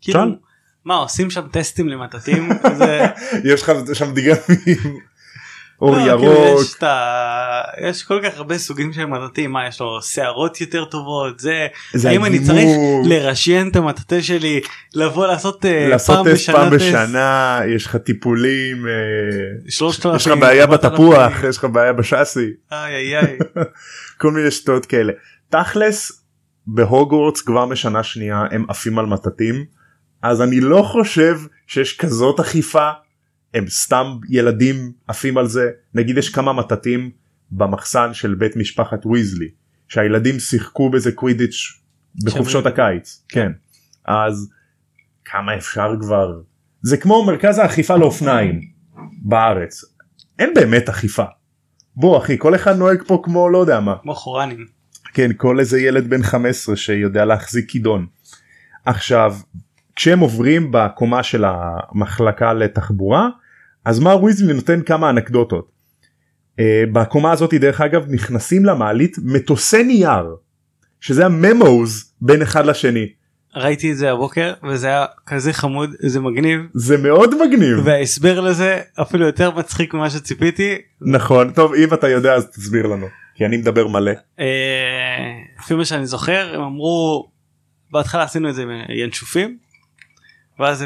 כאילו. 0.00 0.20
מה 0.84 0.94
עושים 0.94 1.30
שם 1.30 1.48
טסטים 1.50 1.88
למטטים 1.88 2.48
זה 2.78 3.06
יש 3.44 3.62
לך 3.62 3.72
שם 3.92 4.14
דגמים. 4.14 4.98
אור 5.80 5.96
לא, 5.96 5.96
כאילו, 5.96 6.24
ירוק. 6.24 6.60
יש, 6.62 6.74
את 6.74 6.82
ה... 6.82 7.62
יש 7.88 8.02
כל 8.02 8.20
כך 8.22 8.36
הרבה 8.36 8.58
סוגים 8.58 8.92
של 8.92 9.04
מטטים 9.04 9.52
מה 9.52 9.68
יש 9.68 9.80
לו 9.80 10.02
שערות 10.02 10.60
יותר 10.60 10.84
טובות 10.84 11.40
זה 11.40 11.66
זה 11.92 12.08
האם 12.08 12.24
אני. 12.24 12.40
צריך 12.40 12.68
לרשיין 13.04 13.68
את 13.68 13.76
המטאטה 13.76 14.22
שלי 14.22 14.60
לבוא 14.94 15.26
לעשות, 15.26 15.64
אה, 15.64 15.88
לעשות 15.88 16.16
פעם 16.16 16.34
בשנה 16.34 16.56
פעם? 16.56 16.70
בשנה 16.70 17.60
יש 17.74 17.86
לך 17.86 17.96
טיפולים 17.96 18.86
אה, 18.86 18.92
יש 20.16 20.26
לך 20.26 20.38
בעיה 20.40 20.66
בתפוח. 20.66 21.44
יש 21.48 21.56
לך 21.56 21.64
בעיה 21.64 21.92
בשאסי. 21.92 22.50
כל 24.20 24.30
מיני 24.30 24.50
שטויות 24.50 24.86
כאלה 24.86 25.12
תכלס 25.48 26.24
בהוגוורטס 26.66 27.40
כבר 27.40 27.66
משנה 27.66 28.02
שנייה 28.02 28.44
הם 28.50 28.64
עפים 28.68 28.98
על 28.98 29.06
מטטים 29.06 29.64
אז 30.22 30.42
אני 30.42 30.60
לא 30.60 30.82
חושב 30.82 31.38
שיש 31.66 31.96
כזאת 31.96 32.40
אכיפה 32.40 32.90
הם 33.54 33.68
סתם 33.68 34.06
ילדים 34.28 34.92
עפים 35.08 35.38
על 35.38 35.46
זה. 35.46 35.70
נגיד 35.94 36.18
יש 36.18 36.28
כמה 36.28 36.52
מטטים 36.52 37.10
במחסן 37.50 38.14
של 38.14 38.34
בית 38.34 38.56
משפחת 38.56 39.06
ויזלי 39.06 39.48
שהילדים 39.88 40.38
שיחקו 40.40 40.90
בזה 40.90 41.12
קווידיץ' 41.12 41.80
בחופשות 42.24 42.66
הקיץ. 42.66 43.24
כן. 43.28 43.52
אז 44.04 44.50
כמה 45.24 45.56
אפשר 45.56 45.94
כבר? 46.00 46.40
זה 46.82 46.96
כמו 46.96 47.26
מרכז 47.26 47.58
האכיפה 47.58 47.96
לאופניים 47.96 48.60
בארץ. 49.22 49.84
אין 50.38 50.54
באמת 50.54 50.88
אכיפה. 50.88 51.24
בוא 51.96 52.18
אחי 52.18 52.38
כל 52.38 52.54
אחד 52.54 52.76
נוהג 52.78 53.02
פה 53.06 53.20
כמו 53.24 53.48
לא 53.48 53.58
יודע 53.58 53.80
מה. 53.80 53.94
כמו 54.02 54.14
חורנים. 54.14 54.66
כן 55.14 55.30
כל 55.36 55.60
איזה 55.60 55.80
ילד 55.80 56.10
בן 56.10 56.22
15 56.22 56.76
שיודע 56.76 57.24
להחזיק 57.24 57.70
כידון. 57.70 58.06
עכשיו 58.84 59.34
כשהם 59.96 60.20
עוברים 60.20 60.72
בקומה 60.72 61.22
של 61.22 61.44
המחלקה 61.44 62.52
לתחבורה 62.52 63.28
אז 63.84 64.00
מר 64.00 64.24
ויזלי 64.24 64.54
נותן 64.54 64.82
כמה 64.82 65.10
אנקדוטות. 65.10 65.70
Uh, 66.52 66.62
בקומה 66.92 67.32
הזאת 67.32 67.54
דרך 67.54 67.80
אגב 67.80 68.04
נכנסים 68.08 68.64
למעלית 68.64 69.16
מטוסי 69.22 69.82
נייר 69.82 70.36
שזה 71.00 71.26
הממוז 71.26 72.12
בין 72.20 72.42
אחד 72.42 72.66
לשני 72.66 73.06
ראיתי 73.56 73.92
את 73.92 73.96
זה 73.96 74.12
הבוקר 74.12 74.52
וזה 74.68 74.86
היה 74.86 75.06
כזה 75.26 75.52
חמוד 75.52 75.90
זה 75.98 76.20
מגניב 76.20 76.60
זה 76.74 76.98
מאוד 76.98 77.34
מגניב 77.34 77.78
וההסבר 77.84 78.40
לזה 78.40 78.80
אפילו 79.02 79.26
יותר 79.26 79.50
מצחיק 79.50 79.94
ממה 79.94 80.10
שציפיתי. 80.10 80.78
נכון 81.00 81.50
טוב 81.50 81.74
אם 81.74 81.94
אתה 81.94 82.08
יודע 82.08 82.34
אז 82.34 82.46
תסביר 82.46 82.86
לנו 82.86 83.06
כי 83.34 83.46
אני 83.46 83.56
מדבר 83.56 83.88
מלא 83.88 84.12
אה, 84.40 84.46
לפי 85.58 85.74
מה 85.74 85.84
שאני 85.84 86.06
זוכר 86.06 86.54
הם 86.54 86.60
אמרו 86.60 87.28
בהתחלה 87.90 88.22
עשינו 88.22 88.48
את 88.48 88.54
זה 88.54 88.62
עם 88.62 88.70
ינשופים. 88.88 89.58
ואז 90.58 90.84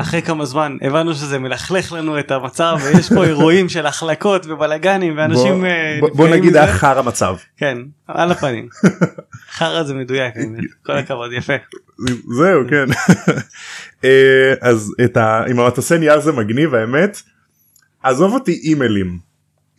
אחרי 0.00 0.22
כמה 0.22 0.44
זמן 0.44 0.76
הבנו 0.82 1.14
שזה 1.14 1.38
מלכלך 1.38 1.92
לנו 1.92 2.18
את 2.18 2.30
המצב 2.30 2.76
ויש 2.84 3.12
פה 3.12 3.24
אירועים 3.24 3.68
של 3.68 3.86
החלקות 3.86 4.46
ובלאגנים 4.46 5.14
ואנשים 5.16 5.58
בוא, 5.58 5.66
אה, 5.66 5.96
בוא, 6.00 6.08
בוא 6.08 6.24
נפגעים 6.24 6.40
נגיד 6.40 6.50
מזה. 6.50 6.62
היה 6.62 6.72
חרא 6.72 7.02
מצב 7.02 7.36
כן 7.56 7.78
על 8.08 8.32
הפנים. 8.32 8.68
חרא 9.56 9.82
זה 9.82 9.94
מדויק. 9.94 10.34
כל 10.86 10.92
הכבוד 10.92 11.32
יפה. 11.32 11.52
זהו 12.38 12.60
כן. 12.70 12.84
אה, 14.04 14.54
אז 14.60 14.94
את 15.04 15.16
ה... 15.16 15.44
עם 15.48 15.60
המטוסי 15.60 15.98
נייר 15.98 16.20
זה 16.20 16.32
מגניב 16.32 16.74
האמת. 16.74 17.22
עזוב 18.02 18.32
אותי 18.32 18.52
אימיילים. 18.52 19.18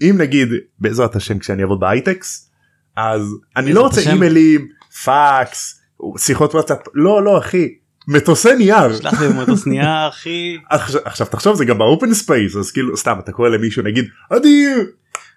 אם 0.02 0.16
נגיד 0.18 0.50
בעזרת 0.80 1.16
השם 1.16 1.40
כשאני 1.40 1.62
אעבוד 1.62 1.80
בהייטק 1.80 2.52
אז 2.96 3.36
אני 3.58 3.74
לא 3.74 3.82
רוצה. 3.82 4.02
אימיילים 4.02 4.68
פאקס 5.04 5.82
שיחות 6.18 6.54
וואטסאפ. 6.54 6.78
לא 6.94 7.24
לא 7.24 7.38
אחי 7.38 7.70
מטוסי 8.08 8.56
נייר. 8.56 8.98
שלח 8.98 9.22
לי 9.22 9.28
במטוס 9.28 9.68
נייר 9.68 10.10
אחי. 10.10 10.58
עכשיו, 10.70 11.02
עכשיו 11.06 11.28
תחשוב 11.28 11.56
זה 11.56 11.66
גם 11.66 11.78
ב 11.78 11.85
open 11.85 12.14
space 12.14 12.56
אז 12.56 12.72
כאילו 12.72 12.98
סתם 12.98 13.20
אתה 13.20 13.32
קורא 13.32 13.50
למישהו 13.50 13.84
נגיד 13.84 14.06
אדיר 14.30 14.86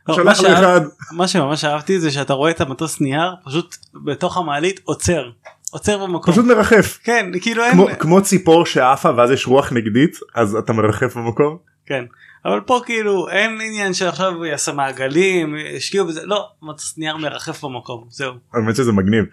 לא, 0.09 0.15
שלח 0.15 0.43
מה 0.43 0.49
לי 0.49 0.55
אחד. 0.55 0.81
מה 1.13 1.29
שממש 1.29 1.65
אהבתי 1.65 2.01
זה 2.01 2.11
שאתה 2.11 2.33
רואה 2.33 2.51
את 2.51 2.61
המטוס 2.61 3.01
נייר 3.01 3.35
פשוט 3.45 3.77
בתוך 4.05 4.37
המעלית 4.37 4.81
עוצר. 4.85 5.31
עוצר 5.71 6.07
במקום. 6.07 6.33
פשוט 6.33 6.45
מרחף. 6.45 6.99
כן 7.05 7.31
כאילו 7.41 7.65
אין 7.65 7.73
כמו, 7.73 7.89
כמו 7.99 8.23
ציפור 8.23 8.67
שעפה 8.67 9.11
ואז 9.17 9.31
יש 9.31 9.47
רוח 9.47 9.73
נגדית 9.73 10.17
אז 10.35 10.55
אתה 10.55 10.73
מרחף 10.73 11.17
במקום. 11.17 11.57
כן. 11.87 12.05
אבל 12.45 12.61
פה 12.61 12.81
כאילו 12.87 13.29
אין 13.29 13.59
עניין 13.61 13.95
שעכשיו 13.95 14.45
יעשה 14.45 14.73
מעגלים 14.73 15.55
השקיעו 15.77 16.07
בזה 16.07 16.21
לא 16.25 16.47
מטוס 16.63 16.99
נייר 16.99 17.17
מרחף 17.17 17.65
במקום 17.65 18.05
זהו. 18.11 18.33
האמת 18.55 18.77
שזה 18.77 18.93
מגניב. 18.93 19.25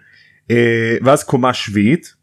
אה, 0.50 0.96
ואז 1.02 1.24
קומה 1.24 1.54
שביעית 1.54 2.14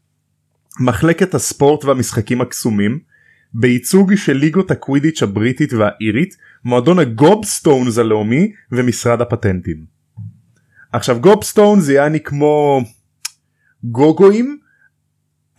מחלקת 0.80 1.34
הספורט 1.34 1.84
והמשחקים 1.84 2.40
הקסומים 2.40 2.98
בייצוג 3.54 4.14
של 4.14 4.32
ליגות 4.32 4.70
הקווידיץ' 4.70 5.22
הבריטית 5.22 5.72
והאירית 5.72 6.36
מועדון 6.64 6.98
הגובסטונס 6.98 7.98
הלאומי 7.98 8.52
ומשרד 8.72 9.20
הפטנטים. 9.20 9.84
עכשיו 10.92 11.20
גובסטון 11.20 11.80
זה 11.80 11.92
יעני 11.92 12.20
כמו 12.20 12.82
גוגואים 13.84 14.58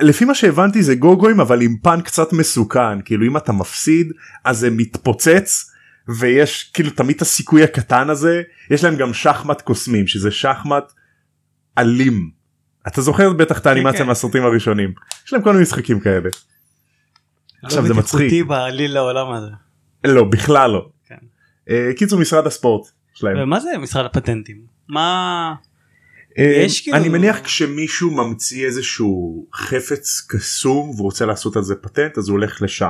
לפי 0.01 0.26
מה 0.26 0.36
שהבנתי 0.36 0.84
זה 0.84 0.95
גוגואים 0.95 1.39
אבל 1.39 1.61
עם 1.61 1.78
פן 1.82 2.01
קצת 2.01 2.34
מסוכן 2.34 3.01
כאילו 3.01 3.28
אם 3.28 3.38
אתה 3.38 3.51
מפסיד 3.51 4.11
אז 4.43 4.59
זה 4.59 4.70
מתפוצץ 4.70 5.72
ויש 6.20 6.72
כאילו 6.74 6.89
תמיד 6.89 7.16
את 7.16 7.22
הסיכוי 7.22 7.63
הקטן 7.63 8.09
הזה 8.09 8.41
יש 8.70 8.84
להם 8.84 8.95
גם 8.95 9.13
שחמט 9.13 9.61
קוסמים 9.61 10.07
שזה 10.07 10.32
שחמט 10.32 10.91
אלים. 11.78 12.32
אתה 12.88 13.02
זוכר 13.02 13.34
בטח 13.34 13.60
את 13.60 13.66
האנימציה 13.66 14.00
כן. 14.00 14.08
מהסרטים 14.08 14.44
הראשונים 14.44 14.94
יש 15.26 15.34
להם 15.34 15.42
כל 15.42 15.52
מיני 15.52 15.62
משחקים 15.62 16.00
כאלה. 16.00 16.30
עכשיו 17.64 17.82
לא 17.82 17.88
זה 17.88 17.94
מצחיק. 17.94 18.16
בטיחותי 18.16 18.44
בעליל 18.44 18.94
לעולם 18.94 19.32
הזה 19.32 19.50
לא 20.06 20.24
בכלל 20.24 20.72
לא. 20.72 20.90
כן. 21.08 21.16
אה, 21.70 21.92
קיצור 21.98 22.20
משרד 22.20 22.48
הספורט 22.48 22.88
שלהם. 23.14 23.38
ומה 23.44 23.60
זה 23.60 23.70
משרד 23.80 24.06
הפטנטים 24.06 24.62
מה 24.90 25.54
אה, 26.38 26.44
יש 26.66 26.82
כאילו- 26.82 26.98
אני 26.98 27.10
מניח 27.10 27.40
כשמישהו 27.40 28.12
ממציא 28.12 28.66
איזשהו 28.66 29.48
חפץ 29.54 30.26
קסום 30.30 30.90
ורוצה 30.90 31.26
לעשות 31.26 31.56
על 31.56 31.64
זה 31.64 31.76
פטנט 31.76 32.18
אז 32.18 32.30
הוא 32.30 32.38
הולך 32.38 32.62
לשם. 32.62 32.90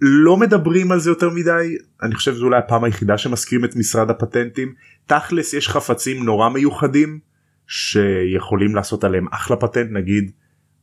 לא 0.00 0.36
מדברים 0.36 0.92
על 0.92 1.00
זה 1.00 1.10
יותר 1.10 1.30
מדי 1.30 1.76
אני 2.02 2.14
חושב 2.14 2.32
שזו 2.34 2.44
אולי 2.44 2.58
הפעם 2.58 2.84
היחידה 2.84 3.18
שמזכירים 3.18 3.64
את 3.64 3.76
משרד 3.76 4.10
הפטנטים 4.10 4.74
תכלס 5.06 5.54
יש 5.54 5.68
חפצים 5.68 6.24
נורא 6.24 6.48
מיוחדים 6.48 7.18
שיכולים 7.70 8.74
לעשות 8.74 9.04
עליהם 9.04 9.26
אחלה 9.30 9.56
פטנט 9.56 9.90
נגיד 9.90 10.30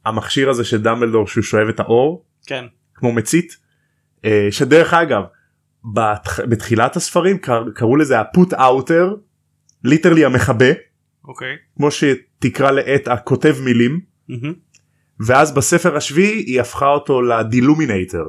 המכשיר 0.05 0.49
הזה 0.49 0.63
של 0.63 0.81
דמבלדור 0.81 1.27
שהוא 1.27 1.43
שואב 1.43 1.67
את 1.67 1.79
האור 1.79 2.25
כן 2.45 2.65
כמו 2.95 3.11
מצית 3.11 3.57
אה, 4.25 4.47
שדרך 4.51 4.93
אגב 4.93 5.23
בתח... 5.93 6.39
בתחילת 6.39 6.95
הספרים 6.95 7.37
קר... 7.37 7.63
קראו 7.75 7.95
לזה 7.95 8.19
ה 8.19 8.28
put 8.28 8.53
outer 8.53 9.15
literally 9.83 10.25
המכבה 10.25 10.71
אוקיי 11.25 11.55
כמו 11.77 11.91
שתקרא 11.91 12.71
לעט 12.71 13.07
הכותב 13.07 13.55
מילים 13.63 13.99
מהמם. 14.27 14.53
ואז 15.19 15.51
בספר 15.51 15.95
השביעי 15.97 16.37
היא 16.37 16.61
הפכה 16.61 16.87
אותו 16.87 17.21
ל 17.21 17.29
Deluminator. 17.29 18.25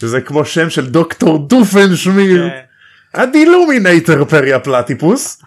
שזה 0.00 0.20
כמו 0.20 0.44
שם 0.44 0.70
של 0.70 0.90
דוקטור 0.90 1.46
דופנשמירץ 1.46 2.48
כן. 2.50 2.60
ה 3.20 3.29
Deluminator 3.29 4.24
פרי 4.24 4.60
הפלטיפוס. 4.60 5.42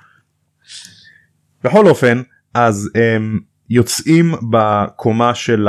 בכל 1.63 1.87
אופן 1.87 2.21
אז 2.53 2.89
הם 2.95 3.39
יוצאים 3.69 4.33
בקומה 4.49 5.35
של 5.35 5.67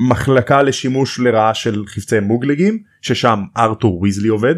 מחלקה 0.00 0.62
לשימוש 0.62 1.20
לרעה 1.20 1.54
של 1.54 1.84
חפצי 1.86 2.20
מוגלגים 2.20 2.82
ששם 3.00 3.44
ארתור 3.56 4.00
ויזלי 4.02 4.28
עובד 4.28 4.54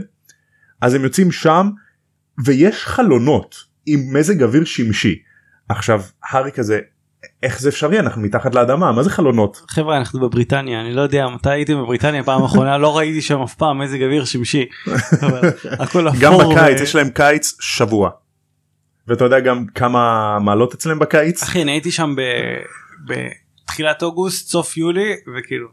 אז 0.81 0.95
הם 0.95 1.03
יוצאים 1.05 1.33
שם 1.33 1.71
ויש 2.45 2.85
חלונות 2.85 3.57
עם 3.87 4.01
מזג 4.13 4.43
אוויר 4.43 4.65
שמשי 4.65 5.19
עכשיו 5.69 6.03
הארי 6.25 6.53
כזה 6.53 6.81
איך 7.43 7.61
זה 7.61 7.69
אפשרי 7.69 8.01
אנחנו 8.01 8.23
מתחת 8.23 8.55
לאדמה 8.55 8.93
מה 8.93 9.03
זה 9.03 9.11
חלונות 9.11 9.63
חבר'ה 9.69 9.97
אנחנו 9.97 10.21
בבריטניה 10.21 10.81
אני 10.81 10.95
לא 10.95 11.01
יודע 11.01 11.27
מתי 11.35 11.51
הייתי 11.51 11.75
בבריטניה 11.75 12.23
פעם 12.23 12.43
אחרונה 12.43 12.79
לא 12.79 12.97
ראיתי 12.97 13.23
שם 13.23 13.43
אף 13.43 13.55
פעם 13.55 13.79
מזג 13.79 14.03
אוויר 14.03 14.25
שמשי. 14.25 14.67
גם 16.21 16.33
בקיץ 16.39 16.81
ו- 16.81 16.83
יש 16.83 16.95
להם 16.95 17.11
קיץ 17.11 17.57
שבוע. 17.61 18.11
ואתה 19.09 19.25
יודע 19.25 19.41
גם 19.41 19.67
כמה 19.67 20.39
מעלות 20.39 20.75
אצלם 20.75 20.99
בקיץ 20.99 21.43
אחי 21.43 21.63
אני 21.63 21.73
הייתי 21.73 21.91
שם 21.91 22.15
ב- 22.17 23.13
בתחילת 23.65 24.03
אוגוסט 24.03 24.49
סוף 24.49 24.77
יולי 24.77 25.13
וכאילו 25.37 25.69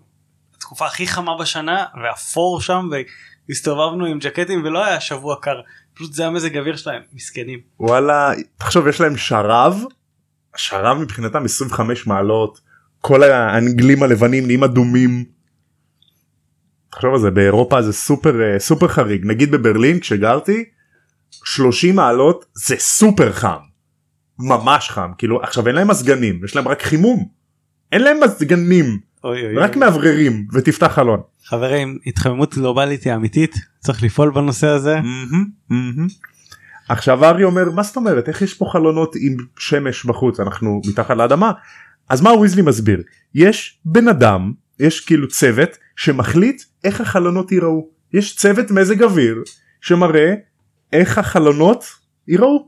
התקופה 0.55 0.85
הכי 0.85 1.07
חמה 1.07 1.37
בשנה 1.39 1.85
ואפור 2.03 2.61
שם 2.61 2.89
והסתובבנו 3.49 4.05
עם 4.05 4.19
ג'קטים 4.19 4.63
ולא 4.63 4.85
היה 4.85 4.99
שבוע 4.99 5.35
קר 5.41 5.61
פשוט 5.93 6.13
זה 6.13 6.27
המזג 6.27 6.57
אוויר 6.57 6.75
שלהם 6.75 7.01
מסכנים. 7.13 7.59
וואלה 7.79 8.31
תחשוב 8.57 8.87
יש 8.87 9.01
להם 9.01 9.17
שרב 9.17 9.83
השרב 10.55 10.97
מבחינתם 10.97 11.45
25 11.45 12.07
מעלות 12.07 12.61
כל 13.01 13.23
האנגלים 13.23 14.03
הלבנים 14.03 14.45
נהיים 14.45 14.63
אדומים. 14.63 15.25
תחשוב 16.91 17.13
על 17.13 17.19
זה 17.19 17.31
באירופה 17.31 17.81
זה 17.81 17.93
סופר 17.93 18.41
אה, 18.41 18.59
סופר 18.59 18.87
חריג 18.87 19.25
נגיד 19.25 19.51
בברלין 19.51 19.99
כשגרתי 19.99 20.65
30 21.31 21.95
מעלות 21.95 22.45
זה 22.53 22.75
סופר 22.79 23.33
חם. 23.33 23.57
ממש 24.39 24.89
חם. 24.89 25.11
כאילו 25.17 25.41
עכשיו 25.41 25.67
אין 25.67 25.75
להם 25.75 25.87
מזגנים 25.87 26.45
יש 26.45 26.55
להם 26.55 26.67
רק 26.67 26.81
חימום. 26.81 27.27
אין 27.91 28.03
להם 28.03 28.17
מזגנים. 28.23 28.99
אוי 29.23 29.45
אוי 29.45 29.55
רק 29.57 29.69
אוי. 29.69 29.79
מאווררים 29.79 30.47
ותפתח 30.53 30.91
חלון. 30.95 31.21
חברים 31.45 31.97
התחממות 32.05 32.55
גלובלית 32.55 33.03
היא 33.03 33.15
אמיתית 33.15 33.55
צריך 33.79 34.03
לפעול 34.03 34.31
בנושא 34.31 34.67
הזה. 34.67 34.95
מהמם, 34.95 35.45
מהמם. 35.69 36.07
עכשיו 36.89 37.25
ארי 37.25 37.43
אומר 37.43 37.69
מה 37.69 37.83
זאת 37.83 37.95
אומרת? 37.95 38.27
איך 38.27 38.41
יש 38.41 38.53
פה 38.53 38.65
חלונות 38.71 39.15
עם 39.19 39.37
שמש 39.57 40.05
בחוץ? 40.05 40.39
אנחנו 40.39 40.81
מתחת 40.87 41.17
לאדמה. 41.17 41.51
אז 42.09 42.21
מה 42.21 42.33
ויזלי 42.33 42.61
מסביר? 42.61 43.01
יש 43.35 43.79
בן 43.85 44.07
אדם 44.07 44.51
יש 44.79 44.99
כאילו 44.99 45.27
צוות 45.27 45.69
שמחליט 45.95 46.63
איך 46.83 47.01
החלונות 47.01 47.51
ייראו. 47.51 47.87
יש 48.13 48.35
צוות 48.35 48.71
מזג 48.71 49.03
אוויר 49.03 49.43
שמראה 49.81 50.33
איך 50.93 51.17
החלונות 51.17 51.85
ייראו. 52.27 52.67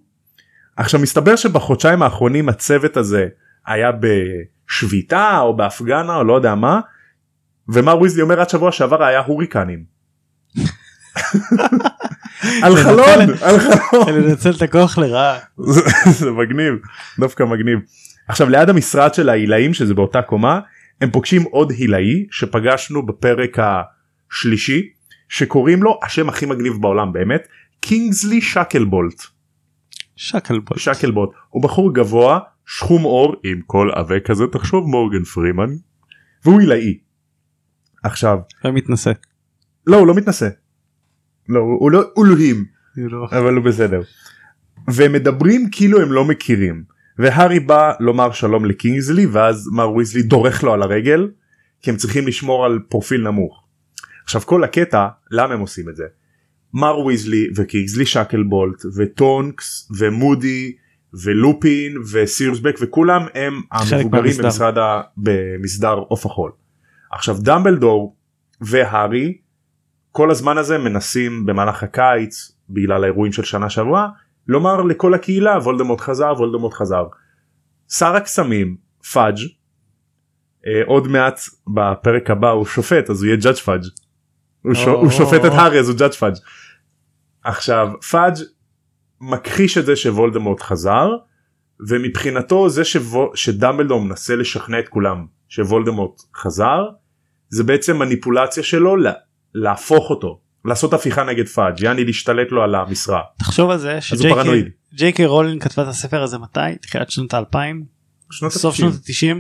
עכשיו 0.78 1.00
מסתבר 1.00 1.36
שבחודשיים 1.36 2.02
האחרונים 2.02 2.50
הצוות 2.50 2.98
הזה 2.98 3.28
היה 3.66 3.92
בשביתה 3.92 5.40
או 5.40 5.58
בהפגנה 5.58 6.16
או 6.16 6.24
לא 6.24 6.34
יודע 6.34 6.56
מה 6.56 6.80
ומר 7.68 8.02
ויזלי 8.02 8.22
אומר 8.22 8.42
עד 8.42 8.50
שבוע 8.50 8.72
שעבר 8.72 9.04
היה 9.04 9.20
הוריקנים. 9.20 9.84
על 12.64 12.76
חלון 12.76 13.20
על 13.42 13.60
חלון 13.60 14.10
לנצל 14.10 14.52
את 14.58 14.62
הכוח 14.62 14.98
לרעה. 14.98 15.40
זה 15.58 15.82
זה 16.06 16.32
מגניב 16.32 16.74
דווקא 17.20 17.44
מגניב 17.44 17.80
עכשיו 18.28 18.50
ליד 18.50 18.70
המשרד 18.70 19.14
של 19.14 19.30
ההילאים 19.30 19.74
שזה 19.74 19.94
באותה 19.94 20.22
קומה 20.22 20.60
הם 21.02 21.12
פוגשים 21.12 21.44
עוד 21.44 21.72
הילאי 21.72 22.26
שפגשנו 22.32 23.06
בפרק 23.06 23.58
השלישי 23.60 24.90
שקוראים 25.30 25.84
לו 25.84 26.00
השם 26.04 26.30
הכי 26.30 26.46
מגניב 26.46 26.74
בעולם 26.82 27.14
באמת 27.14 27.48
קינגסלי 27.86 28.42
שקלבולט 28.42 29.22
שקלבול. 30.16 30.78
שקלבולט 30.78 31.30
הוא 31.50 31.64
בחור 31.64 31.94
גבוה 31.94 32.40
שחום 32.66 33.04
עור 33.04 33.36
עם 33.44 33.62
קול 33.62 33.92
עבה 33.92 34.20
כזה 34.20 34.44
תחשוב 34.52 34.88
מורגן 34.90 35.24
פרימן 35.24 35.70
והוא 36.46 36.60
הילאי. 36.60 36.98
עכשיו 38.04 38.38
ומתנשא. 38.66 39.12
לא 39.88 39.98
הוא 39.98 40.08
לא 40.08 40.16
מתנשא. 40.16 40.50
לא 41.50 41.60
הוא 41.60 41.92
לא 41.92 42.02
אלוהים. 42.18 42.66
כאילו, 42.94 43.26
אבל 43.26 43.56
הוא 43.56 43.64
בסדר. 43.64 44.02
והם 44.88 45.14
מדברים 45.14 45.70
כאילו 45.72 46.02
הם 46.02 46.12
לא 46.12 46.26
מכירים 46.26 46.84
והארי 47.18 47.60
בא 47.60 47.92
לומר 48.00 48.32
שלום 48.32 48.66
לקינגסלי 48.66 49.26
ואז 49.26 49.70
מר 49.72 49.92
ויזלי 49.92 50.24
דורך 50.24 50.64
לו 50.64 50.74
על 50.74 50.82
הרגל 50.82 51.32
כי 51.82 51.90
הם 51.90 51.98
צריכים 51.98 52.28
לשמור 52.28 52.66
על 52.66 52.80
פרופיל 52.90 53.22
נמוך. 53.22 53.64
עכשיו 54.24 54.42
כל 54.42 54.64
הקטע 54.64 55.08
למה 55.32 55.54
הם 55.54 55.60
עושים 55.60 55.90
את 55.90 55.96
זה. 55.96 56.06
מר 56.74 57.00
ויזלי 57.00 57.48
וקינגסלי 57.56 58.06
שקלבולט 58.06 58.82
וטונקס 58.98 59.92
ומודי 59.98 60.76
ולופין 61.24 61.98
וסיריוס 62.12 62.60
בק 62.60 62.76
וכולם 62.82 63.26
הם 63.34 63.62
המבוגרים. 63.72 64.34
במשרד 64.44 64.78
ה... 64.78 65.02
במסדר 65.18 65.94
עוף 65.94 66.26
החול. 66.26 66.52
עכשיו 67.12 67.38
דמבלדור 67.40 68.16
והארי 68.62 69.38
כל 70.12 70.32
הזמן 70.32 70.58
הזה 70.58 70.78
מנסים 70.78 71.46
במהלך 71.46 71.84
הקיץ 71.84 72.52
בגלל 72.70 73.04
האירועים 73.04 73.34
של 73.34 73.44
שנה 73.44 73.70
שעברה 73.70 74.10
לומר 74.48 74.82
לכל 74.82 75.14
הקהילה 75.14 75.58
וולדמורט 75.58 76.02
חזר 76.02 76.34
וולדמורט 76.38 76.74
חזר. 76.74 77.04
שר 77.90 78.16
הקסמים 78.16 78.76
פאג' 79.14 79.38
אה, 80.68 80.82
עוד 80.86 81.08
מעט 81.08 81.40
בפרק 81.68 82.30
הבא 82.30 82.50
הוא 82.50 82.66
שופט 82.66 83.10
אז 83.10 83.24
הוא 83.24 83.28
יהיה 83.28 83.38
judge 83.38 83.58
פאג'. 83.58 83.84
הוא 84.64 85.12
שופט 85.12 85.46
את 85.46 85.52
הארי 85.52 85.80
אז 85.80 85.90
הוא 85.90 85.98
judge 85.98 86.14
פאג'. 86.14 86.36
עכשיו 87.44 87.88
פאג' 88.12 88.34
מכחיש 89.22 89.78
את 89.78 89.86
זה 89.86 89.96
שוולדמורט 89.96 90.62
חזר 90.62 91.10
ומבחינתו 91.88 92.70
זה 92.70 92.86
שוו... 92.86 93.32
שדמבלדור 93.36 94.02
מנסה 94.02 94.36
לשכנע 94.36 94.80
את 94.80 94.88
כולם 94.88 95.26
שוולדמורט 95.50 96.22
חזר 96.36 96.86
זה 97.50 97.64
בעצם 97.64 97.98
מניפולציה 97.98 98.64
שלו 98.64 98.96
לה... 98.96 99.12
להפוך 99.54 100.10
אותו 100.10 100.40
לעשות 100.66 100.94
הפיכה 100.94 101.24
נגד 101.24 101.48
פאג' 101.48 101.82
יעני 101.82 102.06
להשתלט 102.06 102.52
לו 102.52 102.64
על 102.64 102.76
המשרה. 102.76 103.22
תחשוב 103.40 103.70
על 103.70 103.78
זה. 103.78 104.02
שג'יי 104.02 105.12
קיי 105.14 105.26
רולינג 105.26 105.60
כתבה 105.60 105.84
את 105.84 105.88
הספר 105.88 106.24
הזה 106.24 106.38
מתי? 106.38 106.60
תחילת 106.82 107.12
שנות 107.12 107.34
האלפיים? 107.34 107.86
שנות 108.32 108.52
סוף 108.52 108.76
שנות 108.76 108.94
ה-90 108.94 109.38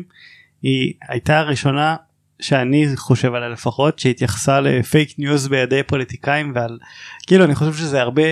היא 0.61 0.93
הייתה 1.09 1.39
הראשונה 1.39 1.95
שאני 2.43 2.87
חושב 2.95 3.33
עליה 3.33 3.49
לפחות 3.49 3.99
שהתייחסה 3.99 4.59
ל 4.61 4.71
fake 4.71 5.09
news 5.19 5.47
בידי 5.47 5.83
פוליטיקאים 5.83 6.51
ועל 6.55 6.79
כאילו 7.27 7.45
אני 7.45 7.55
חושב 7.55 7.73
שזה 7.73 8.01
הרבה 8.01 8.23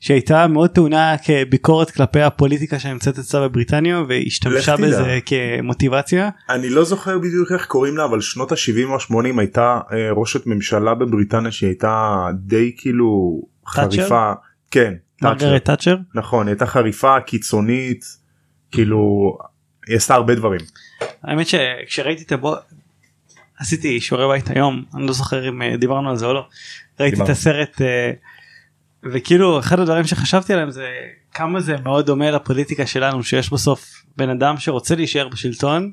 שהייתה 0.00 0.46
מאוד 0.46 0.70
טעונה 0.70 1.14
כביקורת 1.24 1.90
כלפי 1.90 2.22
הפוליטיקה 2.22 2.78
שנמצאת 2.78 3.18
אצלה 3.18 3.48
בבריטניה 3.48 4.02
והשתמשה. 4.08 4.76
בזה 4.76 5.18
כמוטיבציה. 5.26 6.30
אני 6.50 6.70
לא 6.70 6.84
זוכר 6.84 7.18
בדיוק 7.18 7.52
איך 7.52 7.66
קוראים 7.66 7.96
לה 7.96 8.04
אבל 8.04 8.20
שנות 8.20 8.52
ה-70 8.52 8.92
או 8.92 9.00
80 9.00 9.38
הייתה 9.38 9.80
אה, 9.92 10.12
ראשת 10.12 10.46
ממשלה 10.46 10.94
בבריטניה 10.94 11.52
שהייתה 11.52 12.26
די 12.34 12.72
כאילו 12.76 13.40
חריפה. 13.66 14.32
כן. 14.70 14.94
מרגרט 15.22 15.64
תאצ'ר 15.64 15.96
נכון 16.14 16.48
הייתה 16.48 16.66
חריפה 16.66 17.20
קיצונית 17.20 18.04
כאילו 18.72 19.36
היא 19.86 19.96
עשתה 19.96 20.14
הרבה 20.14 20.34
דברים. 20.34 20.60
האמת 21.22 21.46
שכשראיתי 21.46 22.22
את 22.22 22.32
הבו... 22.32 22.54
עשיתי 23.58 24.00
שיעורי 24.00 24.28
בית 24.28 24.50
היום 24.50 24.84
אני 24.94 25.06
לא 25.06 25.12
זוכר 25.12 25.48
אם 25.48 25.62
אה, 25.62 25.76
דיברנו 25.76 26.10
על 26.10 26.16
זה 26.16 26.26
או 26.26 26.32
לא 26.32 26.46
ראיתי 27.00 27.14
את 27.14 27.20
דיברנו. 27.20 27.32
הסרט 27.32 27.82
אה, 27.82 28.10
וכאילו 29.12 29.58
אחד 29.58 29.80
הדברים 29.80 30.04
שחשבתי 30.04 30.52
עליהם 30.52 30.70
זה 30.70 30.88
כמה 31.34 31.60
זה 31.60 31.76
מאוד 31.84 32.06
דומה 32.06 32.30
לפוליטיקה 32.30 32.86
שלנו 32.86 33.22
שיש 33.22 33.52
בסוף 33.52 34.04
בן 34.16 34.30
אדם 34.30 34.56
שרוצה 34.58 34.94
להישאר 34.94 35.28
בשלטון 35.28 35.92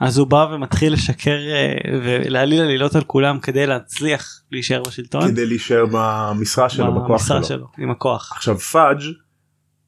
אז 0.00 0.18
הוא 0.18 0.26
בא 0.26 0.46
ומתחיל 0.52 0.92
לשקר 0.92 1.38
אה, 1.50 1.74
ולהעליל 2.02 2.62
עלילות 2.62 2.94
על 2.94 3.02
כולם 3.04 3.38
כדי 3.38 3.66
להצליח 3.66 4.42
להישאר 4.52 4.82
בשלטון 4.82 5.28
כדי 5.28 5.46
להישאר 5.46 5.84
במשרה 5.92 6.68
שלו 6.68 6.94
בכוח 6.94 7.10
במשרה 7.10 7.42
שלו. 7.42 7.44
שלו 7.44 7.66
עם 7.78 7.90
הכוח 7.90 8.32
עכשיו 8.36 8.58
פאג' 8.58 9.02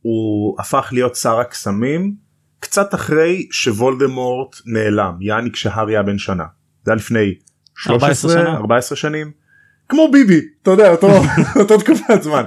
הוא 0.03 0.57
הפך 0.61 0.89
להיות 0.93 1.17
שר 1.17 1.41
הקסמים 1.41 2.15
קצת 2.61 2.95
אחרי 2.95 3.49
שוולדמורט 3.51 4.57
נעלם 4.67 5.17
יעני 5.21 5.53
כשהארי 5.53 5.93
היה 5.93 6.03
בן 6.03 6.19
שנה 6.19 6.45
זה 6.87 6.93
היה 6.93 6.97
לפני 6.97 7.35
14 7.89 8.15
13 8.15 8.33
שנה. 8.33 8.57
14 8.57 8.97
שנים 8.97 9.31
כמו 9.89 10.09
ביבי 10.13 10.41
אתה 10.63 10.71
יודע 10.71 10.91
אותו 10.91 11.09
אותו 11.61 11.79
תקופת 11.79 12.23
זמן 12.23 12.43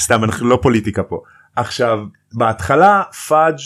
סתם 0.00 0.24
אנחנו 0.24 0.48
לא 0.48 0.58
פוליטיקה 0.62 1.02
פה 1.02 1.22
עכשיו 1.56 1.98
בהתחלה 2.32 3.02
פאג' 3.28 3.56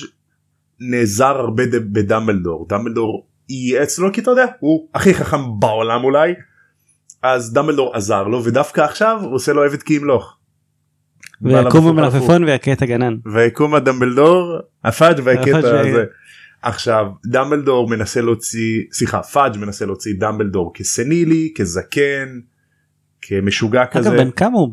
נעזר 0.81 1.37
הרבה 1.37 1.63
בדמבלדור 1.67 2.67
דמבלדור 2.69 3.27
ייעץ 3.49 3.99
לו 3.99 4.13
כי 4.13 4.21
אתה 4.21 4.31
יודע 4.31 4.45
הוא 4.61 4.89
הכי 4.95 5.15
חכם 5.15 5.61
בעולם 5.61 6.05
אולי 6.05 6.35
אז 7.23 7.53
דמבלדור 7.53 7.95
עזר 7.97 8.23
לו 8.23 8.45
ודווקא 8.45 8.81
עכשיו 8.81 9.19
הוא 9.23 9.35
עושה 9.35 9.53
לו 9.53 9.65
עבד 9.65 9.83
כי 9.83 9.95
ימלוך. 9.95 10.37
ויקום. 11.43 11.87
במלפפון 11.97 12.45
ויכה 12.45 12.73
את 12.73 12.83
הגנן. 12.83 13.17
ויקום 13.33 13.75
הדמבלדור 13.75 14.59
הפאג' 14.85 15.21
והקטע 15.25 15.59
הפאג' 15.59 15.65
וה- 15.65 15.81
הזה. 15.81 16.05
עכשיו 16.63 17.07
דמבלדור 17.27 17.89
מנסה 17.89 18.21
להוציא 18.21 18.83
סליחה 18.93 19.23
פאג' 19.23 19.57
מנסה 19.57 19.87
להוציא 19.87 20.15
דמבלדור 20.19 20.73
כסנילי 20.75 21.53
כזקן 21.57 22.41
כמשוגע 23.23 23.87
כזה 23.87 24.09
אגב 24.09 24.19
בן 24.19 24.31
כמה 24.31 24.59
הוא 24.59 24.69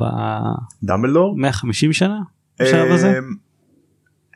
דמבלדור 0.84 1.38
ב-150 1.42 1.94
שנה? 1.94 2.20
בשלב 2.62 2.92
הזה? 2.92 3.18
אמ, 3.18 3.36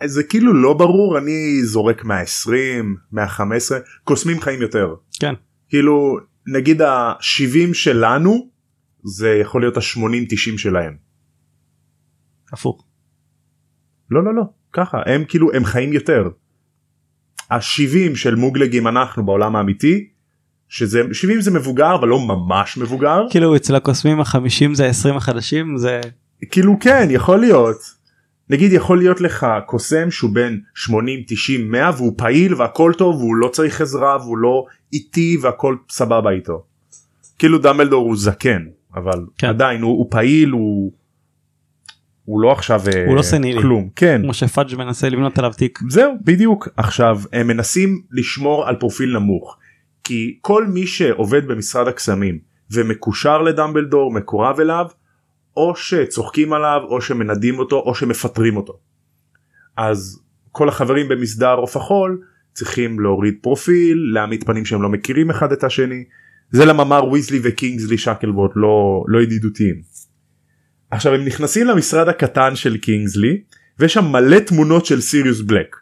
זה 0.05 0.23
כאילו 0.23 0.53
לא 0.53 0.73
ברור 0.73 1.17
אני 1.17 1.63
זורק 1.63 2.03
120 2.03 2.95
115 3.11 3.79
קוסמים 4.03 4.41
חיים 4.41 4.61
יותר 4.61 4.95
כן. 5.19 5.33
כאילו 5.69 6.17
נגיד 6.47 6.81
ה-70 6.81 7.73
שלנו 7.73 8.49
זה 9.03 9.29
יכול 9.41 9.61
להיות 9.61 9.77
ה-80-90 9.77 10.57
שלהם. 10.57 10.95
הפוך. 12.53 12.85
לא 14.09 14.23
לא 14.23 14.35
לא 14.35 14.43
ככה 14.73 14.97
הם 15.05 15.23
כאילו 15.27 15.53
הם 15.53 15.65
חיים 15.65 15.93
יותר. 15.93 16.29
ה-70 17.55 18.15
של 18.15 18.35
מוגלגים 18.35 18.87
אנחנו 18.87 19.25
בעולם 19.25 19.55
האמיתי 19.55 20.07
שזה 20.69 21.01
70 21.11 21.41
זה 21.41 21.51
מבוגר 21.51 21.95
אבל 21.95 22.07
לא 22.07 22.19
ממש 22.19 22.77
מבוגר 22.77 23.25
כאילו 23.29 23.55
אצל 23.55 23.75
הקוסמים 23.75 24.19
החמישים 24.19 24.75
זה 24.75 24.85
20 24.85 25.17
החדשים 25.17 25.77
זה 25.77 26.01
כאילו 26.51 26.77
כן 26.79 27.07
יכול 27.11 27.39
להיות 27.39 27.77
נגיד 28.49 28.73
יכול 28.73 28.97
להיות 28.97 29.21
לך 29.21 29.47
קוסם 29.65 30.11
שהוא 30.11 30.31
בן 30.33 30.57
80 30.75 31.19
90 31.27 31.71
100 31.71 31.89
והוא 31.97 32.13
פעיל 32.17 32.55
והכל 32.55 32.93
טוב 32.97 33.15
והוא 33.15 33.35
לא 33.35 33.47
צריך 33.47 33.81
עזרה 33.81 34.17
והוא 34.17 34.37
לא 34.37 34.65
איטי 34.93 35.37
והכל 35.41 35.75
סבבה 35.89 36.31
איתו. 36.31 36.63
כאילו 37.39 37.57
דמבלדור 37.57 38.05
הוא 38.05 38.15
זקן 38.17 38.65
אבל. 38.95 39.25
כן. 39.37 39.47
עדיין 39.47 39.81
הוא, 39.81 39.97
הוא 39.97 40.07
פעיל 40.09 40.49
הוא. 40.49 40.91
הוא 42.25 42.41
לא 42.41 42.51
עכשיו 42.51 42.81
אה, 42.95 43.05
הוא 43.07 43.15
לא 43.15 43.21
סנילי. 43.21 43.61
כלום 43.61 43.89
כן 43.95 44.21
כמו 44.23 44.33
שפאג' 44.33 44.75
מנסה 44.75 45.09
לבנות 45.09 45.39
עליו 45.39 45.53
תיק. 45.57 45.79
זהו 45.89 46.13
בדיוק 46.23 46.67
עכשיו 46.77 47.21
הם 47.33 47.47
מנסים 47.47 48.01
לשמור 48.11 48.67
על 48.67 48.75
פרופיל 48.75 49.13
נמוך 49.13 49.57
כי 50.03 50.37
כל 50.41 50.67
מי 50.67 50.87
שעובד 50.87 51.47
במשרד 51.47 51.87
הקסמים 51.87 52.39
ומקושר 52.71 53.41
לדמבלדור 53.41 54.11
מקורב 54.11 54.59
אליו 54.59 54.85
או 55.57 55.75
שצוחקים 55.75 56.53
עליו 56.53 56.81
או 56.83 57.01
שמנדים 57.01 57.59
אותו 57.59 57.79
או 57.79 57.95
שמפטרים 57.95 58.57
אותו. 58.57 58.79
אז 59.77 60.21
כל 60.51 60.69
החברים 60.69 61.09
במסדר 61.09 61.53
עוף 61.53 61.77
החול 61.77 62.21
צריכים 62.53 62.99
להוריד 62.99 63.35
פרופיל 63.41 64.11
להעמיד 64.13 64.43
פנים 64.43 64.65
שהם 64.65 64.81
לא 64.81 64.89
מכירים 64.89 65.29
אחד 65.29 65.51
את 65.51 65.63
השני 65.63 66.03
זה 66.51 66.65
למה 66.65 66.83
מר 66.83 67.07
ויזלי 67.11 67.39
וקינגסלי 67.43 67.97
שקלבוט 67.97 68.51
לא 68.55 69.03
לא 69.07 69.21
ידידותיים. 69.21 69.75
עכשיו 70.93 71.13
הם 71.13 71.25
נכנסים 71.25 71.67
למשרד 71.67 72.09
הקטן 72.09 72.55
של 72.55 72.77
קינגסלי 72.77 73.41
ויש 73.79 73.93
שם 73.93 74.05
מלא 74.05 74.39
תמונות 74.39 74.85
של 74.85 75.01
סיריוס 75.01 75.41
בלק. 75.41 75.75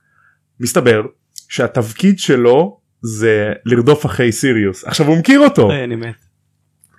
מסתבר 0.59 1.01
שהתפקיד 1.49 2.19
שלו 2.19 2.79
זה 3.01 3.53
לרדוף 3.65 4.05
אחרי 4.05 4.31
סיריוס 4.31 4.83
עכשיו 4.83 5.07
הוא 5.07 5.17
מכיר 5.17 5.39
אותו 5.39 5.71
אה, 5.71 5.83
אני 5.83 5.95
מת. 5.95 6.15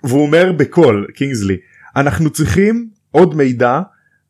והוא 0.03 0.21
אומר 0.25 0.51
בקול 0.51 1.07
קינגסלי 1.15 1.57
אנחנו 1.95 2.29
צריכים 2.29 2.89
עוד 3.11 3.35
מידע 3.35 3.81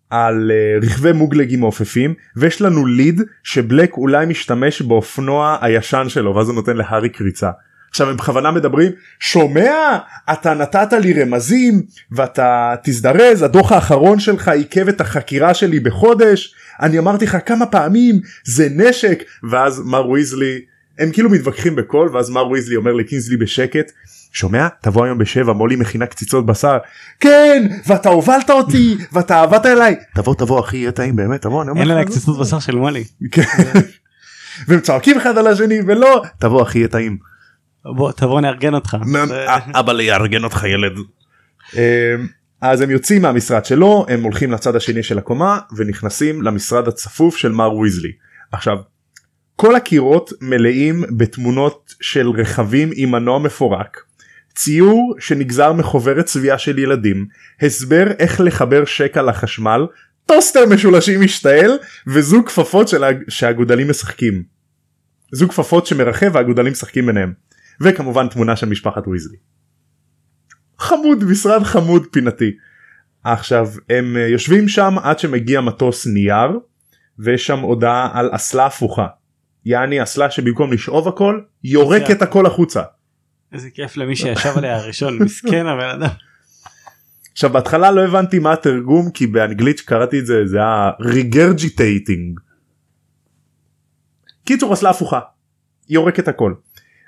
על 0.10 0.52
uh, 0.52 0.86
רכבי 0.86 1.12
מוגלגים 1.12 1.60
מעופפים 1.60 2.14
ויש 2.36 2.62
לנו 2.62 2.86
ליד 2.86 3.22
שבלק 3.44 3.98
אולי 3.98 4.26
משתמש 4.26 4.82
באופנוע 4.82 5.58
הישן 5.62 6.06
שלו 6.08 6.36
ואז 6.36 6.48
הוא 6.48 6.56
נותן 6.56 6.78
להארי 6.78 7.10
קריצה. 7.10 7.52
עכשיו 7.94 8.10
הם 8.10 8.18
בכוונה 8.18 8.52
מדברים 8.52 8.92
שומע 9.20 9.98
אתה 10.34 10.54
נתת 10.54 10.94
לי 10.94 11.24
רמזים 11.24 11.82
ואתה 12.12 12.76
תזדרז 12.84 13.42
הדוח 13.42 13.72
האחרון 13.72 14.20
שלך 14.20 14.48
עיכב 14.48 14.88
את 14.88 15.02
החקירה 15.02 15.54
שלי 15.54 15.80
בחודש 15.80 16.56
אני 16.82 17.00
אמרתי 17.00 17.26
לך 17.26 17.38
כמה 17.46 17.66
פעמים 17.66 18.20
זה 18.44 18.68
נשק 18.72 19.24
ואז 19.52 19.82
מר 19.86 20.10
ויזלי 20.10 20.62
הם 21.00 21.12
כאילו 21.12 21.30
מתווכחים 21.30 21.76
בקול 21.76 22.10
ואז 22.14 22.30
מר 22.30 22.48
ויזלי 22.48 22.76
אומר 22.76 22.94
לקינזלי 22.94 23.38
בשקט 23.38 23.92
שומע 24.32 24.68
תבוא 24.82 25.06
היום 25.06 25.18
בשבע 25.18 25.54
מולי 25.54 25.76
מכינה 25.76 26.06
קציצות 26.06 26.46
בשר 26.46 26.78
כן 27.20 27.68
ואתה 27.88 28.10
הובלת 28.10 28.50
אותי 28.50 28.98
ואתה 29.12 29.42
עבדת 29.42 29.66
אליי 29.66 29.96
תבוא 30.16 30.36
תבוא 30.36 30.60
אחי 30.60 30.78
יהיה 30.78 30.92
טעים 30.92 31.16
באמת 31.16 31.42
תבוא 31.42 31.62
אני 31.62 31.72
אומר 31.72 31.82
אין 31.82 31.90
לא. 31.98 32.04
קציצות 32.04 32.40
בשר 32.40 32.60
של 32.60 32.76
מולי. 32.76 33.04
כן. 33.32 33.44
והם 34.68 34.80
צועקים 34.80 35.18
אחד 35.18 35.38
על 35.38 35.48
השני 35.48 35.80
ולא 35.88 36.24
תבוא 36.40 36.64
אחי 36.64 36.80
יהיה 36.80 36.88
טעים. 36.88 37.33
בוא 37.86 38.12
תבוא 38.12 38.42
נארגן 38.42 38.74
אותך. 38.74 38.98
זה- 39.28 39.46
אבא 39.80 39.94
לי 39.94 40.04
יארגן 40.04 40.44
אותך 40.44 40.64
ילד. 40.64 40.98
אמ, 41.74 41.80
אז 42.62 42.82
הם 42.82 42.90
יוצאים 42.92 43.22
מהמשרד 43.22 43.66
שלו 43.66 44.06
הם 44.10 44.24
הולכים 44.24 44.52
לצד 44.52 44.76
השני 44.76 45.04
של 45.04 45.18
הקומה 45.18 45.60
ונכנסים 45.78 46.42
למשרד 46.42 46.88
הצפוף 46.88 47.38
של 47.38 47.52
מר 47.52 47.76
ויזלי. 47.76 48.12
עכשיו 48.52 48.78
כל 49.56 49.76
הקירות 49.76 50.34
מלאים 50.42 51.04
בתמונות 51.18 51.94
של 52.02 52.30
רכבים 52.30 52.90
עם 52.96 53.12
מנוע 53.12 53.40
מפורק. 53.40 53.98
ציור 54.56 55.16
שנגזר 55.20 55.74
מחוברת 55.74 56.26
צביעה 56.26 56.58
של 56.58 56.80
ילדים, 56.80 57.26
הסבר 57.62 58.12
איך 58.20 58.42
לחבר 58.42 58.86
שקע 58.86 59.22
לחשמל, 59.22 59.86
טוסטר 60.26 60.66
משולשים 60.66 61.22
משתעל 61.22 61.72
וזוג 62.08 62.48
כפפות 62.48 62.88
של 62.88 63.04
שהאגודלים 63.30 63.90
משחקים. 63.90 64.44
זוג 65.32 65.50
כפפות 65.50 65.86
שמרחב 65.88 66.30
והאגודלים 66.34 66.72
משחקים 66.72 67.06
ביניהם. 67.06 67.34
וכמובן 67.82 68.28
תמונה 68.28 68.56
של 68.56 68.70
משפחת 68.70 69.08
ויזלי. 69.08 69.38
חמוד 70.80 71.24
משרד 71.24 71.64
חמוד 71.64 72.08
פינתי. 72.12 72.52
עכשיו 73.24 73.68
הם 73.90 74.18
אה, 74.18 74.28
יושבים 74.28 74.68
שם 74.68 74.96
עד 75.04 75.20
שמגיע 75.20 75.62
מטוס 75.62 76.08
נייר 76.08 76.60
ויש 77.20 77.48
שם 77.48 77.60
הודעה 77.60 78.10
על 78.14 78.30
אסלה 78.32 78.66
הפוכה. 78.66 79.08
יעני 79.66 80.04
אסלה 80.04 80.32
שבמקום 80.32 80.74
לשאוב 80.74 81.08
הכל 81.08 81.42
יורקת 81.64 82.22
הכל 82.22 82.46
החוצה. 82.46 82.82
איזה 83.54 83.70
כיף 83.70 83.98
למי 83.98 84.16
שישב 84.16 84.58
עליה 84.58 84.78
הראשון 84.78 85.18
מסכן 85.24 85.66
הבן 85.68 85.90
אדם. 85.90 86.16
עכשיו 87.32 87.50
בהתחלה 87.50 87.92
לא 87.92 88.02
הבנתי 88.02 88.40
מה 88.40 88.54
התרגום 88.54 89.12
כי 89.12 89.28
באנגלית 89.28 89.78
שקראתי 89.78 90.20
את 90.20 90.26
זה 90.26 90.46
זה 90.46 90.58
היה 90.58 90.92
regurgitating. 91.00 92.40
קיצור 94.46 94.74
אסלה 94.74 94.90
הפוכה. 94.90 95.20
יורקת 95.90 96.28
הכל. 96.28 96.54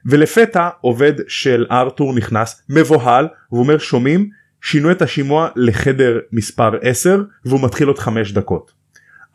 ולפתע 0.06 0.70
עובד 0.82 1.14
של 1.28 1.66
ארתור 1.72 2.14
נכנס 2.14 2.62
מבוהל 2.70 3.28
והוא 3.52 3.64
אומר 3.64 3.78
שומעים 3.78 4.30
שינו 4.62 4.92
את 4.92 5.02
השימוע 5.02 5.50
לחדר 5.56 6.20
מספר 6.32 6.72
10 6.82 7.24
והוא 7.46 7.64
מתחיל 7.64 7.88
עוד 7.88 8.00
5 8.00 8.32
דקות. 8.32 8.72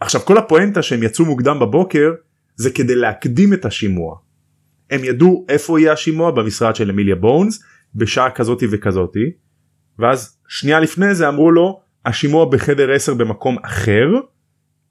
עכשיו 0.01 0.21
כל 0.21 0.39
הפואנטה 0.39 0.83
שהם 0.83 1.03
יצאו 1.03 1.25
מוקדם 1.25 1.59
בבוקר 1.59 2.13
זה 2.57 2.71
כדי 2.71 2.95
להקדים 2.95 3.53
את 3.53 3.65
השימוע. 3.65 4.17
הם 4.91 5.05
ידעו 5.05 5.47
איפה 5.49 5.81
יהיה 5.81 5.93
השימוע 5.93 6.31
במשרד 6.31 6.77
של 6.77 6.91
אמיליה 6.91 7.15
בונס 7.15 7.63
בשעה 7.95 8.31
כזאתי 8.31 8.67
וכזאתי 8.71 9.31
ואז 9.99 10.39
שנייה 10.49 10.81
לפני 10.81 11.15
זה 11.15 11.29
אמרו 11.29 11.51
לו 11.51 11.81
השימוע 12.07 12.45
בחדר 12.45 12.93
10 12.93 13.15
במקום 13.15 13.57
אחר 13.63 14.09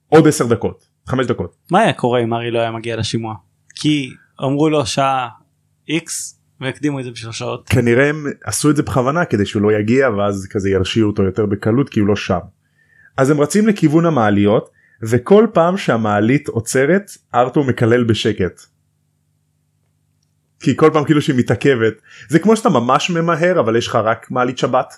עוד 0.09 0.27
10 0.27 0.47
דקות 0.47 0.87
5 1.07 1.27
דקות. 1.27 1.55
מה 1.71 1.79
היה 1.79 1.93
קורה 1.93 2.23
אם 2.23 2.33
ארי 2.33 2.51
לא 2.51 2.59
היה 2.59 2.71
מגיע 2.71 2.95
לשימוע? 2.95 3.35
כי 3.75 4.09
אמרו 4.43 4.69
לו 4.69 4.85
שעה 4.85 5.27
איקס 5.89 6.39
והקדימו 6.61 6.99
את 6.99 7.03
זה 7.03 7.11
בשלוש 7.11 7.39
שעות. 7.39 7.69
כנראה 7.69 8.09
הם 8.09 8.25
עשו 8.43 8.69
את 8.69 8.75
זה 8.75 8.83
בכוונה 8.83 9.25
כדי 9.25 9.45
שהוא 9.45 9.61
לא 9.61 9.71
יגיע 9.73 10.09
ואז 10.09 10.47
כזה 10.49 10.69
ירשיעו 10.69 11.09
אותו 11.09 11.23
יותר 11.23 11.45
בקלות 11.45 11.89
כי 11.89 11.99
הוא 11.99 12.07
לא 12.07 12.15
שם. 12.15 12.39
אז 13.17 13.29
הם 13.29 13.41
רצים 13.41 13.67
לכיוון 13.67 14.05
המעליות 14.05 14.69
וכל 15.03 15.47
פעם 15.53 15.77
שהמעלית 15.77 16.47
עוצרת 16.47 17.11
ארתור 17.35 17.65
מקלל 17.65 18.03
בשקט. 18.03 18.61
כי 20.59 20.77
כל 20.77 20.89
פעם 20.93 21.05
כאילו 21.05 21.21
שהיא 21.21 21.35
מתעכבת 21.35 21.93
זה 22.29 22.39
כמו 22.39 22.55
שאתה 22.55 22.69
ממש 22.69 23.09
ממהר 23.09 23.59
אבל 23.59 23.75
יש 23.75 23.87
לך 23.87 23.95
רק 23.95 24.31
מעלית 24.31 24.57
שבת. 24.57 24.93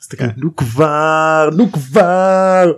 אז 0.00 0.06
אתה 0.06 0.16
כאילו 0.16 0.32
נו 0.36 0.56
כבר 0.56 1.48
נו 1.56 1.72
כבר. 1.72 2.72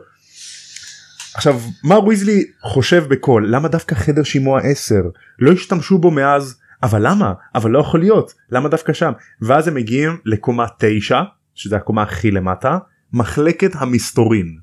עכשיו 1.34 1.61
מר 1.84 2.05
ויזלי 2.05 2.45
חושב 2.62 3.05
בקול 3.09 3.55
למה 3.55 3.68
דווקא 3.68 3.95
חדר 3.95 4.22
שימוע 4.22 4.61
10 4.61 4.95
לא 5.38 5.53
השתמשו 5.53 5.99
בו 5.99 6.11
מאז 6.11 6.59
אבל 6.83 7.09
למה 7.09 7.33
אבל 7.55 7.70
לא 7.70 7.78
יכול 7.78 8.01
להיות 8.01 8.35
למה 8.51 8.68
דווקא 8.68 8.93
שם 8.93 9.12
ואז 9.43 9.68
הם 9.68 9.74
מגיעים 9.74 10.18
לקומה 10.24 10.66
9 10.78 11.22
שזה 11.55 11.76
הקומה 11.76 12.03
הכי 12.03 12.31
למטה 12.31 12.78
מחלקת 13.12 13.70
המסתורין. 13.74 14.59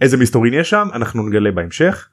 איזה 0.00 0.16
מסתורין 0.16 0.54
יש 0.54 0.70
שם 0.70 0.88
אנחנו 0.94 1.28
נגלה 1.28 1.50
בהמשך. 1.50 2.08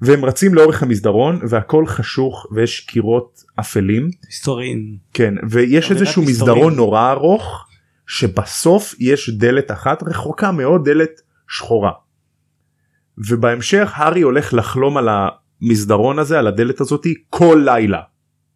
והם 0.00 0.24
רצים 0.24 0.54
לאורך 0.54 0.82
המסדרון 0.82 1.40
והכל 1.48 1.86
חשוך 1.86 2.46
ויש 2.52 2.80
קירות 2.80 3.44
אפלים 3.60 4.10
היסטורין. 4.26 4.96
כן 5.14 5.34
ויש 5.50 5.90
איזשהו 5.92 6.22
מסתורין. 6.22 6.54
מסדרון 6.54 6.74
נורא 6.74 7.10
ארוך 7.10 7.66
שבסוף 8.06 8.94
יש 8.98 9.30
דלת 9.30 9.70
אחת 9.70 10.02
רחוקה 10.02 10.52
מאוד 10.52 10.88
דלת 10.88 11.20
שחורה. 11.48 11.92
ובהמשך 13.18 13.92
הארי 13.94 14.20
הולך 14.20 14.54
לחלום 14.54 14.96
על 14.96 15.08
המסדרון 15.62 16.18
הזה 16.18 16.38
על 16.38 16.46
הדלת 16.46 16.80
הזאתי 16.80 17.14
כל 17.30 17.62
לילה. 17.64 18.00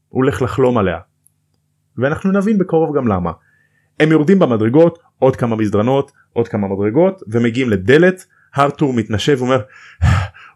הוא 0.09 0.23
הולך 0.25 0.43
לחלום 0.43 0.79
עליה. 0.79 0.99
ואנחנו 1.99 2.33
נבין 2.33 2.59
בקרוב 2.59 2.97
גם 2.97 3.09
למה. 3.09 3.33
הם 4.01 4.11
יורדים 4.13 4.39
במדרגות 4.39 4.99
עוד 5.19 5.37
כמה 5.37 5.57
מסדרנות 5.57 6.13
עוד 6.33 6.49
כמה 6.49 6.69
מדרגות 6.69 7.23
ומגיעים 7.29 7.71
לדלת 7.71 8.25
הרטור 8.55 8.93
מתנשב 8.93 9.37
ואומר 9.39 9.63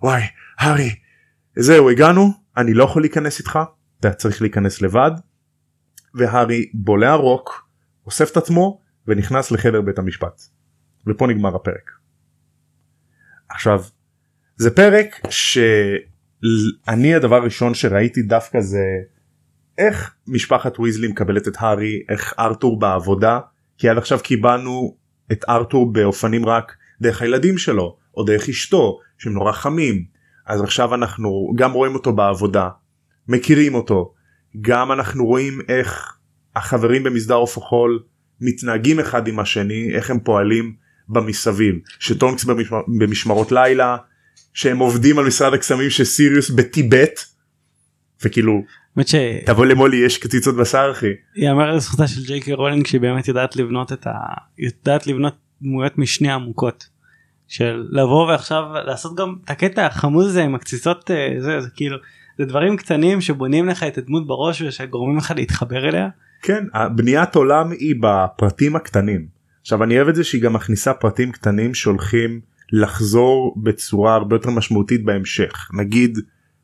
וואי 0.02 0.22
הארי 0.58 0.94
זהו 1.56 1.90
הגענו 1.90 2.32
אני 2.56 2.74
לא 2.74 2.84
יכול 2.84 3.02
להיכנס 3.02 3.38
איתך 3.38 3.58
אתה 4.00 4.10
צריך 4.10 4.42
להיכנס 4.42 4.82
לבד. 4.82 5.10
והארי 6.14 6.70
בולע 6.74 7.14
רוק 7.14 7.68
אוסף 8.06 8.32
את 8.32 8.36
עצמו 8.36 8.80
ונכנס 9.06 9.50
לחדר 9.50 9.80
בית 9.80 9.98
המשפט. 9.98 10.42
ופה 11.06 11.26
נגמר 11.26 11.56
הפרק. 11.56 11.90
עכשיו 13.48 13.82
זה 14.56 14.74
פרק 14.76 15.20
שאני 16.44 17.14
הדבר 17.14 17.36
הראשון 17.36 17.74
שראיתי 17.74 18.22
דווקא 18.22 18.60
זה 18.60 18.84
איך 19.78 20.14
משפחת 20.26 20.80
ויזלי 20.80 21.08
מקבלת 21.08 21.48
את 21.48 21.56
הארי 21.58 22.02
איך 22.08 22.34
ארתור 22.38 22.78
בעבודה 22.78 23.40
כי 23.78 23.88
עד 23.88 23.98
עכשיו 23.98 24.18
קיבלנו 24.22 24.96
את 25.32 25.44
ארתור 25.48 25.92
באופנים 25.92 26.46
רק 26.46 26.76
דרך 27.00 27.22
הילדים 27.22 27.58
שלו 27.58 27.96
או 28.16 28.24
דרך 28.24 28.48
אשתו 28.48 28.98
שהם 29.18 29.32
נורא 29.32 29.52
חמים. 29.52 30.04
אז 30.46 30.62
עכשיו 30.62 30.94
אנחנו 30.94 31.52
גם 31.56 31.72
רואים 31.72 31.94
אותו 31.94 32.12
בעבודה 32.12 32.68
מכירים 33.28 33.74
אותו. 33.74 34.14
גם 34.60 34.92
אנחנו 34.92 35.26
רואים 35.26 35.60
איך 35.68 36.18
החברים 36.56 37.04
במסדר 37.04 37.34
עוף 37.34 37.58
החול 37.58 38.02
מתנהגים 38.40 39.00
אחד 39.00 39.28
עם 39.28 39.40
השני 39.40 39.90
איך 39.94 40.10
הם 40.10 40.20
פועלים 40.20 40.74
במסביב. 41.08 41.74
שטונקס 41.98 42.44
במשמר, 42.44 42.80
במשמרות 42.98 43.52
לילה 43.52 43.96
שהם 44.58 44.78
עובדים 44.78 45.18
על 45.18 45.26
משרד 45.26 45.54
הקסמים 45.54 45.90
של 45.90 46.04
סיריוס 46.04 46.50
בטיבט 46.50 47.20
וכאילו 48.24 48.62
האמת 48.96 49.14
תבוא 49.46 49.66
למולי 49.66 49.96
יש 49.96 50.18
קציצות 50.18 50.56
בשר 50.56 50.88
אחי 50.92 51.10
שיאמר 51.34 51.74
לזכותה 51.74 52.06
של 52.06 52.24
ג'יי 52.24 52.40
קי 52.40 52.52
רולינג 52.52 52.86
שהיא 52.86 53.00
באמת 53.00 53.28
יודעת 53.28 53.56
לבנות 53.56 53.92
את 53.92 54.06
ה... 54.06 54.10
יודעת 54.58 55.06
לבנות 55.06 55.34
דמויות 55.62 55.98
משנה 55.98 56.34
עמוקות. 56.34 56.88
של 57.48 57.88
לבוא 57.90 58.26
ועכשיו 58.26 58.62
לעשות 58.84 59.16
גם 59.16 59.34
את 59.44 59.50
הקטע 59.50 59.86
החמוד 59.86 60.26
הזה 60.26 60.44
עם 60.44 60.54
הקציצות 60.54 61.10
אה, 61.10 61.34
זה 61.38 61.60
זה 61.60 61.68
כאילו 61.76 61.96
זה 62.38 62.44
דברים 62.44 62.76
קטנים 62.76 63.20
שבונים 63.20 63.68
לך 63.68 63.82
את 63.82 63.98
הדמות 63.98 64.26
בראש 64.26 64.62
ושגורמים 64.62 65.16
לך 65.16 65.32
להתחבר 65.36 65.88
אליה. 65.88 66.08
כן 66.42 66.64
בניית 66.96 67.34
עולם 67.34 67.70
היא 67.70 67.94
בפרטים 68.00 68.76
הקטנים 68.76 69.26
עכשיו 69.60 69.84
אני 69.84 69.96
אוהב 69.96 70.08
את 70.08 70.14
זה 70.14 70.24
שהיא 70.24 70.42
גם 70.42 70.52
מכניסה 70.52 70.94
פרטים 70.94 71.32
קטנים 71.32 71.74
שהולכים 71.74 72.40
לחזור 72.72 73.54
בצורה 73.62 74.14
הרבה 74.14 74.36
יותר 74.36 74.50
משמעותית 74.50 75.04
בהמשך. 75.04 75.70
נגיד 75.74 76.18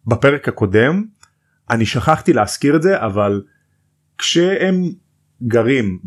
בפרק 0.07 0.49
הקודם 0.49 1.05
אני 1.71 1.87
שכחתי 1.87 2.33
להזכיר 2.33 2.77
את 2.77 2.83
זה 2.83 3.01
אבל 3.01 3.43
כשהם 4.19 4.83
גרים 5.43 5.99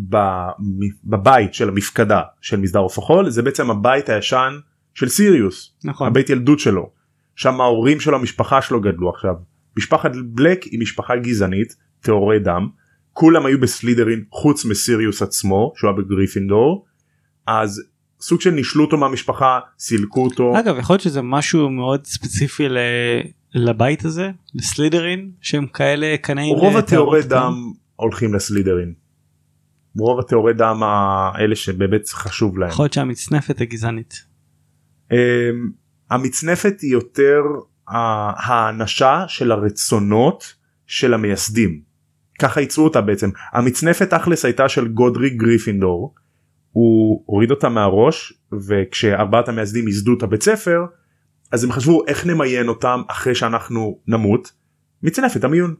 בבית 1.04 1.54
של 1.54 1.70
המפקדה 1.70 2.22
של 2.42 2.58
מסדר 2.58 2.80
עוף 2.80 2.98
החול 2.98 3.30
זה 3.30 3.42
בעצם 3.42 3.72
הבית 3.72 4.10
הישן 4.10 4.60
של 4.94 5.10
סיריוס. 5.10 5.76
נכון. 5.84 6.08
הבית 6.08 6.30
ילדות 6.30 6.60
שלו. 6.60 6.92
שם 7.36 7.62
ההורים 7.62 8.00
שלו 8.00 8.18
המשפחה 8.18 8.62
שלו 8.62 8.82
גדלו 8.82 9.10
עכשיו. 9.10 9.36
משפחת 9.78 10.12
בלק 10.26 10.64
היא 10.64 10.80
משפחה 10.80 11.16
גזענית 11.16 11.76
טהורי 12.00 12.40
דם. 12.40 12.70
כולם 13.14 13.46
היו 13.46 13.60
בסלידרין 13.60 14.24
חוץ 14.32 14.66
מסיריוס 14.66 15.22
עצמו 15.22 15.74
שהוא 15.76 15.90
היה 15.90 15.98
בגריפינדור. 15.98 16.86
אז 17.48 17.84
סוג 18.22 18.42
של 18.42 18.50
נישלו 18.52 18.84
אותו 18.86 18.98
מהמשפחה 18.98 19.60
סילקו 19.80 20.24
אותו 20.24 20.60
אגב 20.60 20.78
יכול 20.78 20.94
להיות 20.94 21.02
שזה 21.02 21.22
משהו 21.22 21.70
מאוד 21.70 22.06
ספציפי 22.06 22.70
ל... 22.70 22.78
לבית 23.54 24.06
הזה 24.06 24.32
לסלידרין 24.56 25.32
שהם 25.42 25.68
כאלה 25.68 26.16
קנאים 26.22 26.56
רוב 26.56 26.78
הטהורי 26.78 27.20
לטהרות 27.20 27.54
דם 27.54 27.72
הולכים 27.96 28.34
לסלידרין. 28.34 28.94
רוב 30.00 30.20
הטהורי 30.20 30.54
דם 30.54 30.84
האלה 30.84 31.56
שבאמת 31.56 32.08
חשוב 32.10 32.58
להם. 32.58 32.70
יכול 32.70 32.84
להיות 32.84 32.94
שהמצנפת 32.94 33.62
הגזענית. 33.62 34.26
אמ, 35.12 35.18
המצנפת 36.12 36.82
היא 36.82 36.92
יותר 36.92 37.42
ה- 37.88 38.52
האנשה 38.54 39.24
של 39.28 39.52
הרצונות 39.52 40.54
של 40.86 41.14
המייסדים. 41.14 41.82
ככה 42.40 42.62
ייצרו 42.62 42.84
אותה 42.84 43.02
בעצם. 43.02 43.30
המצנפת 43.54 44.10
תכלס 44.10 44.46
הייתה 44.46 44.70
של 44.70 44.88
גודרי 44.88 45.30
גריפינדור. 45.30 46.16
הוא 46.72 47.24
הוריד 47.26 47.52
אותה 47.52 47.70
מהראש 47.70 48.34
וכשארבעת 48.68 49.50
המייסדים 49.50 49.88
ייסדו 49.88 50.14
את 50.18 50.24
הבית 50.24 50.44
ספר 50.44 50.86
אז 51.52 51.64
הם 51.64 51.72
חשבו 51.72 52.08
איך 52.08 52.26
נמיין 52.26 52.68
אותם 52.68 53.02
אחרי 53.08 53.36
שאנחנו 53.36 54.00
נמות. 54.08 54.52
מצנפת 55.04 55.44
המיון. 55.44 55.76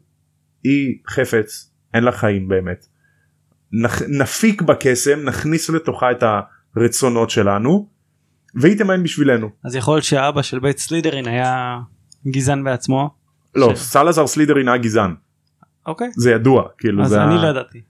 היא 0.64 0.98
חפץ 1.10 1.72
אין 1.94 2.04
לה 2.04 2.12
חיים 2.12 2.48
באמת. 2.48 2.88
נח, 3.72 4.02
נפיק 4.08 4.62
בקסם 4.62 5.20
נכניס 5.26 5.70
לתוכה 5.70 6.12
את 6.12 6.24
הרצונות 6.76 7.30
שלנו 7.30 7.90
והיא 8.56 8.78
תמיין 8.78 9.04
בשבילנו. 9.04 9.50
אז 9.64 9.76
יכול 9.76 9.94
להיות 9.94 10.04
שהאבא 10.04 10.42
של 10.42 10.60
בית 10.60 10.78
סלידרין 10.78 11.28
היה 11.28 11.80
גזען 12.28 12.64
בעצמו. 12.64 13.10
לא 13.56 13.76
ש- 13.76 13.80
סלאזר 13.80 14.28
סלידרין 14.28 14.68
היה 14.68 14.78
גזען 14.78 15.16
אוקיי. 15.86 16.10
זה 16.16 16.32
ידוע 16.32 16.64
כאילו 16.78 17.04
אז 17.04 17.10
זה, 17.10 17.24
אני 17.24 17.34
ה- 17.36 17.42
לא 17.44 17.48
ידעתי. 17.48 17.82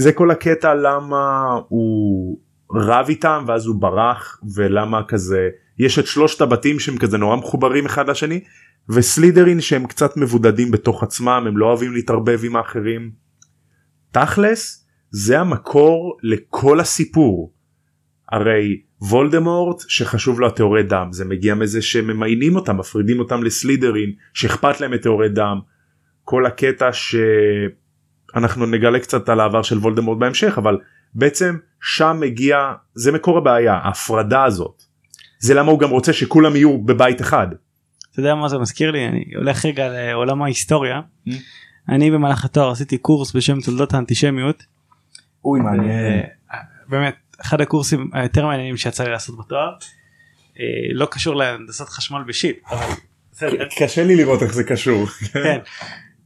זה 0.00 0.12
כל 0.12 0.30
הקטע 0.30 0.74
למה 0.74 1.58
הוא 1.68 2.38
רב 2.74 3.06
איתם 3.08 3.44
ואז 3.46 3.66
הוא 3.66 3.80
ברח 3.80 4.40
ולמה 4.54 5.02
כזה 5.08 5.48
יש 5.78 5.98
את 5.98 6.06
שלושת 6.06 6.40
הבתים 6.40 6.78
שהם 6.78 6.98
כזה 6.98 7.18
נורא 7.18 7.36
מחוברים 7.36 7.86
אחד 7.86 8.10
לשני 8.10 8.40
וסלידרין 8.88 9.60
שהם 9.60 9.86
קצת 9.86 10.16
מבודדים 10.16 10.70
בתוך 10.70 11.02
עצמם 11.02 11.44
הם 11.46 11.58
לא 11.58 11.66
אוהבים 11.66 11.92
להתערבב 11.92 12.40
עם 12.44 12.56
האחרים. 12.56 13.10
תכלס 14.12 14.86
זה 15.10 15.40
המקור 15.40 16.16
לכל 16.22 16.80
הסיפור. 16.80 17.52
הרי 18.32 18.80
וולדמורט 19.02 19.82
שחשוב 19.88 20.40
לו 20.40 20.46
הטהורי 20.46 20.82
דם 20.82 21.08
זה 21.10 21.24
מגיע 21.24 21.54
מזה 21.54 21.82
שממיינים 21.82 22.56
אותם 22.56 22.76
מפרידים 22.76 23.18
אותם 23.18 23.42
לסלידרין 23.42 24.12
שאכפת 24.34 24.80
להם 24.80 24.94
את 24.94 25.02
טהורי 25.02 25.28
דם. 25.28 25.58
כל 26.24 26.46
הקטע 26.46 26.92
שאנחנו 28.32 28.66
נגלה 28.66 28.98
קצת 28.98 29.28
על 29.28 29.40
העבר 29.40 29.62
של 29.62 29.78
וולדמורט 29.78 30.18
בהמשך 30.18 30.58
אבל 30.58 30.78
בעצם 31.14 31.56
שם 31.80 32.16
מגיע 32.20 32.72
זה 32.94 33.12
מקור 33.12 33.38
הבעיה 33.38 33.74
ההפרדה 33.74 34.44
הזאת. 34.44 34.82
זה 35.38 35.54
למה 35.54 35.70
הוא 35.70 35.78
גם 35.78 35.90
רוצה 35.90 36.12
שכולם 36.12 36.56
יהיו 36.56 36.78
בבית 36.78 37.20
אחד. 37.20 37.46
אתה 38.12 38.20
יודע 38.20 38.34
מה 38.34 38.48
זה 38.48 38.58
מזכיר 38.58 38.90
לי 38.90 39.08
אני 39.08 39.24
הולך 39.36 39.66
רגע 39.66 39.88
לעולם 39.88 40.42
ההיסטוריה. 40.42 41.00
Mm. 41.28 41.30
אני 41.88 42.10
במהלך 42.10 42.44
התואר 42.44 42.70
עשיתי 42.70 42.98
קורס 42.98 43.36
בשם 43.36 43.60
תולדות 43.60 43.94
האנטישמיות. 43.94 44.64
אוי 45.44 45.60
אה, 45.60 46.20
באמת 46.88 47.16
אחד 47.40 47.60
הקורסים 47.60 48.10
היותר 48.12 48.46
מעניינים 48.46 48.76
שיצא 48.76 49.04
לי 49.04 49.10
לעשות 49.10 49.38
בתואר. 49.38 49.72
אה, 50.60 50.64
לא 50.92 51.06
קשור 51.10 51.36
להנדסת 51.36 51.88
חשמל 51.88 52.22
בשיט 52.26 52.58
אבל. 52.70 52.94
קשה 53.78 54.04
לי 54.04 54.16
לראות 54.16 54.42
איך 54.42 54.54
זה 54.54 54.64
קשור. 54.64 55.06
כן. 55.32 55.58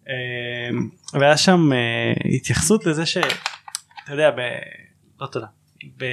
אמ, 0.08 0.88
והיה 1.12 1.36
שם 1.36 1.72
אה, 1.72 2.34
התייחסות 2.36 2.86
לזה 2.86 3.06
שאתה 3.06 3.30
יודע 4.10 4.30
ב... 4.30 4.40
לא 5.20 5.26
תודה. 5.26 5.46
ב... 5.96 6.04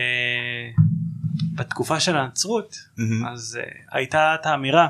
בתקופה 1.55 1.99
של 1.99 2.17
הנצרות 2.17 2.75
מהמם. 2.97 3.25
אז 3.25 3.59
uh, 3.61 3.95
הייתה 3.95 4.35
את 4.35 4.45
האמירה 4.45 4.87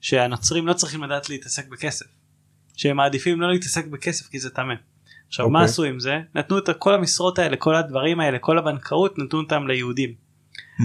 שהנוצרים 0.00 0.66
לא 0.66 0.72
צריכים 0.72 1.02
לדעת 1.04 1.30
להתעסק 1.30 1.68
בכסף. 1.68 2.06
שהם 2.76 2.96
מעדיפים 2.96 3.40
לא 3.40 3.52
להתעסק 3.52 3.86
בכסף 3.86 4.26
כי 4.26 4.38
זה 4.38 4.50
טמא. 4.50 4.74
עכשיו 5.28 5.50
מה 5.50 5.58
אוקיי. 5.58 5.70
עשו 5.70 5.84
עם 5.84 6.00
זה? 6.00 6.20
נתנו 6.34 6.58
את 6.58 6.68
כל 6.78 6.94
המשרות 6.94 7.38
האלה 7.38 7.56
כל 7.56 7.76
הדברים 7.76 8.20
האלה 8.20 8.38
כל 8.38 8.58
הבנקאות 8.58 9.18
נתנו 9.18 9.38
אותם 9.38 9.66
ליהודים. 9.66 10.14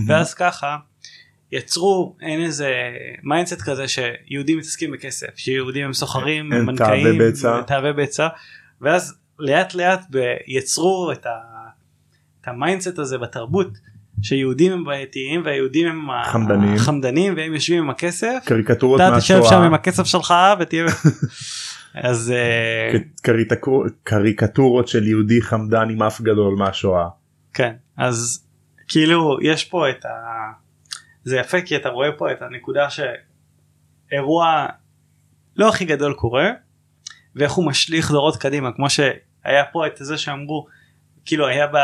ואז 0.08 0.34
ככה 0.34 0.78
יצרו 1.52 2.16
אין 2.22 2.42
איזה 2.42 2.72
mindset 3.24 3.62
כזה 3.62 3.86
שיהודים 3.88 4.58
מתעסקים 4.58 4.92
בכסף 4.92 5.28
שיהודים 5.36 5.86
הם 5.86 5.94
סוחרים 5.94 6.50
תאבי 6.78 7.18
בצע. 7.20 7.62
תאבי 7.62 7.94
בצע 7.94 8.28
ואז 8.82 9.18
לאט 9.40 9.74
לאט 9.74 10.02
יצרו 10.48 11.12
את, 11.12 11.26
ה, 11.26 11.32
את 12.42 12.48
ה 12.48 12.54
mindset 12.54 13.00
הזה 13.00 13.18
בתרבות 13.18 13.68
שיהודים 14.22 14.72
הם 14.72 14.84
בעייתיים 14.84 15.42
והיהודים 15.46 15.88
הם 15.88 16.08
חמדנים. 16.24 16.74
החמדנים 16.74 17.34
והם 17.38 17.54
יושבים 17.54 17.84
עם 17.84 17.90
הכסף 17.90 18.38
קריקטורות 18.46 19.02
אתה 19.02 19.18
תשב 19.18 19.34
שם 19.34 19.40
מהשואה. 19.40 19.66
עם 19.66 19.74
הכסף 19.74 20.04
שלך 20.04 20.34
ותהיה 20.60 20.86
אז 21.94 22.34
אה, 22.36 23.00
קריקטורות 24.04 24.88
של 24.88 25.08
יהודי 25.08 25.42
חמדן 25.42 25.90
עם 25.90 26.04
אף 26.04 26.22
גדול 26.22 26.56
מהשואה. 26.56 27.08
כן 27.54 27.74
אז 27.98 28.46
כאילו 28.88 29.38
יש 29.42 29.66
פה 29.66 29.90
את 29.90 30.06
ה... 30.06 30.10
זה 31.24 31.38
יפה 31.38 31.62
כי 31.62 31.76
אתה 31.76 31.90
רואה 31.90 32.12
פה 32.18 32.32
את 32.32 32.42
הנקודה 32.42 32.88
שאירוע 32.90 34.66
לא 35.56 35.70
הכי 35.70 35.86
גדול 35.86 36.14
קורה 36.14 36.50
ואיך 37.36 37.52
הוא 37.52 37.66
משליך 37.66 38.12
דורות 38.12 38.38
קדימה 38.38 38.72
כמו 38.72 38.90
שהיה 38.90 39.66
פה 39.72 39.88
את 39.88 39.94
זה 39.98 40.18
שאמרו 40.18 40.68
כאילו 41.26 41.48
היה 41.48 41.68
ב... 41.68 41.78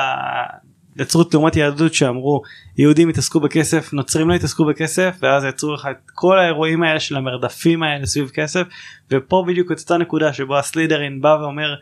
נצרות 1.00 1.34
לעומת 1.34 1.56
יהדות 1.56 1.94
שאמרו 1.94 2.42
יהודים 2.78 3.10
התעסקו 3.10 3.40
בכסף 3.40 3.94
נוצרים 3.94 4.30
לא 4.30 4.34
התעסקו 4.34 4.66
בכסף 4.66 5.18
ואז 5.22 5.44
יצרו 5.44 5.74
לך 5.74 5.88
את 5.92 6.12
כל 6.14 6.40
האירועים 6.40 6.84
האלה 6.84 7.00
של 7.00 7.16
המרדפים 7.16 7.84
האלה 7.84 8.06
סביב 8.06 8.30
כסף 8.30 8.68
ופה 9.12 9.46
בדיוק 9.48 9.72
את 9.72 9.80
אותה 9.80 9.98
נקודה 9.98 10.34
שבו 10.34 10.58
הסלידרין 10.58 11.22
בא 11.22 11.38
ואומר 11.42 11.76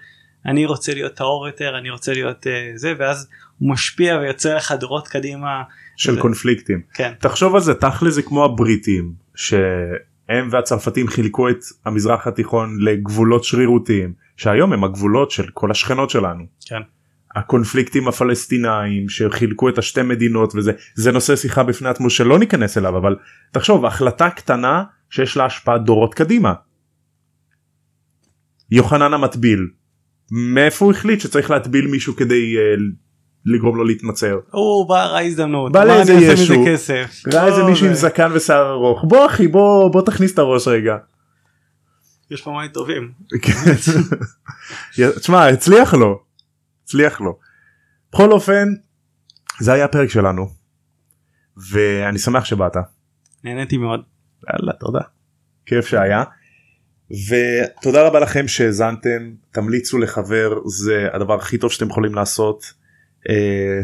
אני 0.45 0.65
רוצה 0.65 0.93
להיות 0.93 1.13
טהור 1.13 1.47
יותר 1.47 1.77
אני 1.77 1.89
רוצה 1.89 2.13
להיות 2.13 2.43
uh, 2.43 2.49
זה 2.75 2.93
ואז 2.97 3.29
הוא 3.59 3.71
משפיע 3.71 4.17
ויוצר 4.17 4.55
לך 4.55 4.71
דורות 4.71 5.07
קדימה 5.07 5.63
של 5.97 6.15
זה- 6.15 6.21
קונפליקטים. 6.21 6.81
כן 6.93 7.13
תחשוב 7.19 7.55
על 7.55 7.61
זה 7.61 7.73
תכל'ס 7.73 8.13
זה 8.13 8.21
כמו 8.21 8.45
הבריטים 8.45 9.13
שהם 9.35 10.47
והצרפתים 10.51 11.07
חילקו 11.07 11.49
את 11.49 11.59
המזרח 11.85 12.27
התיכון 12.27 12.77
לגבולות 12.81 13.43
שרירותיים 13.43 14.13
שהיום 14.37 14.73
הם 14.73 14.83
הגבולות 14.83 15.31
של 15.31 15.47
כל 15.53 15.71
השכנות 15.71 16.09
שלנו. 16.09 16.43
כן 16.65 16.81
הקונפליקטים 17.35 18.07
הפלסטינאים 18.07 19.09
שחילקו 19.09 19.69
את 19.69 19.77
השתי 19.77 20.01
מדינות 20.01 20.55
וזה 20.55 20.71
זה 20.95 21.11
נושא 21.11 21.35
שיחה 21.35 21.63
בפני 21.63 21.89
עצמו 21.89 22.09
שלא 22.09 22.39
ניכנס 22.39 22.77
אליו 22.77 22.97
אבל 22.97 23.15
תחשוב 23.51 23.85
החלטה 23.85 24.29
קטנה 24.29 24.83
שיש 25.09 25.37
לה 25.37 25.45
השפעה 25.45 25.77
דורות 25.77 26.13
קדימה. 26.13 26.53
יוחנן 28.71 29.13
המטביל 29.13 29.67
מאיפה 30.31 30.85
הוא 30.85 30.93
החליט 30.93 31.19
שצריך 31.21 31.51
להטביל 31.51 31.87
מישהו 31.87 32.15
כדי 32.15 32.55
uh, 32.55 32.81
לגרום 33.45 33.77
לו 33.77 33.83
להתנצר. 33.83 34.39
הוא 34.51 34.89
בא 34.89 35.05
ראה 35.05 35.21
הזדמנות. 35.21 35.71
בא 35.71 35.83
לאיזה 35.83 36.13
ישו. 36.13 36.53
ראה 37.33 37.47
איזה 37.47 37.59
לא, 37.59 37.69
מישהו 37.69 37.87
עם 37.87 37.93
זקן 37.93 38.31
ושיער 38.33 38.71
ארוך 38.71 39.03
בוא 39.07 39.25
אחי 39.25 39.47
בוא 39.47 39.91
בוא 39.91 40.01
תכניס 40.01 40.33
את 40.33 40.39
הראש 40.39 40.67
רגע. 40.67 40.97
יש 42.31 42.41
פה 42.41 42.51
מים 42.51 42.71
טובים. 42.71 43.11
כן. 43.41 43.73
תשמע 45.19 45.47
הצליח 45.47 45.93
לו. 45.93 46.23
הצליח 46.83 47.21
לו. 47.21 47.37
בכל 48.13 48.31
אופן 48.31 48.67
זה 49.59 49.73
היה 49.73 49.85
הפרק 49.85 50.09
שלנו. 50.09 50.49
ואני 51.71 52.19
שמח 52.19 52.45
שבאת. 52.45 52.77
נהניתי 53.43 53.77
מאוד. 53.77 54.01
יאללה 54.49 54.73
תודה. 54.73 55.01
כיף 55.65 55.87
שהיה. 55.87 56.23
ותודה 57.11 58.07
רבה 58.07 58.19
לכם 58.19 58.47
שהאזנתם 58.47 59.31
תמליצו 59.51 59.97
לחבר 59.97 60.59
זה 60.65 61.07
הדבר 61.13 61.35
הכי 61.35 61.57
טוב 61.57 61.71
שאתם 61.71 61.89
יכולים 61.89 62.15
לעשות. 62.15 62.73
אה, 63.29 63.81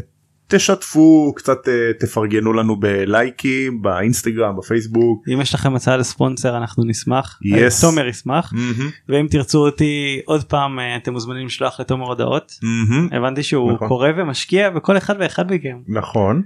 תשתפו 0.48 1.34
קצת 1.36 1.68
אה, 1.68 1.92
תפרגנו 2.00 2.54
לנו 2.54 2.80
בלייקים 2.80 3.82
באינסטגרם 3.82 4.58
בפייסבוק. 4.58 5.26
אם 5.34 5.42
יש 5.42 5.54
לכם 5.54 5.76
הצעה 5.76 5.98
לספונסר 5.98 6.58
אנחנו 6.58 6.84
נשמח. 6.84 7.40
Yes. 7.46 7.82
תומר 7.82 8.08
ישמח. 8.08 8.54
מהמם, 8.54 8.90
ואם 9.10 9.28
תרצו 9.30 9.66
אותי 9.66 10.22
עוד 10.26 10.44
פעם 10.44 10.80
אה, 10.80 10.96
אתם 10.98 11.14
מוזמנים 11.14 11.46
לשלוח 11.46 11.80
לתומר 11.80 12.06
הודעות. 12.06 12.60
מהמם, 12.64 13.08
הבנתי 13.12 13.44
שהוא 13.44 13.72
נכון. 13.72 13.88
קורא 13.88 14.10
ומשקיע 14.18 14.70
בכל 14.70 14.98
אחד 14.98 15.16
ואחד 15.20 15.54
מכם. 15.54 15.78
נכון. 15.88 16.42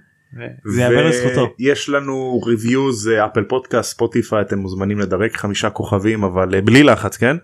וזה 0.66 0.82
יאמר 0.82 1.08
לזכותו. 1.08 1.54
יש 1.60 1.90
לנו 1.90 2.42
reviews 2.46 3.10
Apple 3.26 3.44
Podcast 3.44 3.92
Spotify 3.92 4.42
אתם 4.42 4.60
מוזמנים 4.60 5.00
לדרג 5.00 5.32
חמישה 5.36 5.70
כוכבים 5.70 6.24
אבל 6.24 6.62
בלי 6.62 6.84
לחץ 6.84 7.18
כן. 7.18 7.38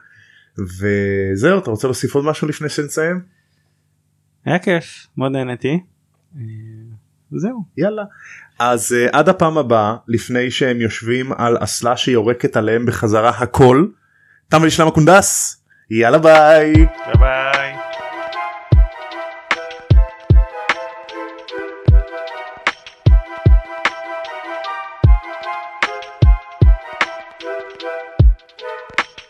וזהו 0.58 1.60
אתה 1.60 1.72
רוצה 1.72 1.88
להוסיף 1.88 2.16
עוד 2.16 2.26
משהו 2.26 2.48
לפני 2.48 2.70
שנסיים? 2.70 3.22
היה 4.46 4.60
כיף 4.60 5.08
מאוד 5.18 5.32
נהניתי. 5.32 5.80
אה, 6.38 6.42
זהו. 7.32 7.64
יאללה. 7.78 8.04
אז 8.60 8.96
אה, 9.08 9.10
עד 9.18 9.30
הפעם 9.30 9.58
הבאה 9.58 9.96
לפני 10.08 10.52
שהם 10.52 10.82
יושבים 10.82 11.32
על 11.32 11.58
אסלה 11.60 11.98
שיורקת 11.98 12.58
עליהם 12.58 12.86
בחזרה 12.86 13.30
הכל. 13.30 13.86
תם 14.50 14.62
ונשלם 14.62 14.88
הקונדס. 14.88 15.62
יאללה 15.90 16.18
ביי. 16.18 16.74
ביי 16.74 16.88
ביי. 17.20 17.61